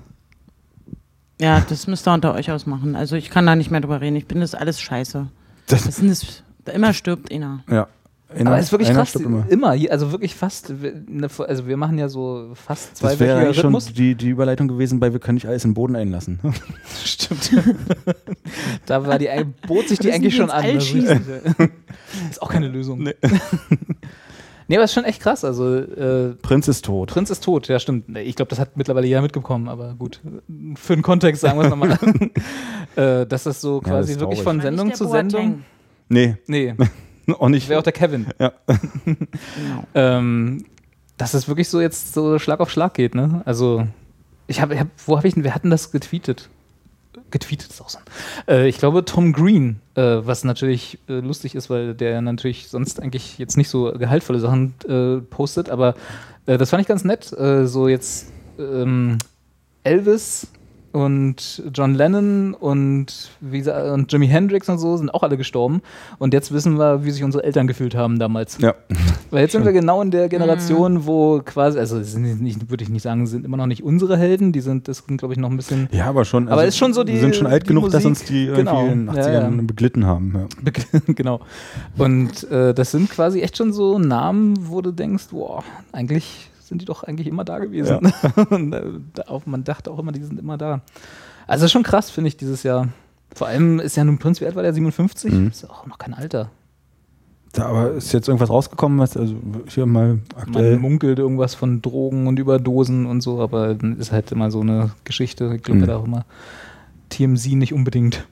[1.40, 2.96] Ja, das müsst ihr unter euch ausmachen.
[2.96, 4.16] Also ich kann da nicht mehr drüber reden.
[4.16, 5.28] Ich bin das alles scheiße.
[5.68, 7.64] Das- Das sind das, da immer stirbt einer.
[7.70, 7.88] Ja.
[8.36, 9.10] Einer- Aber es ist wirklich krass.
[9.10, 9.46] stirbt Immer.
[9.50, 9.70] immer.
[9.90, 10.82] also wirklich fast.
[10.82, 14.68] wir- ne, Also wir machen ja so fast Das wäre eigentlich schon die, die Überleitung
[14.68, 16.40] gewesen, bei wir können nicht alles im Boden einlassen.
[17.06, 17.52] Stimmt.
[18.86, 19.30] da war die,
[19.66, 20.66] bot sich die eigentlich schon an.
[20.76, 20.86] Das
[22.32, 23.04] ist auch keine Lösung.
[23.04, 23.16] Nee.
[24.68, 25.44] nee, aber ist schon echt krass.
[25.44, 27.10] Also äh, Prinz ist tot.
[27.10, 28.18] Prinz ist tot, ja stimmt.
[28.18, 30.22] Ich glaube, das hat mittlerweile jeder mitbekommen, aber gut.
[30.76, 31.98] Für den Kontext sagen wir es nochmal.
[33.24, 35.64] äh, dass das so Ja, das quasi ist wirklich von Sendung zu Sendung.
[36.10, 36.76] Nee, Nee,
[37.40, 37.68] auch nicht.
[37.70, 38.28] wäre auch der Kevin.
[38.40, 38.54] Ja.
[39.06, 39.84] Genau.
[39.96, 40.66] Ähm,
[41.18, 43.42] dass es wirklich so jetzt so Schlag auf Schlag geht, ne?
[43.46, 43.88] Also,
[44.46, 46.50] ich habe, hab, wo habe ich denn, wir hatten das getweetet.
[47.32, 48.00] Getweetet ist auch so.
[48.48, 53.02] Äh, ich glaube, Tom Green, äh, was natürlich äh, lustig ist, weil der natürlich sonst
[53.02, 55.96] eigentlich jetzt nicht so gehaltvolle Sachen äh, postet, aber
[56.46, 57.32] äh, das fand ich ganz nett.
[57.34, 59.18] Äh, so jetzt ähm,
[59.84, 60.48] Elvis
[60.92, 65.82] und John Lennon und, wie, und Jimi Hendrix und so sind auch alle gestorben.
[66.18, 68.58] Und jetzt wissen wir, wie sich unsere Eltern gefühlt haben damals.
[68.60, 68.74] Ja.
[69.30, 73.04] Weil jetzt sind wir genau in der Generation, wo quasi, also nicht, würde ich nicht
[73.04, 75.58] sagen, sind immer noch nicht unsere Helden, die sind, das sind, glaube ich, noch ein
[75.58, 76.48] bisschen Ja, aber schon.
[76.48, 78.62] Aber ist schon so die- Wir sind schon alt genug, dass Musik, uns die irgendwie
[78.64, 78.86] genau.
[78.86, 79.62] in den Ja, 80ern ja.
[79.64, 80.48] beglitten haben.
[80.66, 81.00] Ja.
[81.14, 81.42] genau.
[81.98, 86.82] Und äh, das sind quasi echt schon so Namen, wo du denkst, boah, eigentlich sind
[86.82, 88.12] die doch eigentlich immer da gewesen.
[88.50, 88.84] Und, äh,
[89.28, 90.82] auch, man dachte auch immer, die sind immer da.
[91.48, 92.90] Also schon krass, finde ich, dieses Jahr.
[93.34, 94.74] Vor allem ist ja nun Prinz, wie alt war der?
[94.74, 95.32] 57?
[95.34, 95.48] Mhm.
[95.48, 96.50] Ist ja auch noch kein Alter.
[97.54, 99.34] Da, aber ist jetzt irgendwas rausgekommen, was also
[99.68, 100.78] hier mal Man aktuell.
[100.78, 105.54] munkelt irgendwas von Drogen und Überdosen und so, aber ist halt immer so eine Geschichte.
[105.56, 105.86] Ich glaube Mhm.
[105.86, 106.26] da auch immer
[107.10, 108.28] TMZ nicht unbedingt.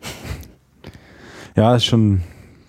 [1.56, 2.22] Ja, ist schon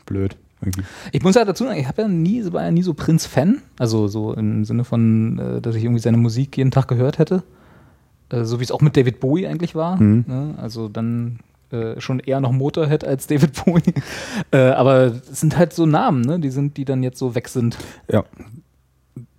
[0.06, 0.36] blöd.
[0.60, 0.82] Irgendwie.
[1.12, 3.62] Ich muss ja dazu sagen, ich habe ja nie, war ja nie so Prinz-Fan.
[3.78, 7.42] Also so im Sinne von, äh, dass ich irgendwie seine Musik jeden Tag gehört hätte.
[8.30, 10.00] Äh, so wie es auch mit David Bowie eigentlich war.
[10.00, 10.24] Mhm.
[10.26, 10.54] Ne?
[10.58, 11.38] Also dann
[11.70, 13.94] äh, schon eher noch Motorhead als David Bowie.
[14.50, 16.40] äh, aber es sind halt so Namen, ne?
[16.40, 17.76] die, sind, die dann jetzt so weg sind.
[18.10, 18.24] Ja.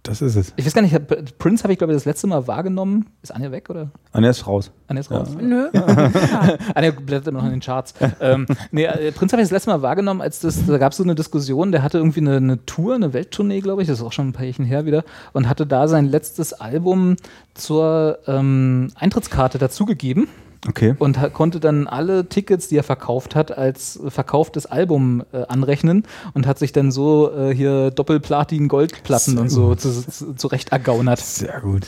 [0.07, 0.53] Das ist es.
[0.55, 0.95] Ich weiß gar nicht,
[1.37, 3.07] Prince habe ich glaube ich das letzte Mal wahrgenommen.
[3.21, 3.91] Ist Anja weg oder?
[4.13, 4.71] Anja ist raus.
[4.87, 5.17] Anja ist Ja.
[5.17, 5.29] raus.
[5.39, 5.67] Nö.
[5.73, 5.85] Ja.
[6.75, 7.93] Anja blättert noch in den Charts.
[8.21, 10.97] ähm, nee, äh, Prinz habe ich das letzte Mal wahrgenommen, als das, da gab es
[10.97, 14.03] so eine Diskussion, der hatte irgendwie eine, eine Tour, eine Welttournee, glaube ich, das ist
[14.05, 15.03] auch schon ein paar Jährchen her wieder,
[15.33, 17.17] und hatte da sein letztes Album
[17.53, 20.27] zur ähm, Eintrittskarte dazugegeben
[20.67, 20.95] Okay.
[20.99, 26.03] und konnte dann alle Tickets, die er verkauft hat, als verkauftes Album äh, anrechnen
[26.33, 31.19] und hat sich dann so äh, hier Doppelplatin-Goldplatten und so zu, zu, zurecht ergaunert.
[31.19, 31.87] Sehr gut.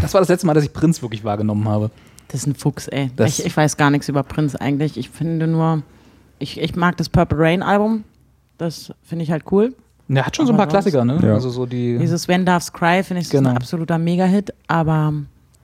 [0.00, 1.90] Das war das letzte Mal, dass ich Prinz wirklich wahrgenommen habe.
[2.28, 3.10] Das ist ein Fuchs, ey.
[3.16, 4.98] Das- Ich, ich weiß gar nichts über Prinz eigentlich.
[4.98, 5.82] Ich finde nur,
[6.38, 8.04] ich, ich mag das Purple Rain Album.
[8.58, 9.74] Das finde ich halt cool.
[10.08, 11.18] Der hat schon so ein Aber paar Klassiker, ne?
[11.22, 11.34] Ja.
[11.34, 11.98] Also so die.
[11.98, 13.50] Dieses When Doves Cry finde ich Genau.
[13.50, 15.12] ein absoluter Mega-Hit, aber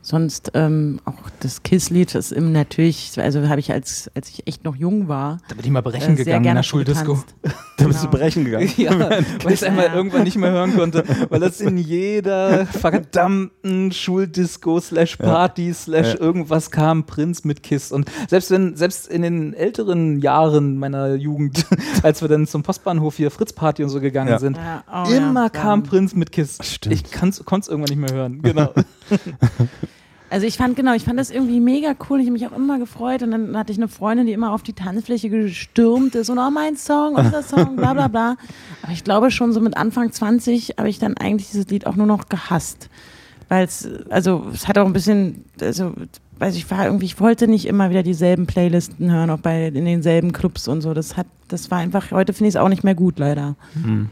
[0.06, 4.62] sonst ähm, auch das Kiss-Lied ist im natürlich, also habe ich als, als ich echt
[4.62, 7.24] noch jung war, Da bin ich mal brechen äh, gegangen in der Schuldisco.
[7.76, 8.18] Da bist du Genau.
[8.18, 8.70] brechen gegangen.
[8.76, 9.94] Ja, weil ich es einmal Ja.
[9.94, 12.66] irgendwann nicht mehr hören konnte, weil das in jeder
[13.14, 16.20] verdammten Schuldisco slash Party slash Ja.
[16.20, 17.90] irgendwas kam, Prinz mit Kiss.
[17.90, 21.66] Und selbst wenn, selbst in den älteren Jahren meiner Jugend,
[22.02, 24.38] als wir dann zum Postbahnhof hier Fritz Party und so gegangen Ja.
[24.38, 25.82] sind, Ja, oh immer ja, kam.
[25.82, 26.58] Prinz mit Kiss.
[26.62, 26.94] Stimmt.
[26.94, 28.42] Ich konnte es irgendwann nicht mehr hören.
[28.42, 28.72] Genau.
[30.30, 32.18] Also ich fand genau, ich fand das irgendwie mega cool.
[32.18, 34.64] Ich habe mich auch immer gefreut und dann hatte ich eine Freundin, die immer auf
[34.64, 38.36] die Tanzfläche gestürmt ist und auch mein Song, unser Song, bla bla bla.
[38.82, 41.94] Aber ich glaube schon so mit Anfang 20 habe ich dann eigentlich dieses Lied auch
[41.94, 42.88] nur noch gehasst.
[43.48, 45.92] Weil es, also es hat auch ein bisschen, also
[46.40, 49.84] weiß ich, war irgendwie, ich wollte nicht immer wieder dieselben Playlisten hören, auch bei in
[49.84, 50.94] denselben Clubs und so.
[50.94, 53.54] Das hat, das war einfach, heute finde ich es auch nicht mehr gut, leider.
[53.80, 54.08] Hm.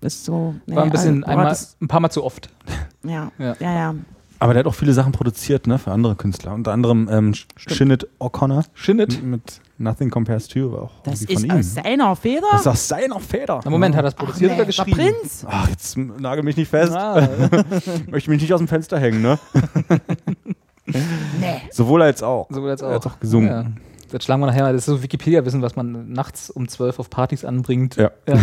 [0.00, 0.56] Ist so.
[0.66, 2.48] nee, War ein bisschen, also, boah, einmal, das- ein paar Mal zu oft.
[3.04, 3.54] ja, Ja.
[3.60, 3.94] ja, ja.
[4.42, 6.52] Aber der hat auch viele Sachen produziert, ne, für andere Künstler.
[6.52, 9.22] Unter anderem ähm, Shinnet O'Connor Shinnet.
[9.22, 11.50] mit Nothing Compares to, war auch Das ist von ihm.
[11.52, 12.48] aus seiner Feder.
[12.50, 13.60] Das ist aus seiner Feder.
[13.62, 14.96] Na Moment, hat er das Ach, produziert nee, oder war geschrieben?
[14.96, 15.46] Prinz.
[15.48, 16.92] Ach, jetzt nagel mich nicht fest.
[16.92, 17.28] Ah,
[18.10, 19.38] Möchte mich nicht aus dem Fenster hängen, ne?
[20.86, 20.96] Nee.
[21.70, 22.48] Sowohl als auch.
[22.50, 22.88] so als auch.
[22.88, 23.48] Er hat auch gesungen.
[23.48, 23.66] Ja.
[24.10, 24.72] Das schlagen wir nachher mal.
[24.72, 27.94] Das ist so Wikipedia-Wissen, was man nachts um 12 auf Partys anbringt.
[27.94, 28.10] Ja.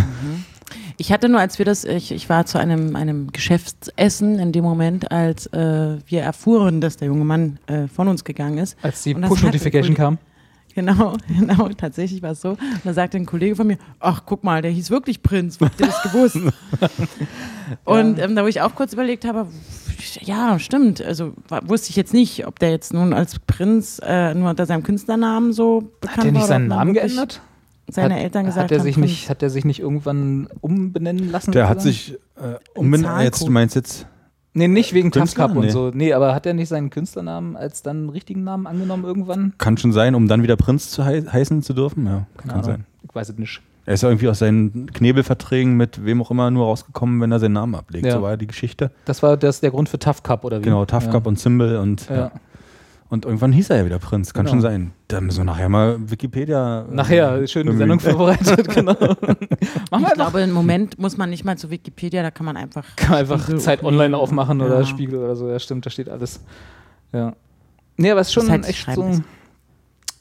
[0.97, 4.63] Ich hatte nur, als wir das, ich, ich war zu einem, einem Geschäftsessen in dem
[4.63, 8.77] Moment, als äh, wir erfuhren, dass der junge Mann äh, von uns gegangen ist.
[8.81, 10.17] Als die Push-Notification hat kam.
[10.75, 12.51] Genau, genau, tatsächlich war es so.
[12.51, 15.79] Und da sagte ein Kollege von mir, ach guck mal, der hieß wirklich Prinz, habt
[15.79, 16.37] ihr das gewusst?
[17.85, 19.47] Und ähm, da wo ich auch kurz überlegt habe,
[20.21, 24.49] ja, stimmt, also wusste ich jetzt nicht, ob der jetzt nun als Prinz äh, nur
[24.49, 26.39] unter seinem Künstlernamen so bekannt Hat er war.
[26.39, 27.41] nicht seinen Namen geändert?
[27.91, 29.07] Seine hat, Eltern gesagt hat er haben, sich Prinz.
[29.07, 31.51] nicht, Hat er sich nicht irgendwann umbenennen lassen?
[31.51, 33.05] Der hat sich äh, umbenannt.
[33.05, 33.23] Zahlcode.
[33.25, 34.07] Jetzt, du meinst jetzt.
[34.53, 35.47] Nee, nicht wegen Tough Künstler?
[35.47, 35.69] Cup und Nee.
[35.71, 35.91] so.
[35.93, 39.53] Nee, aber hat er nicht seinen Künstlernamen als dann einen richtigen Namen angenommen irgendwann?
[39.57, 42.05] Kann schon sein, um dann wieder Prinz zu hei heißen zu dürfen.
[42.05, 42.63] Ja, Keine kann Ahnung.
[42.63, 42.85] sein.
[43.07, 43.61] Ich weiß es nicht.
[43.85, 47.39] Er ist ja irgendwie aus seinen Knebelverträgen mit wem auch immer nur rausgekommen, wenn er
[47.39, 48.05] seinen Namen ablegt.
[48.05, 48.13] Ja.
[48.13, 48.91] So war die Geschichte.
[49.05, 50.63] Das war das, der Grund für Tough Cup, oder wie?
[50.63, 51.11] Genau, Tough ja.
[51.11, 52.31] Cup und Symbol und Ja.
[53.09, 53.13] Ja.
[53.15, 54.33] Und irgendwann hieß er ja wieder Prinz.
[54.33, 54.53] Kann Genau.
[54.55, 54.91] schon sein.
[55.07, 56.85] Da müssen wir nachher mal Wikipedia.
[56.89, 57.79] äh, Nachher, schön die bemühen.
[57.79, 58.93] Sendung vorbereitet, genau.
[58.99, 59.17] Machen
[60.03, 60.13] Ich doch.
[60.13, 62.85] glaube, im Moment muss man nicht mal zu Wikipedia, da kann man einfach.
[62.95, 64.85] Kann man einfach Spiegel Zeit online aufmachen und- oder ja.
[64.85, 65.49] Spiegel oder so.
[65.49, 66.39] Ja, stimmt, da steht alles.
[67.11, 67.33] Ja.
[67.97, 69.19] Nee, aber es ist schon Das heißt, echt schreiben so.
[69.19, 69.23] ist-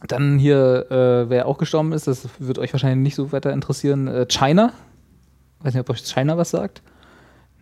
[0.09, 4.09] Dann hier, äh, wer auch gestorben ist, das wird euch wahrscheinlich nicht so weiter interessieren.
[4.09, 4.73] Äh, China.
[5.61, 6.83] Weiß nicht, ob euch China was sagt.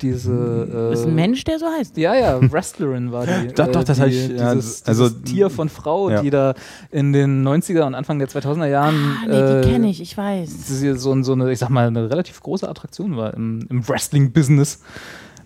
[0.03, 0.31] Diese.
[0.33, 1.97] Äh, Das ist ein Mensch, der so heißt.
[1.97, 3.49] Ja, ja, Wrestlerin war die.
[3.55, 6.21] Doch, doch, das die, ich, ja, dieses, also- dieses Tier von Frau, Ja.
[6.21, 6.55] die da
[6.91, 8.95] in den 90er und Anfang der 2000er Jahren.
[9.25, 10.51] Ah, nee, äh, die kenne ich, ich weiß.
[10.69, 14.83] sie so, so eine, ich sag mal, eine relativ große Attraktion war im, im Wrestling-Business.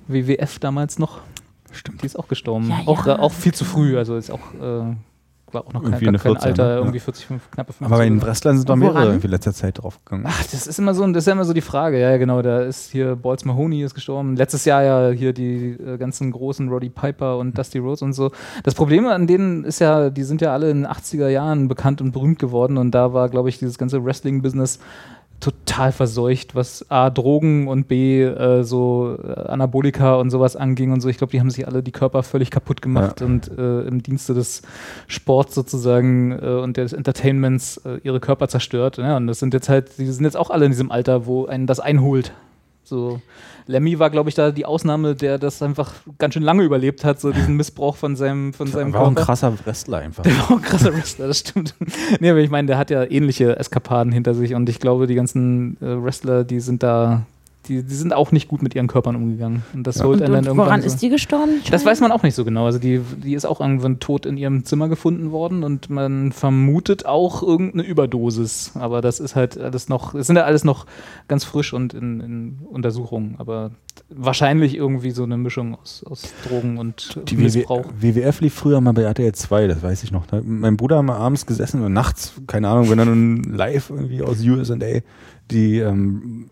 [0.09, 1.21] WWF damals noch.
[1.71, 2.03] Stimmt.
[2.03, 2.69] Die ist auch gestorben.
[2.71, 3.97] Ja, auch, äh, auch viel zu früh.
[3.97, 4.97] Also ist auch, äh,
[5.55, 6.75] auch noch kein, Irgendwie eine kein 14, Alter, ne?
[6.77, 7.05] irgendwie Ja.
[7.05, 7.87] 40, 5, knappe 50.
[7.87, 8.23] Aber bei den.
[8.23, 10.27] Wrestlern sind doch mehrere irgendwie letzter Zeit draufgegangen.
[10.29, 12.01] Ach, das ist immer so, das ist ja immer so die Frage.
[12.01, 12.43] Ja, ja, genau.
[12.43, 14.37] Da ist hier Balls Mahoney ist gestorben.
[14.37, 18.31] Letztes Jahr ja hier die äh, ganzen großen Roddy Piper und Dusty Rhodes und so.
[18.63, 22.01] Das Problem an denen ist ja, die sind ja alle in den 80er Jahren bekannt
[22.01, 24.79] und berühmt geworden und da war, glaube ich, dieses ganze Wrestling-Business
[25.41, 31.01] total verseucht, was A, Drogen und B, äh, so äh, Anabolika und sowas anging und
[31.01, 31.09] so.
[31.09, 33.27] Ich glaube, die haben sich alle die Körper völlig kaputt gemacht Ja.
[33.27, 34.63] und äh, im Dienste des
[35.07, 38.99] Sports sozusagen äh, und des Entertainments äh, ihre Körper zerstört.
[38.99, 41.47] Ja, und das sind jetzt halt, die sind jetzt auch alle in diesem Alter, wo
[41.47, 42.33] einen das einholt.
[42.85, 43.21] So,
[43.71, 47.21] Lemmy war, glaube ich, da die Ausnahme, der das einfach ganz schön lange überlebt hat,
[47.21, 49.27] so diesen Missbrauch von seinem, von seinem war auch ein Körper.
[49.27, 50.25] krasser Wrestler einfach.
[50.25, 51.75] Der war auch ein krasser Wrestler, das stimmt.
[52.21, 55.15] nee, aber ich meine, der hat ja ähnliche Eskapaden hinter sich und ich glaube, die
[55.15, 57.23] ganzen äh, Wrestler, die sind da,
[57.71, 59.63] die, die sind auch nicht gut mit ihren Körpern umgegangen.
[59.73, 60.67] Und das holt Und, einen dann und irgendwann.
[60.67, 60.87] woran so.
[60.89, 61.63] ist die gestorben?
[61.71, 62.67] Das weiß man auch nicht so genau.
[62.67, 67.07] Also die, die ist auch irgendwann tot in ihrem Zimmer gefunden worden und man vermutet
[67.07, 68.73] auch irgendeine Überdosis.
[68.75, 70.87] Aber das ist halt alles noch, es sind ja alles noch
[71.29, 73.37] ganz frisch und in, in Untersuchungen.
[73.39, 73.71] Aber
[74.09, 77.87] wahrscheinlich irgendwie so eine Mischung aus, aus Drogen und Die Missbrauch.
[77.99, 80.27] WW WWF lief früher mal bei RTL 2, das weiß ich noch.
[80.27, 83.43] Da hat mein Bruder hat mal abends gesessen und nachts, keine Ahnung, wenn er nun
[83.45, 84.77] live irgendwie aus USA
[85.51, 86.47] die, ähm,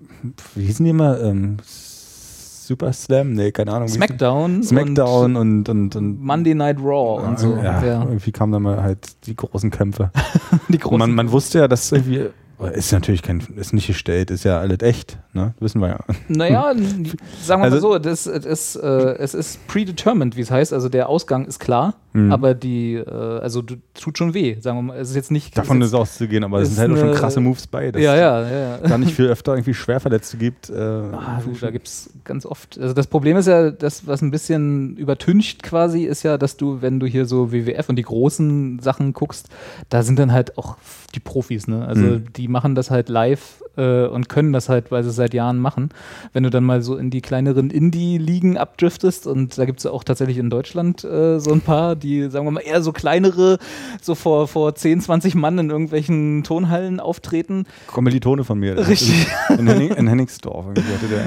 [0.54, 1.20] wie hießen die immer?
[1.20, 3.32] Ähm, Super Slam?
[3.32, 3.88] Nee, keine Ahnung.
[3.88, 7.56] Smackdown, Smackdown und, und, und, und Monday Night Raw und so.
[7.56, 8.02] Ja, Ja.
[8.04, 10.10] irgendwie kamen dann mal halt die großen Kämpfe.
[10.68, 12.26] Die Und man, man wusste ja, dass irgendwie,
[12.74, 15.18] ist natürlich kein, ist nicht gestellt, ist ja alles echt.
[15.32, 15.54] ne?
[15.60, 15.98] Wissen wir ja.
[16.28, 16.72] Naja,
[17.42, 20.72] sagen wir Also- mal so, das, das ist, äh, es ist predetermined, wie es heißt.
[20.72, 22.32] Also der Ausgang ist klar, Mhm.
[22.32, 24.96] aber die, äh, also du, tut schon weh, sagen wir mal.
[24.98, 25.56] Es ist jetzt nicht.
[25.58, 27.92] Davon es ist auszugehen, aber es sind halt auch schon eine- krasse Moves bei.
[27.92, 28.48] dass Ja, ja, ja.
[28.50, 28.76] ja.
[28.78, 30.70] Da nicht viel öfter irgendwie Schwerverletzte gibt.
[30.70, 32.78] Äh, Ah, du, da gibt es ganz oft.
[32.80, 36.80] Also das Problem ist ja, das, was ein bisschen übertüncht quasi, ist ja, dass du,
[36.80, 39.48] wenn du hier so WWF und die großen Sachen guckst,
[39.90, 40.76] da sind dann halt auch
[41.18, 41.84] die Profis, ne?
[41.86, 42.24] Also Mhm.
[42.36, 45.58] die machen das halt live äh, und können das halt, weil sie es seit Jahren
[45.58, 45.90] machen.
[46.32, 49.90] Wenn du dann mal so in die kleineren Indie-Ligen abdriftest und da gibt es ja
[49.90, 53.58] auch tatsächlich in Deutschland äh, so ein paar, die, sagen wir mal, eher so kleinere,
[54.00, 57.64] so vor, vor 10, 20 Mann in irgendwelchen Tonhallen auftreten.
[57.88, 58.76] Kommilitone von mir.
[58.88, 59.26] Richtig.
[59.50, 60.66] In, in, Henning, in Henningsdorf.
[60.74, 60.82] der,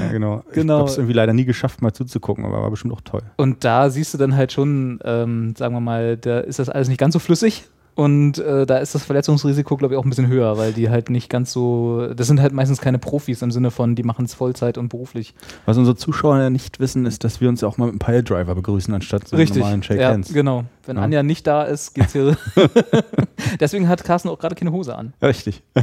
[0.06, 0.42] ja, genau.
[0.48, 0.78] Ich Genau.
[0.78, 3.22] habe es irgendwie leider nie geschafft, mal zuzugucken, aber war bestimmt auch toll.
[3.36, 6.88] Und da siehst du dann halt schon, ähm, sagen wir mal, da ist das alles
[6.88, 7.64] nicht ganz so flüssig.
[7.94, 11.10] Und äh, da ist das Verletzungsrisiko, glaube ich, auch ein bisschen höher, weil die halt
[11.10, 14.32] nicht ganz so, das sind halt meistens keine Profis im Sinne von, die machen es
[14.32, 15.34] Vollzeit und beruflich.
[15.66, 17.98] Was unsere Zuschauer ja nicht wissen, ist, dass wir uns ja auch mal mit einem
[17.98, 20.32] Piledriver begrüßen, anstatt so einem normalen Shake ja, Hands.
[20.32, 20.64] genau.
[20.86, 21.02] Wenn Ja.
[21.02, 22.36] Anja nicht da ist, geht's hier.
[23.60, 25.12] Deswegen hat Carsten auch gerade keine Hose an.
[25.20, 25.62] Ja, richtig.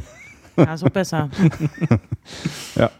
[0.58, 1.30] Ja, so besser.
[2.76, 2.92] Ja.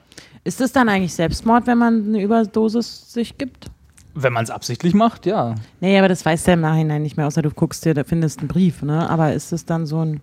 [0.46, 3.70] Ist es dann eigentlich Selbstmord, wenn man eine Überdosis sich gibt?
[4.14, 5.56] Wenn man es absichtlich macht, ja.
[5.80, 8.04] Nee, aber das weißt du ja im Nachhinein nicht mehr, außer du guckst dir, da
[8.04, 9.10] findest einen Brief, ne?
[9.10, 10.22] Aber ist es dann so ein.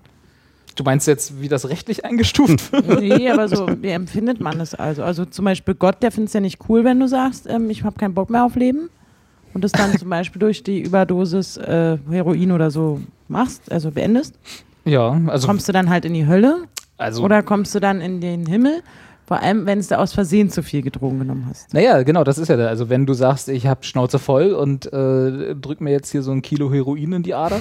[0.74, 3.00] Du meinst jetzt, wie das rechtlich eingestuft wird?
[3.00, 5.02] Nee, aber so, wie empfindet man es also?
[5.02, 7.84] Also zum Beispiel Gott, der findet es ja nicht cool, wenn du sagst, ähm, ich
[7.84, 8.90] habe keinen Bock mehr auf Leben.
[9.54, 14.34] Und das dann zum Beispiel durch die Überdosis äh, Heroin oder so machst, also beendest.
[14.84, 16.66] Ja, also, Kommst du dann halt in die Hölle
[16.98, 18.82] also oder kommst du dann in den Himmel?
[19.26, 21.74] Vor allem, wenn du aus Versehen zu viel Drogen genommen hast.
[21.74, 22.68] Naja, genau, das ist ja da.
[22.68, 26.30] Also wenn du sagst, ich habe Schnauze voll und äh, drück mir jetzt hier so
[26.30, 27.60] ein Kilo Heroin in die Ader,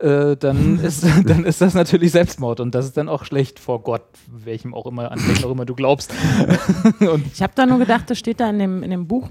[0.00, 3.82] äh, dann, ist, dann ist das natürlich Selbstmord und das ist dann auch schlecht vor
[3.82, 6.12] Gott, welchem auch immer, an welchem auch immer du glaubst.
[7.00, 9.30] und Ich habe da nur gedacht, das steht da in dem, in dem Buch,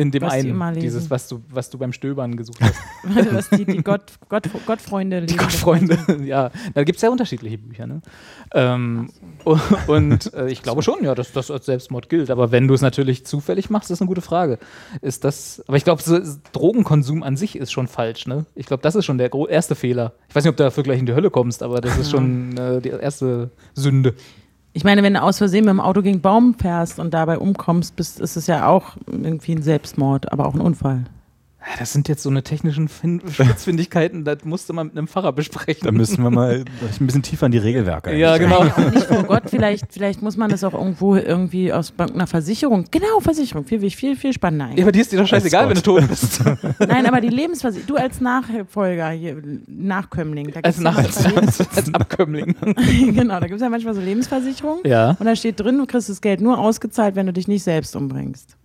[0.00, 0.86] in dem Was die immer einen, lesen.
[0.86, 2.74] dieses, was du, was du beim Stöbern gesucht hast.
[3.32, 5.38] was die, die Gott, Gott, Gottfreunde Die lesen.
[5.38, 6.50] Gottfreunde, ja.
[6.74, 8.00] Da gibt es ja unterschiedliche Bücher, ne?
[8.54, 9.10] Ähm,
[9.86, 12.30] und und äh, ich glaube schon, ja, dass das als Selbstmord gilt.
[12.30, 14.58] Aber wenn du es natürlich zufällig machst, ist eine gute Frage.
[15.02, 16.18] Ist das, aber ich glaube, so,
[16.52, 18.46] Drogenkonsum an sich ist schon falsch, ne?
[18.54, 20.12] Ich glaube, das ist schon der erste Fehler.
[20.28, 22.56] Ich weiß nicht, ob du dafür gleich in die Hölle kommst, aber das ist schon
[22.56, 24.14] äh, die erste Sünde.
[24.72, 27.96] Ich meine, wenn du aus Versehen mit dem Auto gegen Baum fährst und dabei umkommst,
[27.96, 31.04] bist, ist es ja auch irgendwie ein Selbstmord, aber auch ein Unfall.
[31.60, 35.32] Ja, Das sind jetzt so eine technischen fin Spitzfindigkeiten, das musste man mit einem Pfarrer
[35.32, 35.82] besprechen.
[35.84, 36.64] Da müssen wir mal
[36.98, 38.16] ein bisschen tiefer in die Regelwerke.
[38.16, 38.64] Ja, genau.
[38.64, 42.86] Ja, nicht vor Gott, vielleicht, vielleicht muss man das auch irgendwo irgendwie aus einer Versicherung.
[42.90, 43.64] Genau, Versicherung.
[43.66, 44.84] Viel, viel, viel spannender Ja, eigentlich.
[44.84, 46.40] aber dir ist dir doch scheißegal, wenn du tot bist.
[46.78, 47.86] Nein, aber die Lebensversicherung.
[47.86, 49.36] Du als Nachfolger, hier,
[49.66, 50.50] Nachkömmling.
[50.52, 51.04] Da Als, nach, ja
[51.36, 52.54] als, als, Abkömmling.
[53.14, 54.82] Genau, da gibt es ja manchmal so Lebensversicherungen.
[54.86, 55.10] Ja.
[55.18, 57.94] Und da steht drin, du kriegst das Geld nur ausgezahlt, wenn du dich nicht selbst
[57.96, 58.56] umbringst.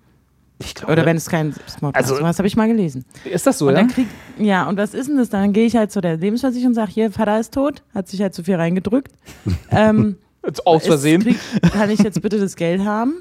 [0.74, 2.20] Glaube, Oder wenn es kein Selbstmord Also- ist.
[2.20, 3.03] So was habe ich mal gelesen.
[3.26, 3.80] ist das so, und ja?
[3.82, 4.08] dann krieg,
[4.39, 5.30] ja, und was ist denn das?
[5.30, 8.22] Dann gehe ich halt zu der Lebensversicherung und sage, hier, Vater ist tot, hat sich
[8.22, 9.12] halt zu viel reingedrückt.
[9.72, 11.24] ähm, Jetzt Aus Versehen.
[11.24, 11.38] Krieg,
[11.74, 13.16] kann ich jetzt bitte das Geld haben?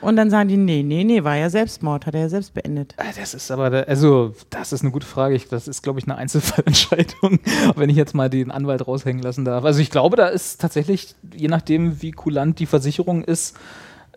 [0.00, 2.94] Und dann sagen die, nee, nee, nee, war ja Selbstmord, hat er ja selbst beendet.
[2.98, 5.34] Ah, Das ist aber, also, das ist eine gute Frage.
[5.34, 7.40] Ich, das ist, glaube ich, eine Einzelfallentscheidung,
[7.76, 9.64] wenn ich jetzt mal den Anwalt raushängen lassen darf.
[9.64, 13.56] Also, ich glaube, da ist tatsächlich, je nachdem, wie kulant die Versicherung ist,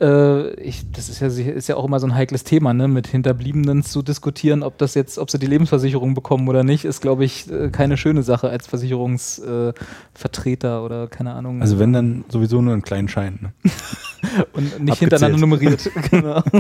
[0.02, 3.06] äh, ich, das ist ja, ist ja auch immer so ein heikles Thema, ne, mit
[3.08, 7.26] Hinterbliebenen zu diskutieren, ob das jetzt, ob sie die Lebensversicherung bekommen oder nicht, ist, glaube
[7.26, 11.62] ich, äh, keine schöne Sache als Versicherungsvertreter äh, oder keine Ahnung.
[11.62, 13.40] Also wenn dann sowieso nur einen kleinen Schein.
[13.42, 13.52] Ne?
[14.54, 15.00] und nicht Abgezählt.
[15.00, 15.90] hintereinander nummeriert.
[16.12, 16.44] genau.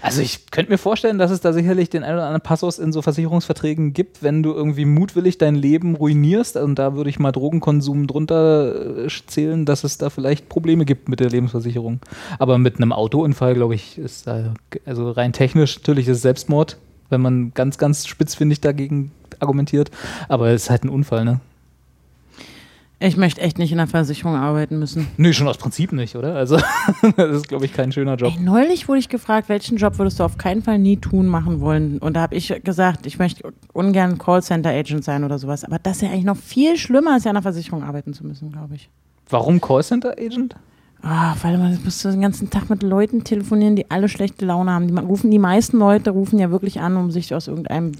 [0.00, 2.92] Also ich könnte mir vorstellen, dass es da sicherlich den einen oder anderen Passus in
[2.92, 6.56] so Versicherungsverträgen gibt, wenn du irgendwie mutwillig dein Leben ruinierst.
[6.56, 11.08] Und da würde ich mal Drogenkonsum drunter äh, zählen, dass es da vielleicht Probleme gibt
[11.08, 12.00] mit der Lebensversicherung.
[12.38, 14.54] Aber mit einem Autounfall, glaube ich, ist da,
[14.86, 16.78] also rein technisch natürlich ist Selbstmord,
[17.10, 19.90] wenn man ganz, ganz spitzfindig dagegen argumentiert.
[20.28, 21.40] Aber es ist halt ein Unfall, ne?
[23.00, 25.06] Ich möchte echt nicht in der Versicherung arbeiten müssen.
[25.16, 26.34] Nö, schon aus Prinzip nicht, oder?
[26.34, 26.56] Also,
[27.16, 28.32] das ist, glaube ich, kein schöner Job.
[28.36, 31.60] Ey, neulich wurde ich gefragt, welchen Job würdest du auf keinen Fall nie tun, machen
[31.60, 31.98] wollen?
[31.98, 35.62] Und da habe ich gesagt, ich möchte ungern Callcenter-Agent sein oder sowas.
[35.62, 38.26] Aber das ist ja eigentlich noch viel schlimmer, als ja in einer Versicherung arbeiten zu
[38.26, 38.90] müssen, glaube ich.
[39.28, 40.56] Warum Callcenter-Agent?
[41.00, 44.72] Ah, weil man musst du den ganzen Tag mit Leuten telefonieren, die alle schlechte Laune
[44.72, 44.88] haben.
[44.88, 47.92] Die rufen, die meisten Leute rufen ja wirklich an, um sich aus irgendeinem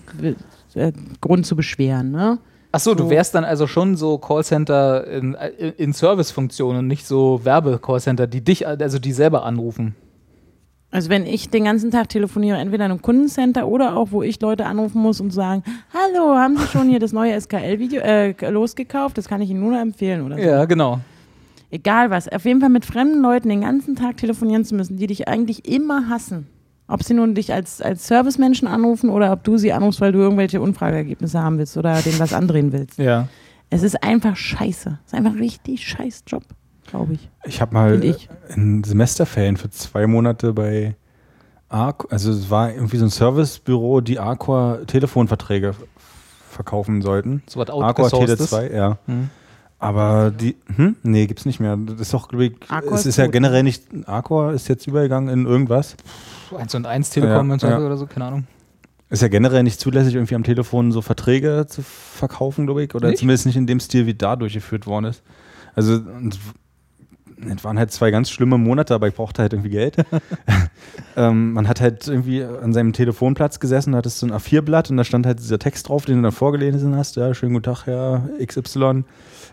[0.74, 2.38] äh, Grund zu beschweren, ne?
[2.70, 3.10] Achso, du So.
[3.10, 5.34] wärst dann also schon so Callcenter in,
[5.78, 9.94] in Servicefunktionen und nicht so Werbe-Callcenter, die dich, also die selber anrufen.
[10.90, 14.40] Also wenn ich den ganzen Tag telefoniere, entweder in einem Kundencenter oder auch, wo ich
[14.40, 15.62] Leute anrufen muss und sagen,
[15.92, 19.18] hallo, haben Sie schon hier das neue SKL-Video äh, losgekauft?
[19.18, 20.42] Das kann ich Ihnen nur noch empfehlen oder so.
[20.42, 21.00] Ja, genau.
[21.70, 25.06] egal was, auf jeden Fall mit fremden Leuten den ganzen Tag telefonieren zu müssen, die
[25.06, 26.46] dich eigentlich immer hassen.
[26.88, 30.18] Ob sie nun dich als, als Servicemenschen anrufen oder ob du sie anrufst, weil du
[30.18, 32.98] irgendwelche Unfrageergebnisse haben willst oder denen was andrehen willst.
[32.98, 33.28] Ja.
[33.70, 34.98] Es ist einfach scheiße.
[35.04, 36.42] Es ist einfach ein richtig scheiß Job,
[36.86, 37.28] glaube ich.
[37.44, 38.30] Ich habe mal ich.
[38.56, 40.96] in Semesterferien für zwei Monate bei
[41.68, 45.74] Arc, also es war irgendwie so ein Servicebüro, die Arcor Telefonverträge
[46.48, 47.42] verkaufen sollten.
[47.46, 48.50] So was Arcor Tele outgesourcedes.
[48.50, 48.98] 2, ja.
[49.04, 49.28] Hm.
[49.78, 50.96] Aber die, hm?
[51.04, 51.76] Nee, gibt's nicht mehr.
[51.76, 52.52] Das ist doch, ich,
[52.86, 55.96] es ist ist ja generell nicht, Arcor ist jetzt übergegangen in irgendwas.
[56.56, 57.78] 1 und 1 Telekom Ja, ja.
[57.78, 58.46] oder so, keine Ahnung.
[59.10, 62.94] Ist ja generell nicht zulässig, irgendwie am Telefon so Verträge zu verkaufen, glaube ich.
[62.94, 63.20] Oder Nicht?
[63.20, 65.22] zumindest nicht in dem Stil, wie da durchgeführt worden ist.
[65.74, 66.00] Also,
[67.46, 69.96] es waren halt zwei ganz schlimme Monate, aber ich brauchte halt irgendwie Geld.
[71.16, 74.96] ähm, man hat halt irgendwie an seinem Telefonplatz gesessen, da hattest so ein A4-Blatt und
[74.96, 77.16] da stand halt dieser Text drauf, den du dann vorgelesen hast.
[77.16, 79.04] Ja, schönen guten Tag, Herr XY.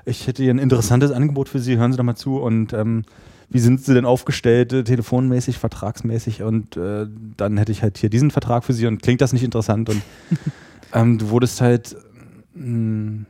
[0.06, 2.38] Ich hätte hier ein interessantes Angebot für Sie, hören Sie doch mal zu.
[2.38, 3.04] Und ähm,
[3.50, 6.44] wie sind Sie denn aufgestellt, äh, telefonmäßig, vertragsmäßig?
[6.44, 7.08] Und äh,
[7.38, 9.90] dann hätte ich halt hier diesen Vertrag für Sie und klingt das nicht interessant?
[9.90, 10.02] Und
[10.94, 11.96] ähm, du wurdest halt
[12.56, 13.26] mh,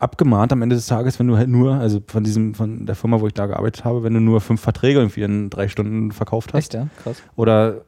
[0.00, 3.20] abgemahnt am Ende des Tages, wenn du halt nur, also von diesem, von der Firma,
[3.20, 6.52] wo ich da gearbeitet habe, wenn du nur fünf Verträge irgendwie in drei Stunden verkauft
[6.52, 6.58] hast.
[6.64, 6.88] Echt, ja?
[7.02, 7.22] Krass.
[7.36, 7.82] Oder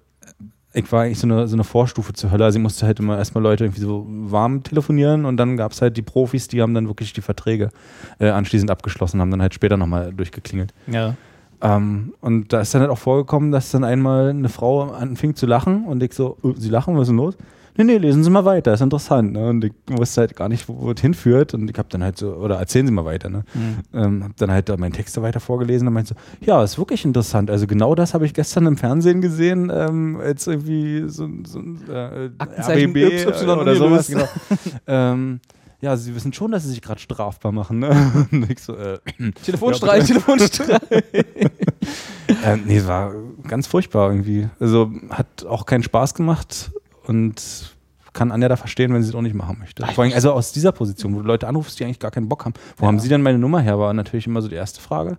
[0.74, 2.44] ich war eigentlich so eine, so eine Vorstufe zur Hölle.
[2.44, 5.82] Also ich musste halt immer erstmal Leute irgendwie so warm telefonieren und dann gab es
[5.82, 7.70] halt die Profis, die haben dann wirklich die Verträge
[8.18, 10.72] äh, anschließend abgeschlossen, haben dann halt später nochmal durchgeklingelt.
[10.86, 11.14] Ja.
[11.60, 15.47] Ähm, und da ist dann halt auch vorgekommen, dass dann einmal eine Frau anfing zu
[15.47, 17.36] lachen und ich so, "Äh, Sie lachen, was ist denn los?
[17.77, 19.32] Nee, nee, lesen Sie mal weiter, ist interessant.
[19.32, 19.49] Ne?
[19.49, 21.55] Und ich wusste halt gar nicht, wo, es hinführt.
[21.55, 23.31] Und ich habe dann halt so, oder erzählen Sie mal weiter.
[23.31, 23.44] Ne?
[23.94, 27.05] Ähm, habe dann halt da meinen Text weiter vorgelesen und meinte so, ja, ist wirklich
[27.05, 27.51] interessant.
[27.51, 31.61] Also genau das habe ich gestern im Fernsehen gesehen, ähm, als irgendwie so, ein- so
[31.61, 32.31] ein äh,
[32.61, 34.09] RBB YY oder sowas.
[34.09, 34.28] Genau.
[34.86, 35.40] ähm,
[35.81, 37.78] ja, Sie wissen schon, dass Sie sich gerade strafbar machen.
[37.81, 38.12] Ne?
[38.31, 38.99] Und ich so, äh,
[39.44, 40.78] Telefonstreich, Telefonstreich.
[42.44, 43.12] äh, nee, es war
[43.49, 44.49] ganz furchtbar irgendwie.
[44.61, 46.70] Also hat auch keinen Spaß gemacht
[47.07, 47.77] und
[48.12, 49.87] kann Anja da verstehen, wenn sie es auch nicht machen möchte.
[49.87, 52.45] Vor allem also aus dieser Position, wo du Leute anrufst, die eigentlich gar keinen Bock
[52.45, 52.55] haben.
[52.77, 53.79] Wo haben sie denn meine Nummer her?
[53.79, 55.19] War natürlich immer so die erste Frage.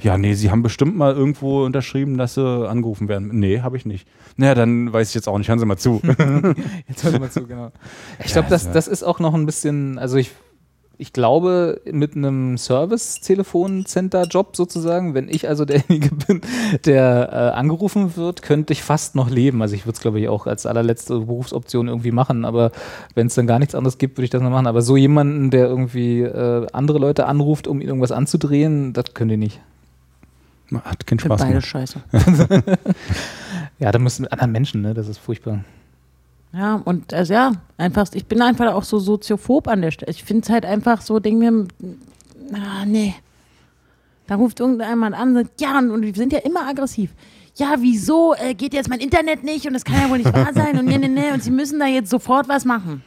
[0.00, 3.28] Ja, nee, sie haben bestimmt mal irgendwo unterschrieben, dass sie angerufen werden.
[3.38, 4.08] Nee, habe ich nicht.
[4.36, 5.48] Naja, dann weiß ich jetzt auch nicht.
[5.48, 6.00] Hören Sie mal zu.
[6.88, 7.70] Jetzt hör mal zu, genau.
[8.24, 10.32] Ich glaube, das, das ist auch noch ein bisschen, also ich,
[10.98, 16.40] ich glaube, mit einem Service-Telefoncenter-Job sozusagen, wenn ich also derjenige bin,
[16.84, 19.62] der äh, angerufen wird, könnte ich fast noch leben.
[19.62, 22.70] Also ich würde es, glaube ich, auch als allerletzte Berufsoption irgendwie machen, aber
[23.14, 24.66] wenn es dann gar nichts anderes gibt, würde ich das noch machen.
[24.66, 29.30] Aber so jemanden, der irgendwie äh, andere Leute anruft, um ihnen irgendwas anzudrehen, das können
[29.30, 29.60] die nicht.
[30.84, 31.66] Hat keinen Für Spaß beide gemacht.
[31.66, 32.00] scheiße.
[33.78, 34.94] Ja, da müssen mit anderen Menschen, ne?
[34.94, 35.64] Das ist furchtbar.
[36.56, 40.12] Ja, und also ja, einfach, ich bin einfach auch so soziophob an der Stelle.
[40.12, 41.66] Ich finde es halt einfach so, denke mir,
[42.52, 43.14] ah, nee.
[44.26, 47.10] Da ruft irgendjemand an und sagt, ja, und, und die sind ja immer aggressiv.
[47.56, 50.52] Ja, wieso äh, geht jetzt mein Internet nicht und das kann ja wohl nicht wahr
[50.54, 53.02] sein und nee, nee, nee, und sie müssen da jetzt sofort was machen.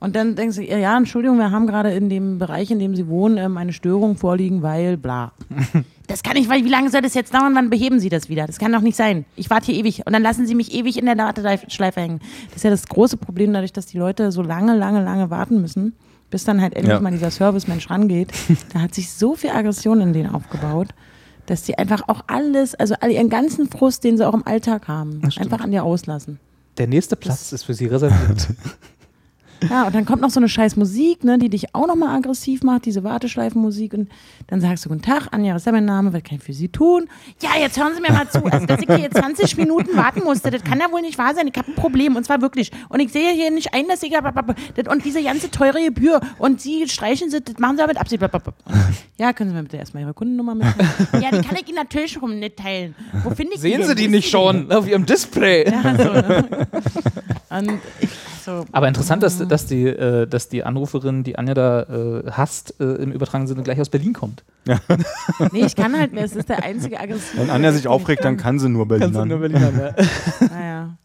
[0.00, 2.96] Und dann denkst du, ja, ja, Entschuldigung, wir haben gerade in dem Bereich, in dem
[2.96, 5.32] Sie wohnen, ähm, eine Störung vorliegen, weil bla.
[6.10, 7.54] Das kann nicht, weil wie lange soll das jetzt dauern?
[7.54, 8.44] Wann beheben Sie das wieder?
[8.48, 9.24] Das kann doch nicht sein.
[9.36, 12.18] Ich warte hier ewig und dann lassen Sie mich ewig in der Warteschleife hängen.
[12.48, 15.60] Das ist ja das große Problem, dadurch, dass die Leute so lange, lange, lange warten
[15.60, 15.94] müssen,
[16.30, 17.00] bis dann halt endlich Ja.
[17.00, 18.28] mal dieser Servicemensch rangeht.
[18.72, 20.88] da hat sich so viel Aggression in denen aufgebaut,
[21.46, 24.88] dass die einfach auch alles, also all ihren ganzen Frust, den sie auch im Alltag
[24.88, 26.40] haben, Das einfach an dir auslassen.
[26.78, 28.48] Der nächste Platz ist für sie reserviert.
[29.68, 32.62] Ja, und dann kommt noch so eine scheiß Musik, ne, die dich auch nochmal aggressiv
[32.62, 33.92] macht, diese Warteschleifenmusik.
[33.94, 34.08] Und
[34.46, 36.12] dann sagst du, guten Tag, Anja, was ist mein Name?
[36.12, 37.08] Was kann ich für Sie tun?
[37.42, 38.44] Ja, jetzt hören Sie mir mal zu.
[38.44, 41.48] Also, dass ich hier 20 Minuten warten musste, das kann ja wohl nicht wahr sein.
[41.48, 42.70] Ich habe ein Problem, und zwar wirklich.
[42.88, 44.10] Und ich sehe hier nicht ein, dass ich...
[44.10, 46.20] Und diese ganze teure Gebühr.
[46.38, 48.22] Und Sie streichen sie, das machen Sie aber mit Absicht.
[49.18, 50.90] Ja, können Sie mir bitte erstmal Ihre Kundennummer mitteilen?
[51.20, 52.94] Ja, die kann ich Ihnen natürlich schon mitteilen.
[53.22, 53.84] Wo finde ich Sehen?
[53.84, 55.70] Sie die nicht schon auf Ihrem Display?
[55.70, 56.66] Ja, so, ne?
[57.50, 58.10] Und ich,
[58.44, 62.74] so, Aber interessant, dass, dass, die, äh, dass die Anruferin, die Anja da äh, hasst,
[62.80, 64.44] äh, im übertragenen Sinne gleich aus Berlin kommt.
[65.52, 67.38] nee, ich kann halt, es ist der einzige aggressive.
[67.40, 69.26] Wenn Anja sich aufregt, dann kann sie nur Berliner.
[69.26, 69.94] Berliner, ja.
[70.48, 70.96] Naja.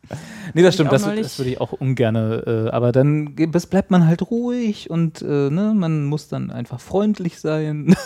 [0.53, 2.15] Nee, das stimmt, das, das würde ich auch ungern.
[2.15, 6.79] Äh, aber dann das bleibt man halt ruhig und äh, ne, man muss dann einfach
[6.79, 7.95] freundlich sein.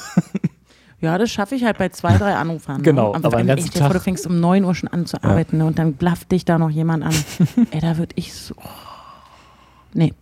[1.02, 2.84] Ja, das schaffe ich halt bei zwei, drei Anrufern.
[2.84, 3.24] Genau, ne?
[3.24, 3.98] aber den wenn ganzen ich dir vor, Tag.
[3.98, 5.66] du fängst um 9 Uhr schon an zu arbeiten ne?
[5.66, 7.14] und dann blafft dich da noch jemand an.
[7.72, 8.54] Ey, da würde ich so.
[8.58, 8.68] oh.
[9.94, 10.14] Nee.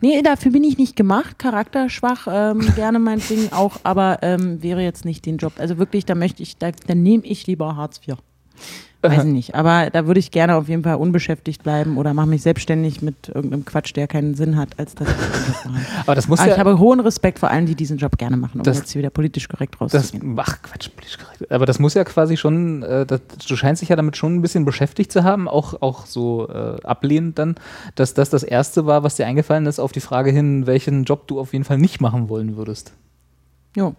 [0.00, 4.82] Nee, dafür bin ich nicht gemacht, charakterschwach, ähm, gerne mein Ding auch, aber ähm, wäre
[4.82, 5.54] jetzt nicht den Job.
[5.58, 8.16] Also wirklich, da möchte ich, da, dann nehme ich lieber Hartz IV.
[9.10, 9.54] Weiß ich nicht.
[9.54, 13.28] Aber da würde ich gerne auf jeden Fall unbeschäftigt bleiben oder mache mich selbstständig mit
[13.28, 15.14] irgendeinem Quatsch, der keinen Sinn hat, als mache.
[16.00, 16.54] Aber das muss Aber ja.
[16.54, 19.00] ich habe hohen Respekt vor allen, die diesen Job gerne machen, um Das- jetzt hier
[19.00, 20.34] wieder politisch korrekt das, rauszugehen.
[20.38, 21.52] ach Quatsch, politisch korrekt.
[21.52, 24.42] aber das muss ja quasi schon, äh, das, du scheinst dich ja damit schon ein
[24.42, 27.54] bisschen beschäftigt zu haben, auch, auch so äh, ablehnend dann,
[27.94, 31.26] dass das das Erste war, was dir eingefallen ist, auf die Frage hin, welchen Job
[31.28, 32.92] du auf jeden Fall nicht machen wollen würdest.
[33.76, 33.94] Jo.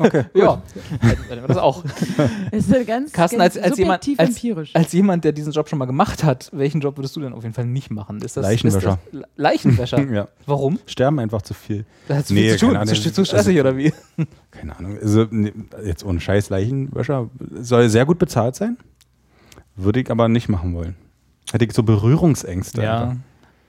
[0.00, 0.24] Okay.
[0.34, 0.62] Ja,
[1.00, 1.82] hätten wir das auch.
[2.52, 4.70] Ist ja ganz, Carsten, ganz als, als, jemand, subjektiv als, empirisch.
[4.76, 7.42] als jemand, der diesen Job schon mal gemacht hat, welchen Job würdest du denn auf
[7.42, 8.20] jeden Fall nicht machen?
[8.20, 8.98] Ist das, Leichenwäscher.
[9.10, 9.98] Ist das, Leichenwäscher?
[10.12, 10.28] Ja.
[10.46, 10.78] Warum?
[10.86, 11.86] Sterben einfach zu viel.
[12.08, 12.74] Da hat zu Nee, viel zu tun.
[12.74, 13.12] keine Zu, Ahnung.
[13.14, 13.92] zu stressig oder wie?
[14.50, 14.98] Keine Ahnung.
[15.00, 15.52] Also, nee,
[15.84, 17.28] jetzt ohne Scheiß Leichenwäscher
[17.60, 18.76] soll sehr gut bezahlt sein.
[19.76, 20.94] Würde ich aber nicht machen wollen.
[21.52, 22.82] Hätte ich so Berührungsängste.
[22.82, 23.02] Ja.
[23.02, 23.16] einfach.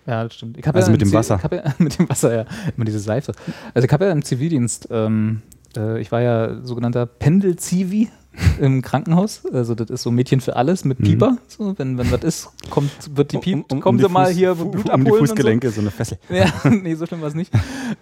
[0.06, 0.58] Ja, das stimmt.
[0.68, 1.40] Also ja mit dem Ziv- Wasser.
[1.52, 2.46] Ja, mit dem Wasser, ja.
[2.76, 3.34] Immer diese Seife.
[3.74, 5.42] Also ich habe ja im Zivildienst, ähm,
[5.78, 8.10] äh, ich war ja sogenannter Pendel-Zivi
[8.60, 9.44] im Krankenhaus.
[9.52, 11.38] Also das ist so Mädchen für alles mit Pieper.
[11.48, 13.70] So, wenn, wenn was ist, kommt, wird die Piept.
[13.82, 15.26] Kommen die Sie mal Fuß- hier Blut um abholen die und so.
[15.26, 15.82] Fußgelenke, so.
[15.82, 16.20] eine Fessel.
[16.30, 17.52] Ja, nee, so schlimm war es nicht.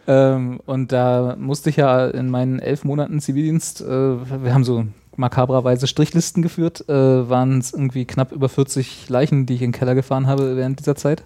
[0.07, 4.85] ähm, und da musste ich ja in meinen elf Monaten Zivildienst, äh, wir haben so
[5.15, 9.77] makabrerweise Strichlisten geführt, äh, waren es irgendwie knapp über 40 Leichen, die ich in den
[9.79, 11.23] Keller gefahren habe während dieser Zeit.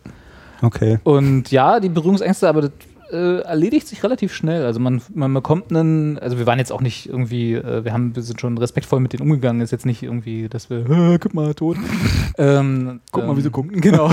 [0.62, 1.00] Okay.
[1.04, 2.72] Und ja, die Berührungsängste, aber das
[3.12, 4.66] äh, erledigt sich relativ schnell.
[4.66, 8.16] Also man, man bekommt einen, also wir waren jetzt auch nicht irgendwie, äh, wir haben,
[8.16, 9.62] wir sind schon respektvoll mit denen umgegangen.
[9.62, 11.78] Ist jetzt nicht irgendwie, dass wir, "Hä, guck mal, tot.
[12.38, 14.12] ähm, Guck mal, wie sie ähm, Genau.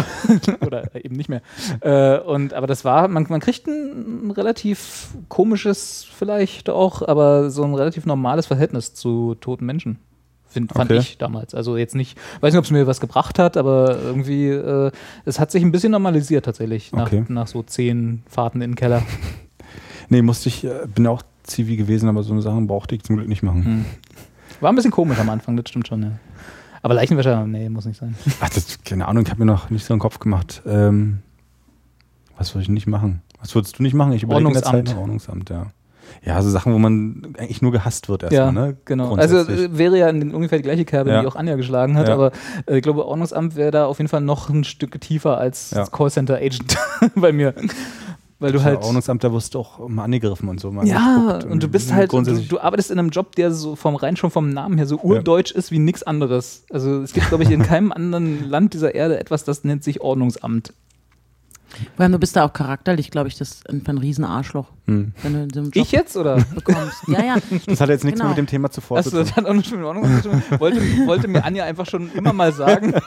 [0.66, 1.42] Oder eben nicht mehr.
[1.80, 7.64] Äh, und aber das war, man, man kriegt ein, relativ komisches, vielleicht auch, aber so
[7.64, 9.98] ein relativ normales Verhältnis zu toten Menschen.
[10.48, 11.00] Find, fand Okay.
[11.00, 11.54] ich damals.
[11.54, 14.90] Also jetzt nicht, weiß nicht, ob es mir was gebracht hat, aber irgendwie, äh,
[15.24, 17.24] es hat sich ein bisschen normalisiert tatsächlich nach, Okay.
[17.28, 19.02] nach so zehn Fahrten in den Keller.
[20.10, 23.16] Nee, musste ich, äh, bin auch Zivi gewesen, aber so eine Sachen brauchte ich zum
[23.16, 23.64] Glück nicht machen.
[23.64, 23.84] Hm.
[24.62, 26.12] War ein bisschen komisch am Anfang, das stimmt schon, ja.
[26.80, 28.14] Aber Leichenwäscher, nee, muss nicht sein.
[28.40, 30.62] Ach, das, keine Ahnung, ich habe mir noch nicht so einen Kopf gemacht.
[30.66, 31.18] Ähm,
[32.38, 33.20] was würde ich nicht machen?
[33.40, 34.12] Was würdest du nicht machen?
[34.12, 34.88] Ich überlege Ordnungsamt.
[34.88, 35.66] Zeit Ordnungsamt, ja.
[36.24, 38.76] Ja, so Sachen, wo man eigentlich nur gehasst wird Ja, erstmal, ne?
[38.84, 39.14] genau.
[39.14, 41.20] Also äh, wäre ja in ungefähr die gleiche Kerbe, Ja.
[41.22, 42.14] die auch Anja geschlagen hat, Ja.
[42.14, 42.32] aber
[42.66, 45.86] äh, ich glaube, Ordnungsamt wäre da auf jeden Fall noch ein Stück tiefer als Ja.
[45.86, 46.76] Callcenter-Agent
[47.14, 47.54] bei mir.
[48.40, 48.82] Weil du Ja, halt.
[48.82, 50.70] Ordnungsamt, da wirst du auch mal angegriffen und so.
[50.70, 53.74] Mal Ja, geguckt und du bist halt, du, du arbeitest in einem Job, der so
[53.74, 56.64] vom rein schon vom Namen her so urdeutsch ist wie nichts anderes.
[56.70, 60.00] Also es gibt, glaube ich, in keinem anderen Land dieser Erde etwas, das nennt sich
[60.02, 60.72] Ordnungsamt.
[61.96, 65.12] Vor allem, du bist da auch charakterlich, glaube ich, das ist einfach ein Riesenarschloch, Hm.
[65.22, 66.36] wenn du in so einem Job Ich jetzt oder?
[66.54, 67.02] bekommst.
[67.08, 67.36] Ja, ja.
[67.66, 68.30] Das hat jetzt nichts Genau.
[68.30, 69.26] mehr mit dem Thema zuvor Hast zu du tun.
[69.26, 70.42] das hat auch nicht mit Ordnungsamt zu tun?
[70.58, 72.94] Wollte, wollte mir Anja einfach schon immer mal sagen.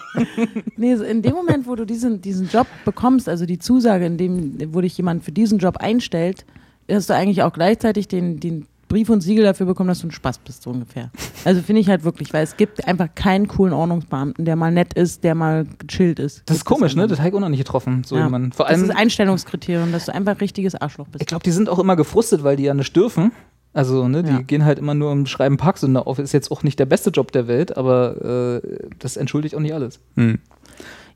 [0.77, 4.73] Nee, in dem Moment, wo du diesen, diesen Job bekommst, also die Zusage, in dem,
[4.73, 6.45] wo dich jemand für diesen Job einstellt,
[6.89, 10.11] hast du eigentlich auch gleichzeitig den, den Brief und Siegel dafür bekommen, dass du ein
[10.11, 11.09] Spaß bist, so ungefähr.
[11.45, 14.93] Also finde ich halt wirklich, weil es gibt einfach keinen coolen Ordnungsbeamten, der mal nett
[14.93, 16.43] ist, der mal gechillt ist.
[16.45, 17.07] Das ist komisch, ne?
[17.07, 18.03] Das habe ich auch noch nicht getroffen.
[18.05, 18.25] So Ja.
[18.25, 18.53] jemand.
[18.55, 21.21] Vor das allem, ist Einstellungskriterium, dass du einfach ein richtiges Arschloch bist.
[21.21, 23.31] ich glaube, die sind auch immer gefrustet, weil die ja nicht dürfen.
[23.73, 24.41] Also, ne, die Ja.
[24.41, 26.19] gehen halt immer nur im Schreiben Parksünder auf.
[26.19, 29.73] Ist jetzt auch nicht der beste Job der Welt, aber äh, das entschuldigt auch nicht
[29.73, 30.01] alles.
[30.17, 30.39] Hm.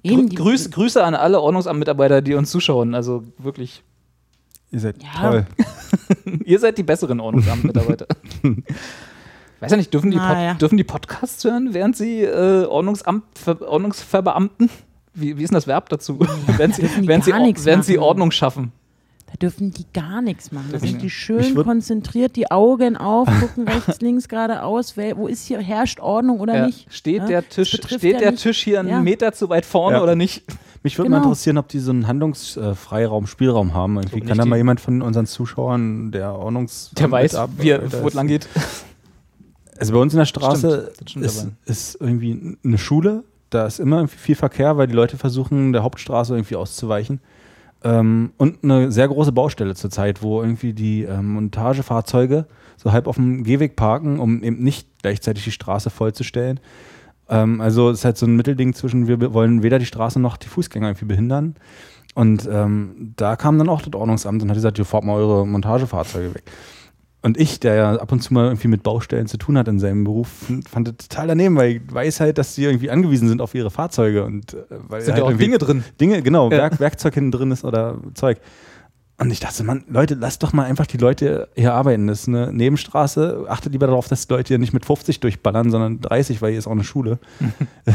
[0.07, 2.95] Grü die- Grüß, Grüße an alle Ordnungsamtmitarbeiter, die uns zuschauen.
[2.95, 3.83] Also wirklich,
[4.75, 5.21] Ihr seid Ja.
[5.21, 5.45] toll.
[6.45, 8.07] ihr seid die besseren Ordnungsamtmitarbeiter.
[9.61, 10.53] Weiß ja nicht, dürfen die, Na ja.
[10.55, 14.69] dürfen die Podcasts hören, während sie äh, Ordnungsamt, Ver Ordnungsverbeamten?
[15.13, 16.19] Wie, wie ist denn das Verb dazu?
[16.57, 17.31] während sie, während sie,
[17.63, 17.97] während sie.
[17.99, 18.73] Ordnung schaffen.
[19.37, 20.69] Da dürfen die gar nichts machen.
[20.71, 24.95] Da sind die schön konzentriert, die Augen auf, gucken rechts, links, geradeaus.
[24.95, 26.65] Wo ist hier, herrscht Ordnung oder Ja.
[26.67, 26.87] nicht?
[26.93, 27.27] Steht, Ja?
[27.27, 29.01] der, Tisch, steht der nicht- Tisch hier einen Ja.
[29.01, 30.03] Meter zu weit vorne Ja.
[30.03, 30.43] oder nicht?
[30.83, 31.19] Mich würde Genau.
[31.19, 33.97] mal interessieren, ob die so einen Handlungsfreiraum, Spielraum haben.
[33.97, 34.21] Irgendwie.
[34.21, 36.91] Kann da mal jemand von unseren Zuschauern, der Ordnungs...
[36.97, 38.03] Der weiß, Mitarbeiter wie er, ist?
[38.03, 38.47] wo es lang geht.
[39.77, 43.23] Also bei uns in der Straße Stimmt, ist, ist irgendwie eine Schule.
[43.49, 47.19] Da ist immer irgendwie viel Verkehr, weil die Leute versuchen, der Hauptstraße irgendwie auszuweichen.
[47.85, 52.47] Ähm, und eine sehr große Baustelle zurzeit, wo irgendwie die ähm, Montagefahrzeuge
[52.77, 56.59] so halb auf dem Gehweg parken, um eben nicht gleichzeitig die Straße vollzustellen.
[57.29, 60.37] Ähm, also es ist halt so ein Mittelding zwischen, wir wollen weder die Straße noch
[60.37, 61.55] die Fußgänger irgendwie behindern.
[62.15, 65.45] Und ähm, da kam dann auch das Ordnungsamt und hat gesagt, ihr fahrt mal eure
[65.45, 66.43] Montagefahrzeuge weg.
[67.25, 69.79] Und ich, der ja ab und zu mal irgendwie mit Baustellen zu tun hat in
[69.79, 70.29] seinem Beruf,
[70.69, 73.71] fand das total daneben, weil ich weiß halt, dass sie irgendwie angewiesen sind auf ihre
[73.71, 75.83] Fahrzeuge und äh, weil Sind halt ja auch Dinge drin.
[75.99, 76.57] Dinge, genau, Ja.
[76.57, 78.37] Werk, Werkzeug hinten drin ist oder Zeug.
[79.17, 82.05] Und ich dachte, Mann, Leute, lasst doch mal einfach die Leute hier arbeiten.
[82.05, 83.45] Das ist eine Nebenstraße.
[83.47, 86.59] Achtet lieber darauf, dass die Leute hier nicht mit 50 durchballern, sondern 30, weil hier
[86.59, 87.17] ist auch eine Schule.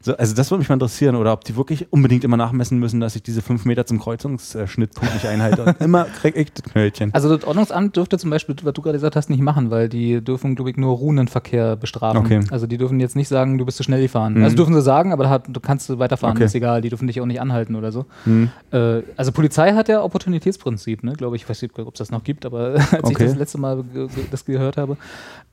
[0.00, 3.00] So, also das würde mich mal interessieren, oder ob die wirklich unbedingt immer nachmessen müssen,
[3.00, 5.64] dass ich diese fünf Meter zum Kreuzungsschnittpunkt nicht einhalte.
[5.64, 7.12] Und immer kriege ich das Knöllchen.
[7.14, 10.20] Also das Ordnungsamt dürfte zum Beispiel, was du gerade gesagt hast, nicht machen, weil die
[10.20, 12.18] dürfen, glaube ich, nur Runenverkehr bestrafen.
[12.18, 12.40] Okay.
[12.50, 14.34] Also die dürfen jetzt nicht sagen, du bist zu schnell gefahren.
[14.34, 14.44] Mhm.
[14.44, 16.44] Also dürfen sie sagen, aber hat, du kannst weiterfahren, Okay.
[16.44, 16.80] ist egal.
[16.80, 18.06] Die dürfen dich auch nicht anhalten oder so.
[18.24, 18.50] Hm.
[18.70, 21.14] Äh, also Polizei hat ja Opportunitätsprinzip, ne?
[21.14, 21.42] glaube ich.
[21.42, 23.24] Ich weiß nicht, ob es das noch gibt, aber als ich Okay.
[23.26, 24.96] das letzte Mal ge das gehört habe,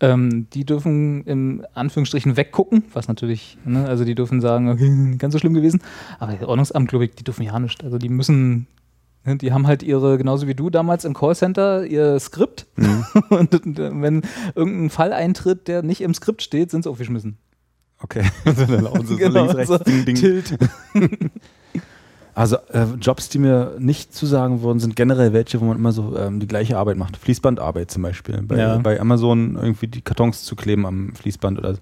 [0.02, 3.88] ähm, die dürfen im Anführungsstrichen weggucken, was natürlich, ne?
[3.88, 5.82] also die dürfen sagen, okay, ganz so schlimm gewesen.
[6.20, 7.84] Aber das Ordnungsamt, glaube ich, die dürfen ja nicht.
[7.84, 8.68] Also die müssen,
[9.26, 12.68] ne, die haben halt ihre, genauso wie du damals im Callcenter, ihr Skript.
[13.30, 14.22] Und, und wenn
[14.56, 17.38] irgendein Fall eintritt, der nicht im Skript steht, sind sie aufgeschmissen.
[18.02, 18.24] Okay.
[18.46, 20.16] Also dann laufen sie so Genau, links, rechts, so ding, ding.
[20.16, 20.58] Tilt.
[22.34, 26.18] Also äh, Jobs, die mir nicht zusagen würden, sind generell welche, wo man immer so
[26.18, 27.16] ähm, die gleiche Arbeit macht.
[27.16, 28.42] Fließbandarbeit zum Beispiel.
[28.42, 28.78] Bei, Ja.
[28.78, 31.80] bei Amazon irgendwie die Kartons zu kleben am Fließband oder so.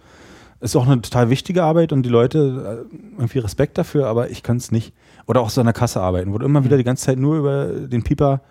[0.64, 4.44] Ist auch eine total wichtige Arbeit und die Leute äh, irgendwie Respekt dafür, aber ich
[4.44, 4.94] kann es nicht.
[5.28, 7.38] Oder auch so an der Kasse arbeiten, wo du immer wieder die ganze Zeit nur
[7.38, 8.42] über den Pieper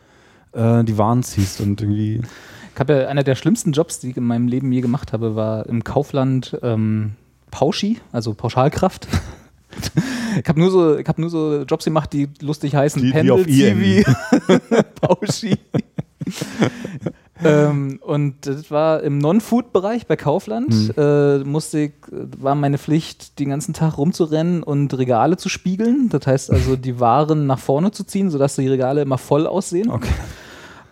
[0.52, 2.20] äh, die Waren ziehst und irgendwie.
[2.74, 5.36] Ich habe ja einer der schlimmsten Jobs, die ich in meinem Leben je gemacht habe,
[5.36, 7.12] war im Kaufland ähm,
[7.50, 9.08] Pauschi, also Pauschalkraft.
[10.42, 13.00] ich habe nur, so, ich hab nur so Jobs gemacht, die lustig heißen.
[13.00, 13.78] Die- die Pendel, auf IM.
[13.78, 14.04] Zivi,
[15.00, 15.56] Pauschi.
[17.44, 20.72] Ähm, und das war im Non-Food-Bereich bei Kaufland.
[20.72, 20.90] Hm.
[20.96, 26.08] Äh, musste ich, war meine Pflicht, den ganzen Tag rumzurennen und Regale zu spiegeln.
[26.10, 29.90] Das heißt also, die Waren nach vorne zu ziehen, sodass die Regale immer voll aussehen.
[29.90, 30.08] Okay.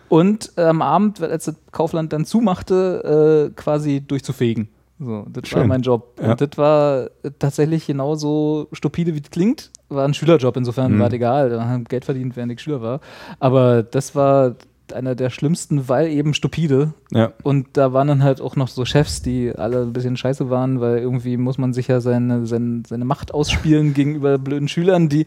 [0.09, 4.67] Und äh, am Abend, als das Kaufland dann zumachte, äh, quasi durchzufegen.
[4.99, 5.67] So, das war Schön.
[5.67, 6.19] mein Job.
[6.21, 6.31] Ja.
[6.31, 7.09] Und das war
[7.39, 9.71] tatsächlich genauso stupide, wie es klingt.
[9.89, 10.99] War ein Schülerjob, insofern Mhm.
[10.99, 11.49] war es egal.
[11.49, 12.99] Da haben Geld verdient, während ich Schüler war.
[13.39, 14.55] Aber das war
[14.93, 16.93] einer der schlimmsten, weil eben stupide.
[17.11, 17.33] Ja.
[17.43, 20.81] Und da waren dann halt auch noch so Chefs, die alle ein bisschen scheiße waren,
[20.81, 25.25] weil irgendwie muss man sich ja seine, seine, seine Macht ausspielen gegenüber blöden Schülern, die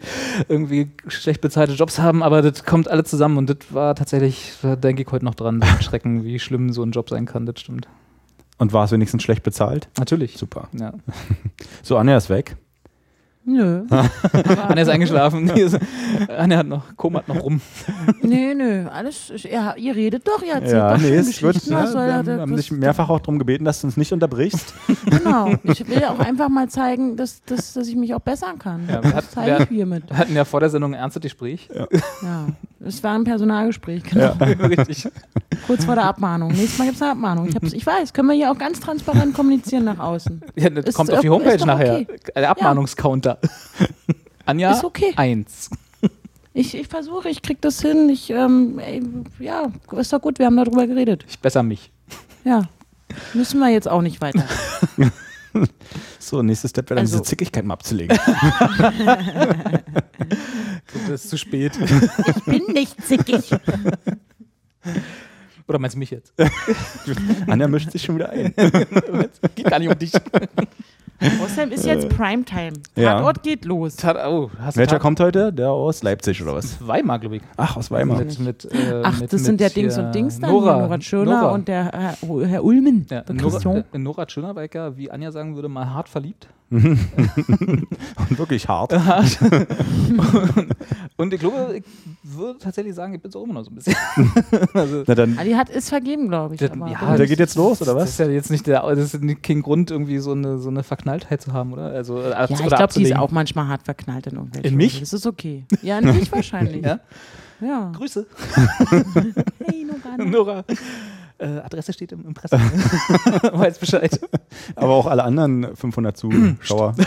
[0.49, 4.77] irgendwie schlecht bezahlte Jobs haben, aber das kommt alle zusammen und das war tatsächlich, da
[4.77, 7.89] denke ich heute noch dran, Schrecken, wie schlimm so ein Job sein kann, das stimmt.
[8.59, 9.89] Und war es wenigstens schlecht bezahlt?
[9.99, 10.37] Natürlich.
[10.37, 10.69] Super.
[10.73, 10.93] Ja.
[11.83, 12.57] So, Anja ist weg.
[13.47, 13.83] Nö.
[14.69, 15.51] Anja ist eingeschlafen.
[16.39, 17.61] Anja hat noch, komat noch rum.
[18.23, 18.89] nö, nö.
[18.89, 19.33] Alles.
[19.43, 21.55] Ja, ihr redet doch, ihr erzählt Ja, doch nee, ist gut.
[21.67, 24.73] Ja, soll wir haben, haben dich mehrfach auch darum gebeten, dass du uns nicht unterbrichst.
[25.05, 25.53] Genau.
[25.65, 28.83] Ich will auch einfach mal zeigen, dass, dass, dass ich mich auch bessern kann.
[28.89, 30.09] Ja, wir das hat- zeige wir- ich hiermit.
[30.09, 31.69] Wir hatten ja vor der Sendung ein ernstes Gespräch.
[31.75, 32.47] Ja.
[32.87, 34.33] Es war ein Personalgespräch, genau.
[34.69, 35.09] Richtig.
[35.67, 36.49] Kurz vor der Abmahnung.
[36.53, 37.49] Nächstes Mal gibt es eine Abmahnung.
[37.63, 40.43] Ich, ich weiß, können wir hier auch ganz transparent kommunizieren nach außen.
[40.57, 41.95] Ja, das Ist kommt auf die Homepage doch nachher.
[42.01, 42.07] okay.
[42.37, 43.34] Der Abmahnungscounter.
[44.47, 45.13] Anja, Ist okay.
[45.17, 45.71] eins.
[46.53, 48.09] Ich, ich versuche, ich krieg das hin.
[48.11, 49.03] Ich, ähm, ey,
[49.41, 51.25] ja, ist doch gut, wir haben darüber geredet.
[51.29, 51.91] Ich besser mich.
[52.45, 52.69] Ja.
[53.33, 54.45] Müssen wir jetzt auch nicht weiter.
[56.19, 58.19] So, nächstes Step wäre dann Also- diese Zickigkeit mal abzulegen.
[61.09, 61.73] Das ist zu spät.
[61.81, 63.51] Ich bin nicht zickig.
[65.67, 66.33] Oder meinst du mich jetzt?
[67.47, 68.53] Anja mischt sich schon wieder ein.
[69.55, 70.13] Geht gar nicht um dich.
[71.43, 72.73] Außerdem ist jetzt Primetime.
[72.97, 73.15] Ja.
[73.19, 73.97] Tatort geht los.
[73.97, 75.53] Tat- Oh, Welcher Tat- kommt heute?
[75.53, 76.77] Der aus Leipzig oder was?
[76.87, 77.43] Weimar, glaube ich.
[77.57, 78.19] Ach, aus Weimar.
[78.19, 80.51] Mit, mit, äh, Ach, mit, das mit sind der Dings hier und Dings dann.
[80.51, 81.53] Nora, Nora, Schöner Nora.
[81.55, 82.17] und der Herr,
[82.47, 83.07] Herr Ulmen.
[83.11, 83.85] Ja, der Nora, Christian.
[83.93, 86.49] äh, Nora Schöner war ich ja, wie Anja sagen würde, mal hart verliebt.
[86.75, 88.93] Und wirklich hart.
[91.17, 91.85] Und ich glaube, ich
[92.23, 93.95] würde tatsächlich sagen, ich bin so immer noch so ein bisschen.
[94.75, 96.61] also, Na dann, Ah, die hat ist vergeben, glaube ich.
[96.61, 98.11] Das- aber- ja, der geht jetzt los, oder Das was?
[98.11, 101.43] ist ja jetzt nicht der, das ist kein Grund, irgendwie so eine, so eine Verknalltheit
[101.43, 101.87] zu haben, oder?
[101.87, 104.69] Also, äh, Ja, oder ich glaube, die ist auch manchmal hart verknallt in irgendwelche.
[104.69, 105.01] In mich?
[105.01, 105.65] Das ist okay.
[105.83, 106.85] Ja, in mich wahrscheinlich.
[106.85, 107.01] Ja?
[107.61, 107.93] ja.
[107.95, 108.27] Grüße.
[109.65, 110.25] Hey, Nora.
[110.31, 110.65] Nora.
[111.39, 112.61] Äh, Adresse steht im Impressum.
[113.53, 114.21] Weiß Bescheid.
[114.77, 116.95] aber auch alle anderen 500 Zuschauer.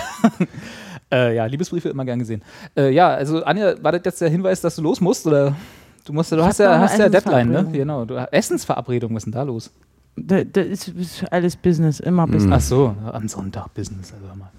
[1.09, 2.41] Äh, ja, Liebesbriefe immer gern gesehen.
[2.75, 5.25] Äh, ja, also Anja, war das jetzt der Hinweis, dass du los musst?
[5.25, 5.55] Oder
[6.03, 7.65] du musst, du Ich hast ja, hast ja Deadline, ne?
[7.71, 8.03] Genau.
[8.03, 9.71] Du, Essensverabredung, was ist denn da los?
[10.17, 12.31] Da, da ist, ist alles Business, immer Mhm.
[12.31, 12.53] Business.
[12.57, 14.49] Ach so, am Sonntag Business, also mal.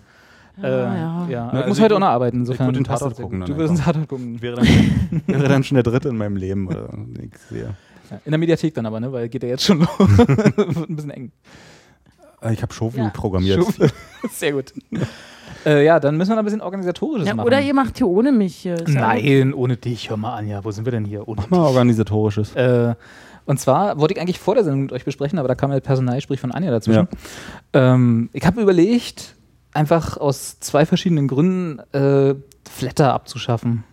[0.63, 1.27] Ja, äh, ja.
[1.29, 1.29] ja.
[1.29, 2.67] Na, ich also muss ich heute auch noch arbeiten, insofern.
[2.69, 3.85] würd den passt Tatort das gucken Du wirst den.
[3.85, 4.41] Tatort gucken.
[4.43, 6.67] Wäre dann, wäre dann schon der dritte in meinem Leben.
[6.69, 6.89] Oder
[7.23, 7.75] ich sehe.
[8.11, 9.13] Ja, in der Mediathek dann aber, ne?
[9.13, 9.99] Weil geht ja jetzt schon los.
[9.99, 11.33] Wird ein bisschen eng.
[12.43, 13.11] Äh, Ich habe Showview Ja.
[13.11, 13.63] programmiert.
[13.65, 13.91] Schon-
[14.31, 14.73] Sehr gut.
[15.67, 17.47] äh, ja, dann müssen wir noch ein bisschen organisatorisches Ja, machen.
[17.47, 18.57] oder ihr macht hier ohne mich.
[18.57, 18.77] hier.
[18.77, 20.11] Ja Nein, ohne dich.
[20.11, 21.27] Hör mal, Anja, wo sind wir denn hier?
[21.29, 22.55] Ohne Mach mal organisatorisches.
[22.55, 22.95] Äh,
[23.45, 25.81] und zwar wollte ich eigentlich vor der Sendung mit euch besprechen, aber da kam ja
[25.81, 27.09] Personalgespräch von Anja dazwischen.
[27.73, 29.35] Ähm, ich habe überlegt,
[29.73, 32.35] einfach aus zwei verschiedenen Gründen äh,
[32.71, 33.85] Flatter abzuschaffen.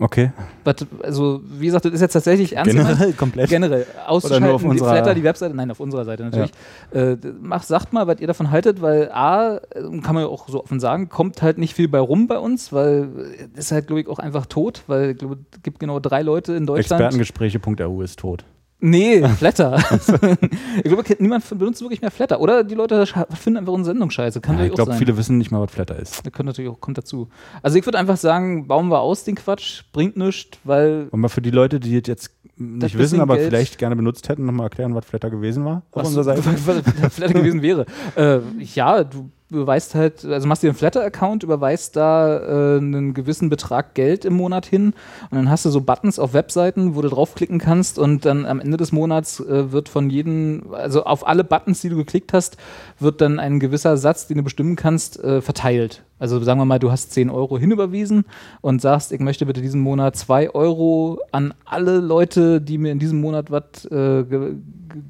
[0.00, 0.32] Okay.
[0.64, 2.70] Was- Also, wie gesagt, das ist jetzt tatsächlich ernst.
[2.74, 3.50] Generell komplett.
[3.50, 3.86] Generell.
[4.06, 6.50] Ausschalten, nur auf die unserer- Flatter, die Webseite, nein, auf unserer Seite natürlich.
[6.90, 9.60] Äh, d- mach, sagt mal, was ihr davon haltet, weil A, äh,
[10.02, 12.72] kann man ja auch so offen sagen, kommt halt nicht viel bei rum bei uns,
[12.72, 13.08] weil
[13.54, 16.66] äh, ist halt, glaube ich, auch einfach tot, weil es gibt genau drei Leute in
[16.66, 17.02] Deutschland.
[17.02, 18.44] Expertengespräche.ru ist tot.
[18.80, 19.78] Nee, Flatter.
[20.76, 22.40] ich glaube, niemand benutzt wirklich mehr Flatter.
[22.40, 24.40] Oder die Leute finden einfach unsere Sendung scheiße.
[24.40, 26.24] Kann Ja, ich glaube, viele wissen nicht mal, was Flatter ist.
[26.24, 27.28] Das kommt natürlich auch, kommt dazu.
[27.62, 31.28] Also ich würde einfach sagen, bauen wir aus den Quatsch, bringt nichts, weil Und mal
[31.28, 34.94] für die Leute, die jetzt nicht wissen, aber Geld- vielleicht gerne benutzt hätten, nochmal erklären,
[34.94, 36.42] was Flatter gewesen war auf was unserer Seite.
[37.02, 37.86] was Flatter gewesen wäre.
[38.16, 43.50] Äh, ja, du überweist halt, also machst dir einen Flatter-Account, überweist da äh, einen gewissen
[43.50, 44.94] Betrag Geld im Monat hin
[45.30, 48.60] und dann hast du so Buttons auf Webseiten, wo du draufklicken kannst und dann am
[48.60, 52.56] Ende des Monats äh, wird von jedem, also auf alle Buttons, die du geklickt hast,
[52.98, 56.02] wird dann ein gewisser Satz, den du bestimmen kannst, äh, verteilt.
[56.20, 58.24] Also sagen wir mal, du hast 10 Euro hinüberwiesen
[58.60, 62.98] und sagst, ich möchte bitte diesen Monat 2 Euro an alle Leute, die mir in
[62.98, 64.24] diesem Monat was äh,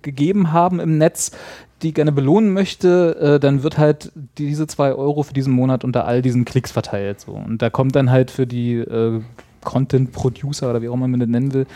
[0.02, 1.32] gegeben haben im Netz,
[1.82, 6.04] die gerne belohnen möchte, äh, dann wird halt diese 2 Euro für diesen Monat unter
[6.04, 7.20] all diesen Klicks verteilt.
[7.20, 7.32] So.
[7.32, 9.20] Und da kommt dann halt für die äh,
[9.64, 11.66] Content Producer oder wie auch immer man das nennen will,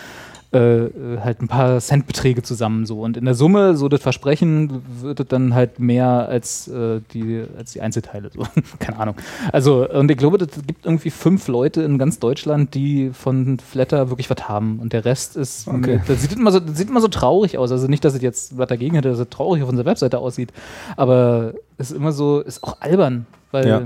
[0.55, 3.01] äh, halt ein paar Centbeträge zusammen so.
[3.01, 7.45] Und in der Summe so das Versprechen wird es dann halt mehr als äh, die
[7.59, 8.43] als die Einzelteile so.
[8.79, 9.17] Keine Ahnung.
[9.53, 14.11] Also und ich glaube das gibt irgendwie fünf Leute in ganz Deutschland die von Flatter
[14.11, 14.79] wirklich was haben.
[14.79, 16.01] Und der Rest ist Okay.
[16.07, 17.73] das sieht immer so das sieht immer so traurig aus.
[17.73, 20.53] Also nicht dass es jetzt was dagegen hätte dass es traurig auf unserer Webseite aussieht.
[20.97, 23.83] Aber es ist immer so ist auch albern weil Ja.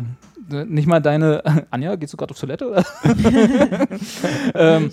[0.65, 2.85] nicht mal deine Anja gehst du gerade auf Toilette oder?
[4.55, 4.91] Ähm,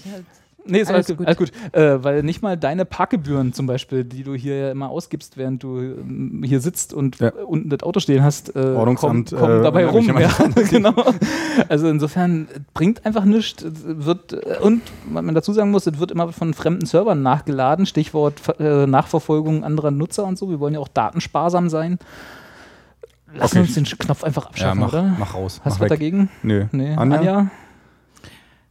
[0.67, 1.27] Nee, ist alles, Alles gut.
[1.27, 1.51] Alles gut.
[1.73, 5.61] Äh, weil nicht mal deine Parkgebühren zum Beispiel, die du hier ja immer ausgibst, während
[5.61, 7.29] du ähm, hier sitzt und Ja.
[7.45, 10.07] unten das Auto stehen hast, äh, Ordnungsamt, kommen, kommen äh, dabei rum.
[10.19, 10.31] Ja,
[10.69, 10.93] genau.
[11.69, 13.63] Also insofern bringt einfach nichts.
[13.63, 14.81] Wird, äh, und
[15.11, 17.85] was man dazu sagen muss, es wird immer von fremden Servern nachgeladen.
[17.85, 20.49] Stichwort äh, Nachverfolgung anderer Nutzer und so.
[20.49, 21.99] Wir wollen ja auch datensparsam sein.
[23.33, 23.59] Lass Okay.
[23.61, 25.15] uns den Knopf einfach Ja, abschaffen, mach, oder?
[25.19, 25.61] mach raus.
[25.63, 25.89] Hast mach du was weg.
[25.89, 26.29] dagegen?
[26.41, 26.65] Nö.
[26.71, 26.95] Nee.
[26.95, 27.17] Anja?
[27.19, 27.47] Anja?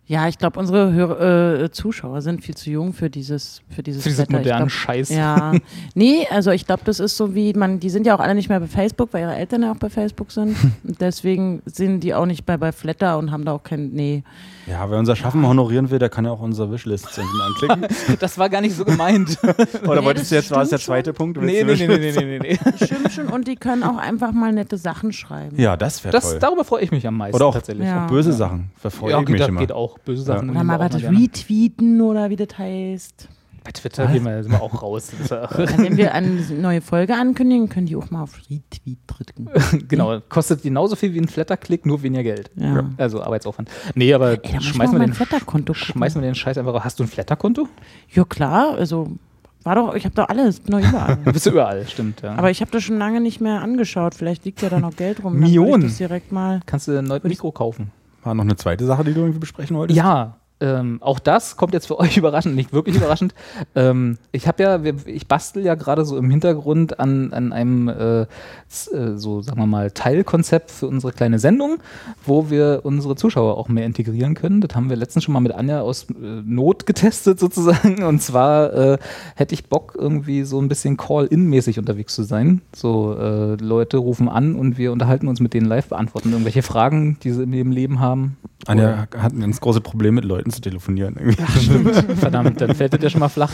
[0.07, 4.03] Ja, ich glaube, unsere Hör äh, Zuschauer sind viel zu jung für dieses, für dieses,
[4.03, 4.23] Für.
[4.23, 5.09] Ich modernen Scheiß.
[5.09, 5.55] Ja,
[5.95, 8.51] nee, also ich glaube, das ist so wie man, die sind ja auch alle nicht
[8.51, 10.57] mehr bei Facebook, weil ihre Eltern ja auch bei Facebook sind.
[10.85, 14.23] Und deswegen sind die auch nicht mehr bei Flatter und haben da auch kein, nee.
[14.67, 17.87] Ja, wer unser Schaffen honorieren will, der kann ja auch unsere Wishlist anklicken.
[18.21, 19.39] Das war gar nicht so gemeint.
[19.87, 21.41] Oder Nee, wolltest du jetzt, war es der zweite Punkt?
[21.41, 22.59] nee, nee, nee, nee, nee, nee, nee.
[22.85, 23.27] Stimmt schon.
[23.29, 25.61] Und die können auch einfach mal nette Sachen schreiben.
[25.61, 26.39] Ja, das wäre Das, toll.
[26.41, 27.87] darüber freue ich mich am meisten Oder auch tatsächlich.
[27.87, 28.07] Ja.
[28.07, 28.71] Böse Sachen.
[28.77, 29.61] Verfolge Ja, ich geht, mich das immer.
[29.61, 29.99] geht auch.
[29.99, 30.53] Böse Sachen.
[30.55, 33.29] Wir mal auch was retweeten oder wie das heißt.
[33.65, 35.11] Bei Twitter gehen wir, sind wir auch raus.
[35.31, 36.29] Ja, wenn wir eine
[36.61, 39.49] neue Folge ankündigen, können die auch mal auf Retweet drücken.
[39.89, 42.51] genau, kostet genauso viel wie ein Flatter-Klick, nur weniger Geld.
[42.57, 42.91] Ja.
[42.99, 43.71] Also Arbeitsaufwand.
[43.95, 46.85] Nee, aber Ey, da schmeißen, wir den, schmeißen wir den Scheiß einfach raus.
[46.85, 47.67] Hast du ein Flatter-Konto?
[48.11, 49.17] Ja klar, also
[49.63, 51.19] war doch, ich habe doch alles, bin doch überall.
[51.25, 52.21] Da bist du überall, stimmt.
[52.21, 52.35] Ja.
[52.35, 54.15] Aber ich habe das schon lange nicht mehr angeschaut.
[54.15, 55.39] Vielleicht liegt ja da noch Geld rum.
[55.39, 55.71] Millionen.
[55.71, 56.61] würde Ich das direkt mal.
[56.67, 57.91] Kannst du ein neues Mikro kaufen?
[58.23, 59.97] War noch eine zweite Sache, die du irgendwie besprechen wolltest?
[59.97, 63.35] Ja, ähm, auch das kommt jetzt für euch überraschend, nicht wirklich überraschend.
[63.75, 68.23] Ähm, ich habe ja, ich bastel ja gerade so im Hintergrund an, an einem äh,
[68.23, 71.79] äh, so, sagen wir mal, Teilkonzept für unsere kleine Sendung,
[72.25, 74.61] wo wir unsere Zuschauer auch mehr integrieren können.
[74.61, 78.05] Das haben wir letztens schon mal mit Anja aus äh, Not getestet sozusagen.
[78.05, 78.99] Und zwar äh,
[79.35, 82.63] hätte ich Bock, irgendwie so ein bisschen Call-In-mäßig unterwegs zu sein.
[82.75, 87.19] So äh, Leute rufen an und wir unterhalten uns mit denen live, beantworten irgendwelche Fragen,
[87.23, 88.37] die sie in ihrem Leben haben.
[88.67, 91.17] Anja hat ein ganz großes Problem mit Leuten zu telefonieren.
[91.19, 92.17] Irgendwie.
[92.17, 93.51] Verdammt, dann fällt das ja schon mal flach.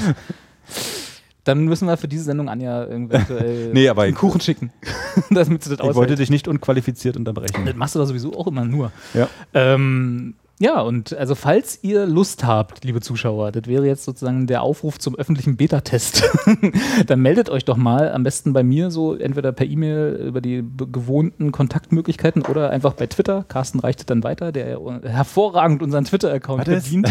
[1.45, 4.71] Dann müssen wir für diese Sendung Anja eventuell Nee, aber einen Kuchen schicken,
[5.31, 6.19] damit sie das Ich wollte aushält.
[6.19, 7.65] dich nicht unqualifiziert unterbrechen.
[7.65, 8.93] Das machst du da sowieso auch immer nur.
[9.15, 9.29] Ja.
[9.55, 14.61] Ähm, ja, und also falls ihr Lust habt, liebe Zuschauer, das wäre jetzt sozusagen der
[14.61, 16.23] Aufruf zum öffentlichen Beta-Test,
[17.07, 20.63] dann meldet euch doch mal, am besten bei mir so, entweder per E-Mail über die
[20.93, 23.47] gewohnten Kontaktmöglichkeiten oder einfach bei Twitter.
[23.49, 27.09] Carsten reicht es dann weiter, der ja hervorragend unseren Twitter-Account bedient.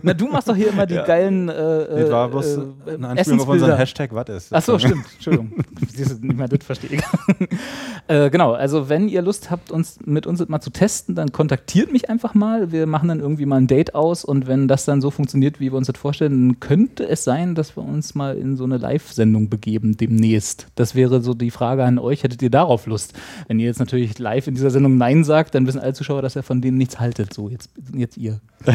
[0.00, 3.40] Na, du machst doch hier immer die geilen äh, Das war bloß äh, eine Anspielung
[3.40, 3.76] auf unseren.
[3.76, 4.54] Hashtag, was ist?
[4.54, 5.04] Ach so, stimmt.
[5.12, 5.52] Entschuldigung.
[5.92, 7.02] Siehst du, nicht mehr das verstehe ich.
[8.08, 11.92] äh, genau, also wenn ihr Lust habt, uns mit uns mal zu testen, dann kontaktiert
[11.92, 12.72] mich einfach mal.
[12.72, 15.72] Wir machen dann irgendwie mal ein Date aus und wenn das dann so funktioniert, wie
[15.72, 18.78] wir uns das vorstellen, dann könnte es sein, dass wir uns mal in so eine
[18.78, 20.68] Live-Sendung begeben demnächst.
[20.74, 22.22] Das wäre so die Frage an euch.
[22.22, 23.14] Hättet ihr darauf Lust?
[23.48, 26.36] Wenn ihr jetzt natürlich live in dieser Sendung Nein sagt, dann wissen alle Zuschauer, dass
[26.36, 27.32] ihr von denen nichts haltet.
[27.34, 28.40] So, jetzt, jetzt ihr.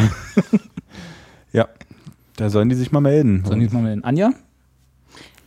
[1.54, 1.68] Ja.
[2.38, 3.44] Da sollen die sich mal melden.
[3.46, 4.04] Sollen wir jetzt mal melden?
[4.04, 4.32] Anja?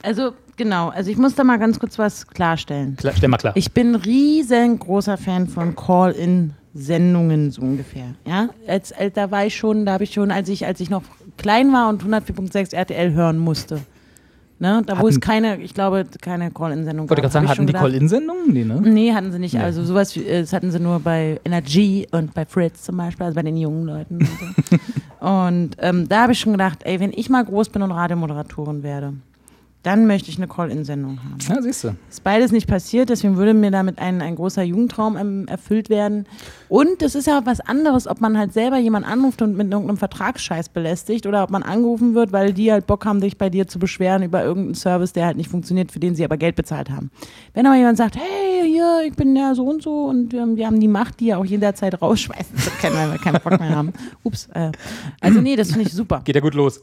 [0.02, 2.96] Also genau, also ich muss da mal ganz kurz was klarstellen.
[2.96, 3.52] Klar, stell mal klar.
[3.56, 8.14] Ich bin riesengroßer Fan von Call-in-Sendungen so ungefähr.
[8.26, 10.90] Ja, als, als da war ich schon, da habe ich schon, als ich als ich
[10.90, 11.02] noch
[11.36, 13.80] klein war und 104.6 RTL hören musste.
[14.60, 17.32] Ne, da wo Hatten- es keine, ich glaube, keine Call-in-Sendung Ich wollte gab.
[17.32, 18.52] gerade sagen, hatten die Call-In-Sendungen?
[18.52, 18.80] Nee, ne?
[18.82, 19.58] Nee, hatten sie nicht.
[19.58, 23.42] Also sowas, das hatten sie nur bei Energy und bei Fritz zum Beispiel, also bei
[23.42, 24.18] den jungen Leuten.
[24.18, 25.26] Und, so.
[25.26, 28.84] und ähm, da habe ich schon gedacht, ey, wenn ich mal groß bin und Radiomoderatorin
[28.84, 29.14] werde,
[29.84, 31.38] dann möchte ich eine Call-in-Sendung haben.
[31.46, 31.94] Ja, siehst du.
[32.08, 36.26] Ist beides nicht passiert, deswegen würde mir damit ein, ein großer Jugendtraum ähm, erfüllt werden.
[36.68, 39.98] Und es ist ja was anderes, ob man halt selber jemand anruft und mit irgendeinem
[39.98, 43.68] Vertragsscheiß belästigt oder ob man angerufen wird, weil die halt Bock haben, sich bei dir
[43.68, 46.88] zu beschweren über irgendeinen Service, der halt nicht funktioniert, für den sie aber Geld bezahlt
[46.88, 47.10] haben.
[47.52, 50.66] Wenn aber jemand sagt, hey, hier, ich bin ja so und so und ähm, wir
[50.66, 53.76] haben die Macht, die ja auch jederzeit rausschmeißen zu können, weil wir keinen Bock mehr
[53.76, 53.92] haben.
[54.22, 54.48] Ups.
[54.54, 54.72] Äh,
[55.20, 56.22] also nee, das finde ich super.
[56.24, 56.80] Geht ja gut los.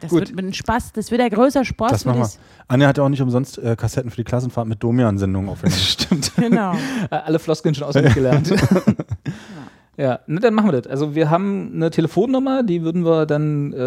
[0.00, 0.20] Das Gut.
[0.28, 2.28] wird einem Spaß, das wird der größer Spaß Das für machen wir.
[2.68, 5.80] Anja hat ja auch nicht umsonst äh, Kassetten für die Klassenfahrt mit Domian-Sendungen aufgenommen.
[5.80, 6.32] Stimmt.
[6.36, 6.74] Genau.
[7.10, 8.50] Äh, Alle Floskeln schon auswendig gelernt.
[9.96, 10.90] ja, ne, dann machen wir das.
[10.90, 13.78] Also wir haben eine Telefonnummer, die würden wir dann äh,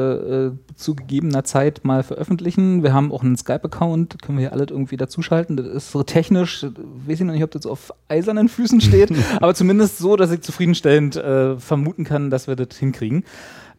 [0.45, 2.83] äh, zu gegebener Zeit mal veröffentlichen.
[2.83, 5.55] Wir haben auch einen Skype-Account, können wir hier alles irgendwie dazuschalten.
[5.55, 6.71] Das ist so technisch, äh,
[7.07, 10.41] weiß ich noch nicht, ob das auf eisernen Füßen steht, aber zumindest so, dass ich
[10.41, 13.23] zufriedenstellend äh, vermuten kann, dass wir das hinkriegen.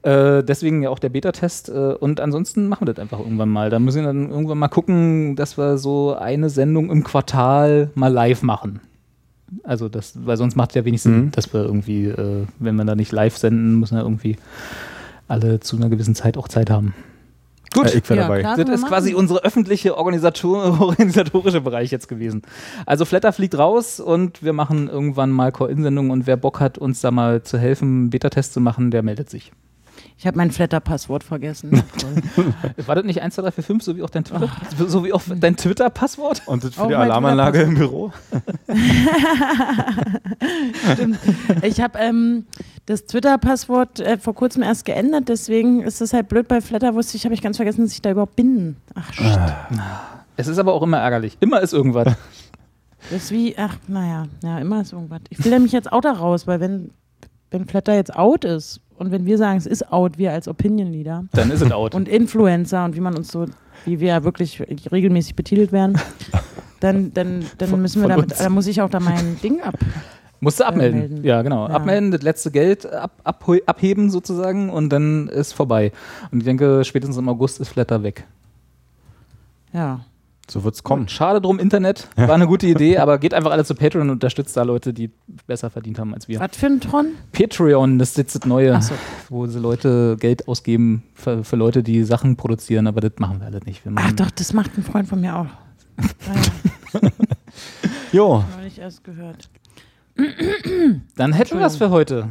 [0.02, 1.68] Äh, deswegen ja auch der Beta-Test.
[1.68, 3.70] Äh, und ansonsten machen wir das einfach irgendwann mal.
[3.70, 8.12] Da müssen wir dann irgendwann mal gucken, dass wir so eine Sendung im Quartal mal
[8.12, 8.80] live machen.
[9.64, 11.30] Also das, weil sonst macht es ja wenig Sinn, Mhm.
[11.32, 14.36] dass wir irgendwie, äh, wenn wir da nicht live senden, müssen wir irgendwie
[15.28, 16.94] alle zu einer gewissen Zeit auch Zeit haben.
[17.74, 17.86] Gut.
[17.94, 18.40] Äh, ich Ja, dabei.
[18.40, 18.56] klar.
[18.56, 22.42] Das ist quasi unsere öffentliche Organisator organisatorische Bereich jetzt gewesen.
[22.86, 27.00] Also Flatter fliegt raus und wir machen irgendwann mal Call-In-Sendungen und wer Bock hat, uns
[27.02, 29.52] da mal zu helfen, einen Beta-Test zu machen, der meldet sich.
[30.22, 31.82] Ich habe mein Flatter-Passwort vergessen.
[31.98, 32.54] Toll.
[32.86, 34.48] War das nicht 1, 2, 3, 4, 5, so wie auch dein Twitter?
[34.86, 36.42] So wie auch dein Twitter-Passwort?
[36.46, 38.12] Und das für Auch die Alarmanlage im Büro?
[40.92, 41.18] Stimmt.
[41.62, 42.46] Ich habe ähm,
[42.86, 47.16] das Twitter-Passwort äh, vor kurzem erst geändert, deswegen ist es halt blöd bei Flatter, wusste
[47.16, 48.76] ich, habe ich ganz vergessen, dass ich da überhaupt bin.
[48.94, 49.40] Ach, shit.
[50.36, 51.36] Es ist aber auch immer ärgerlich.
[51.40, 52.14] Immer ist irgendwas.
[53.10, 55.22] Das ist wie, ach, naja, ja, immer ist irgendwas.
[55.30, 56.92] Ich will nämlich jetzt auch da raus, weil wenn,
[57.52, 61.24] wenn Flatter jetzt out ist und wenn wir sagen, es ist out, wir als Opinion-Leader
[61.32, 61.94] Dann ist es out.
[61.94, 63.46] und Influencer und wie man uns so,
[63.84, 64.60] wie wir ja wirklich
[64.90, 65.98] regelmäßig betitelt werden,
[66.80, 69.74] dann, dann, dann Von- müssen wir damit, dann muss ich auch da mein Ding ab.
[70.40, 70.98] Musst du abmelden.
[70.98, 71.24] melden.
[71.24, 71.68] Ja, genau.
[71.68, 71.74] Ja.
[71.74, 75.92] Abmelden, das letzte Geld ab, ab, abheben sozusagen und dann ist vorbei.
[76.32, 78.24] Und ich denke, spätestens im August ist Flatter weg.
[79.72, 80.00] Ja.
[80.50, 81.08] So wird's kommen.
[81.08, 82.08] Schade drum, Internet.
[82.16, 85.10] War eine gute Idee, aber geht einfach alle zu Patreon und unterstützt da Leute, die
[85.46, 86.40] besser verdient haben als wir.
[86.40, 87.12] Was für ein Tron?
[87.32, 88.94] Patreon, das ist jetzt das Neue, so.
[89.28, 93.46] wo sie Leute Geld ausgeben für, für Leute, die Sachen produzieren, aber das machen wir
[93.46, 93.84] alle nicht.
[93.84, 95.46] Wir Ach doch, das macht ein Freund von mir auch.
[96.92, 97.10] Ja,
[98.12, 99.48] Jo, habe ich erst gehört.
[101.16, 102.30] Dann hätten wir das für heute.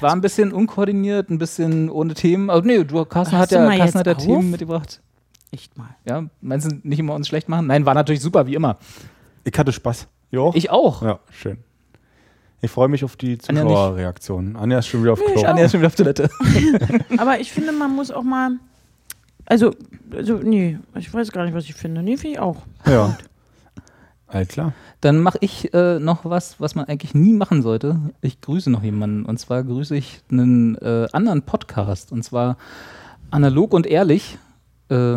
[0.00, 2.50] War ein bisschen unkoordiniert, ein bisschen ohne Themen.
[2.50, 4.14] Also nee, du, Carsten Hörst hat ja, mal Carsten hat ja?
[4.14, 5.02] Themen mitgebracht.
[5.50, 5.88] Echt mal.
[6.04, 7.66] Ja, meinst du nicht immer uns schlecht machen?
[7.66, 8.78] Nein, war natürlich super, wie immer.
[9.44, 10.06] ich hatte Spaß.
[10.30, 10.52] Jo?
[10.54, 11.02] Ich auch.
[11.02, 11.58] Ja, schön.
[12.60, 13.72] Ich freue mich auf die Anja nicht.
[13.72, 14.56] Zuschauerreaktionen.
[14.56, 15.42] Anja ist schon wieder auf Klo.
[15.44, 16.28] Anja ist schon wieder auf Toilette.
[17.18, 18.50] Aber ich finde, man muss auch mal.
[19.46, 19.74] Also,
[20.12, 22.02] also, nee, ich weiß gar nicht, was ich finde.
[22.02, 22.56] Nee, finde ich auch.
[22.84, 23.16] Ja.
[24.26, 24.74] All klar.
[25.00, 27.98] Dann mache ich äh, noch was, was man eigentlich nie machen sollte.
[28.20, 29.24] Ich grüße noch jemanden.
[29.24, 32.12] Und zwar grüße ich einen äh, anderen Podcast.
[32.12, 32.58] Und zwar
[33.30, 34.36] Analog und Ehrlich.
[34.90, 35.16] Äh,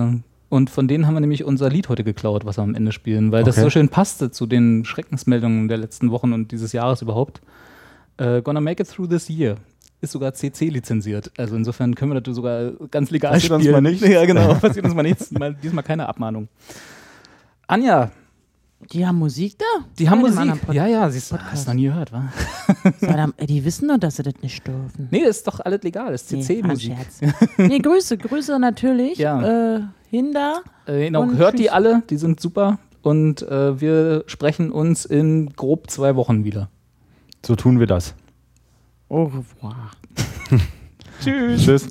[0.49, 3.31] und von denen haben wir nämlich unser Lied heute geklaut, was wir am Ende spielen,
[3.31, 3.63] weil das Okay.
[3.63, 7.41] so schön passte zu den Schreckensmeldungen der letzten Wochen und dieses Jahres überhaupt.
[8.17, 9.55] Äh, Gonna Make It Through This Year.
[10.01, 11.31] Ist sogar CC lizenziert.
[11.37, 13.83] Also insofern können wir das sogar ganz legal Passiert uns spielen.
[13.83, 14.05] mal nichts.
[14.09, 14.55] Ja, genau.
[14.55, 15.31] Passiert uns mal nichts.
[15.31, 16.47] Mal, diesmal keine Abmahnung.
[17.67, 18.11] Anja,
[18.91, 19.65] Die haben Musik da?
[19.97, 20.61] die haben Musik.
[20.71, 21.51] Ja, ja, du, Podcast.
[21.51, 22.31] hast du noch nie gehört, wa?
[22.99, 25.07] Verdammt, die wissen doch, dass sie das nicht dürfen.
[25.11, 26.95] Nee, das ist doch alles legal, das ist Nee, CC-Musik.
[26.95, 27.33] Scherz.
[27.57, 29.17] nee, Grüße, Grüße natürlich.
[29.17, 29.75] Ja.
[29.75, 30.61] Äh, Hinda.
[30.85, 32.79] Äh, genau, hört die alle, die sind super.
[33.01, 36.69] Und äh, wir sprechen uns in grob zwei Wochen wieder.
[37.45, 38.13] So tun wir das.
[39.09, 39.91] Au revoir.
[41.23, 41.63] Tschüss.
[41.63, 41.87] Tschüss.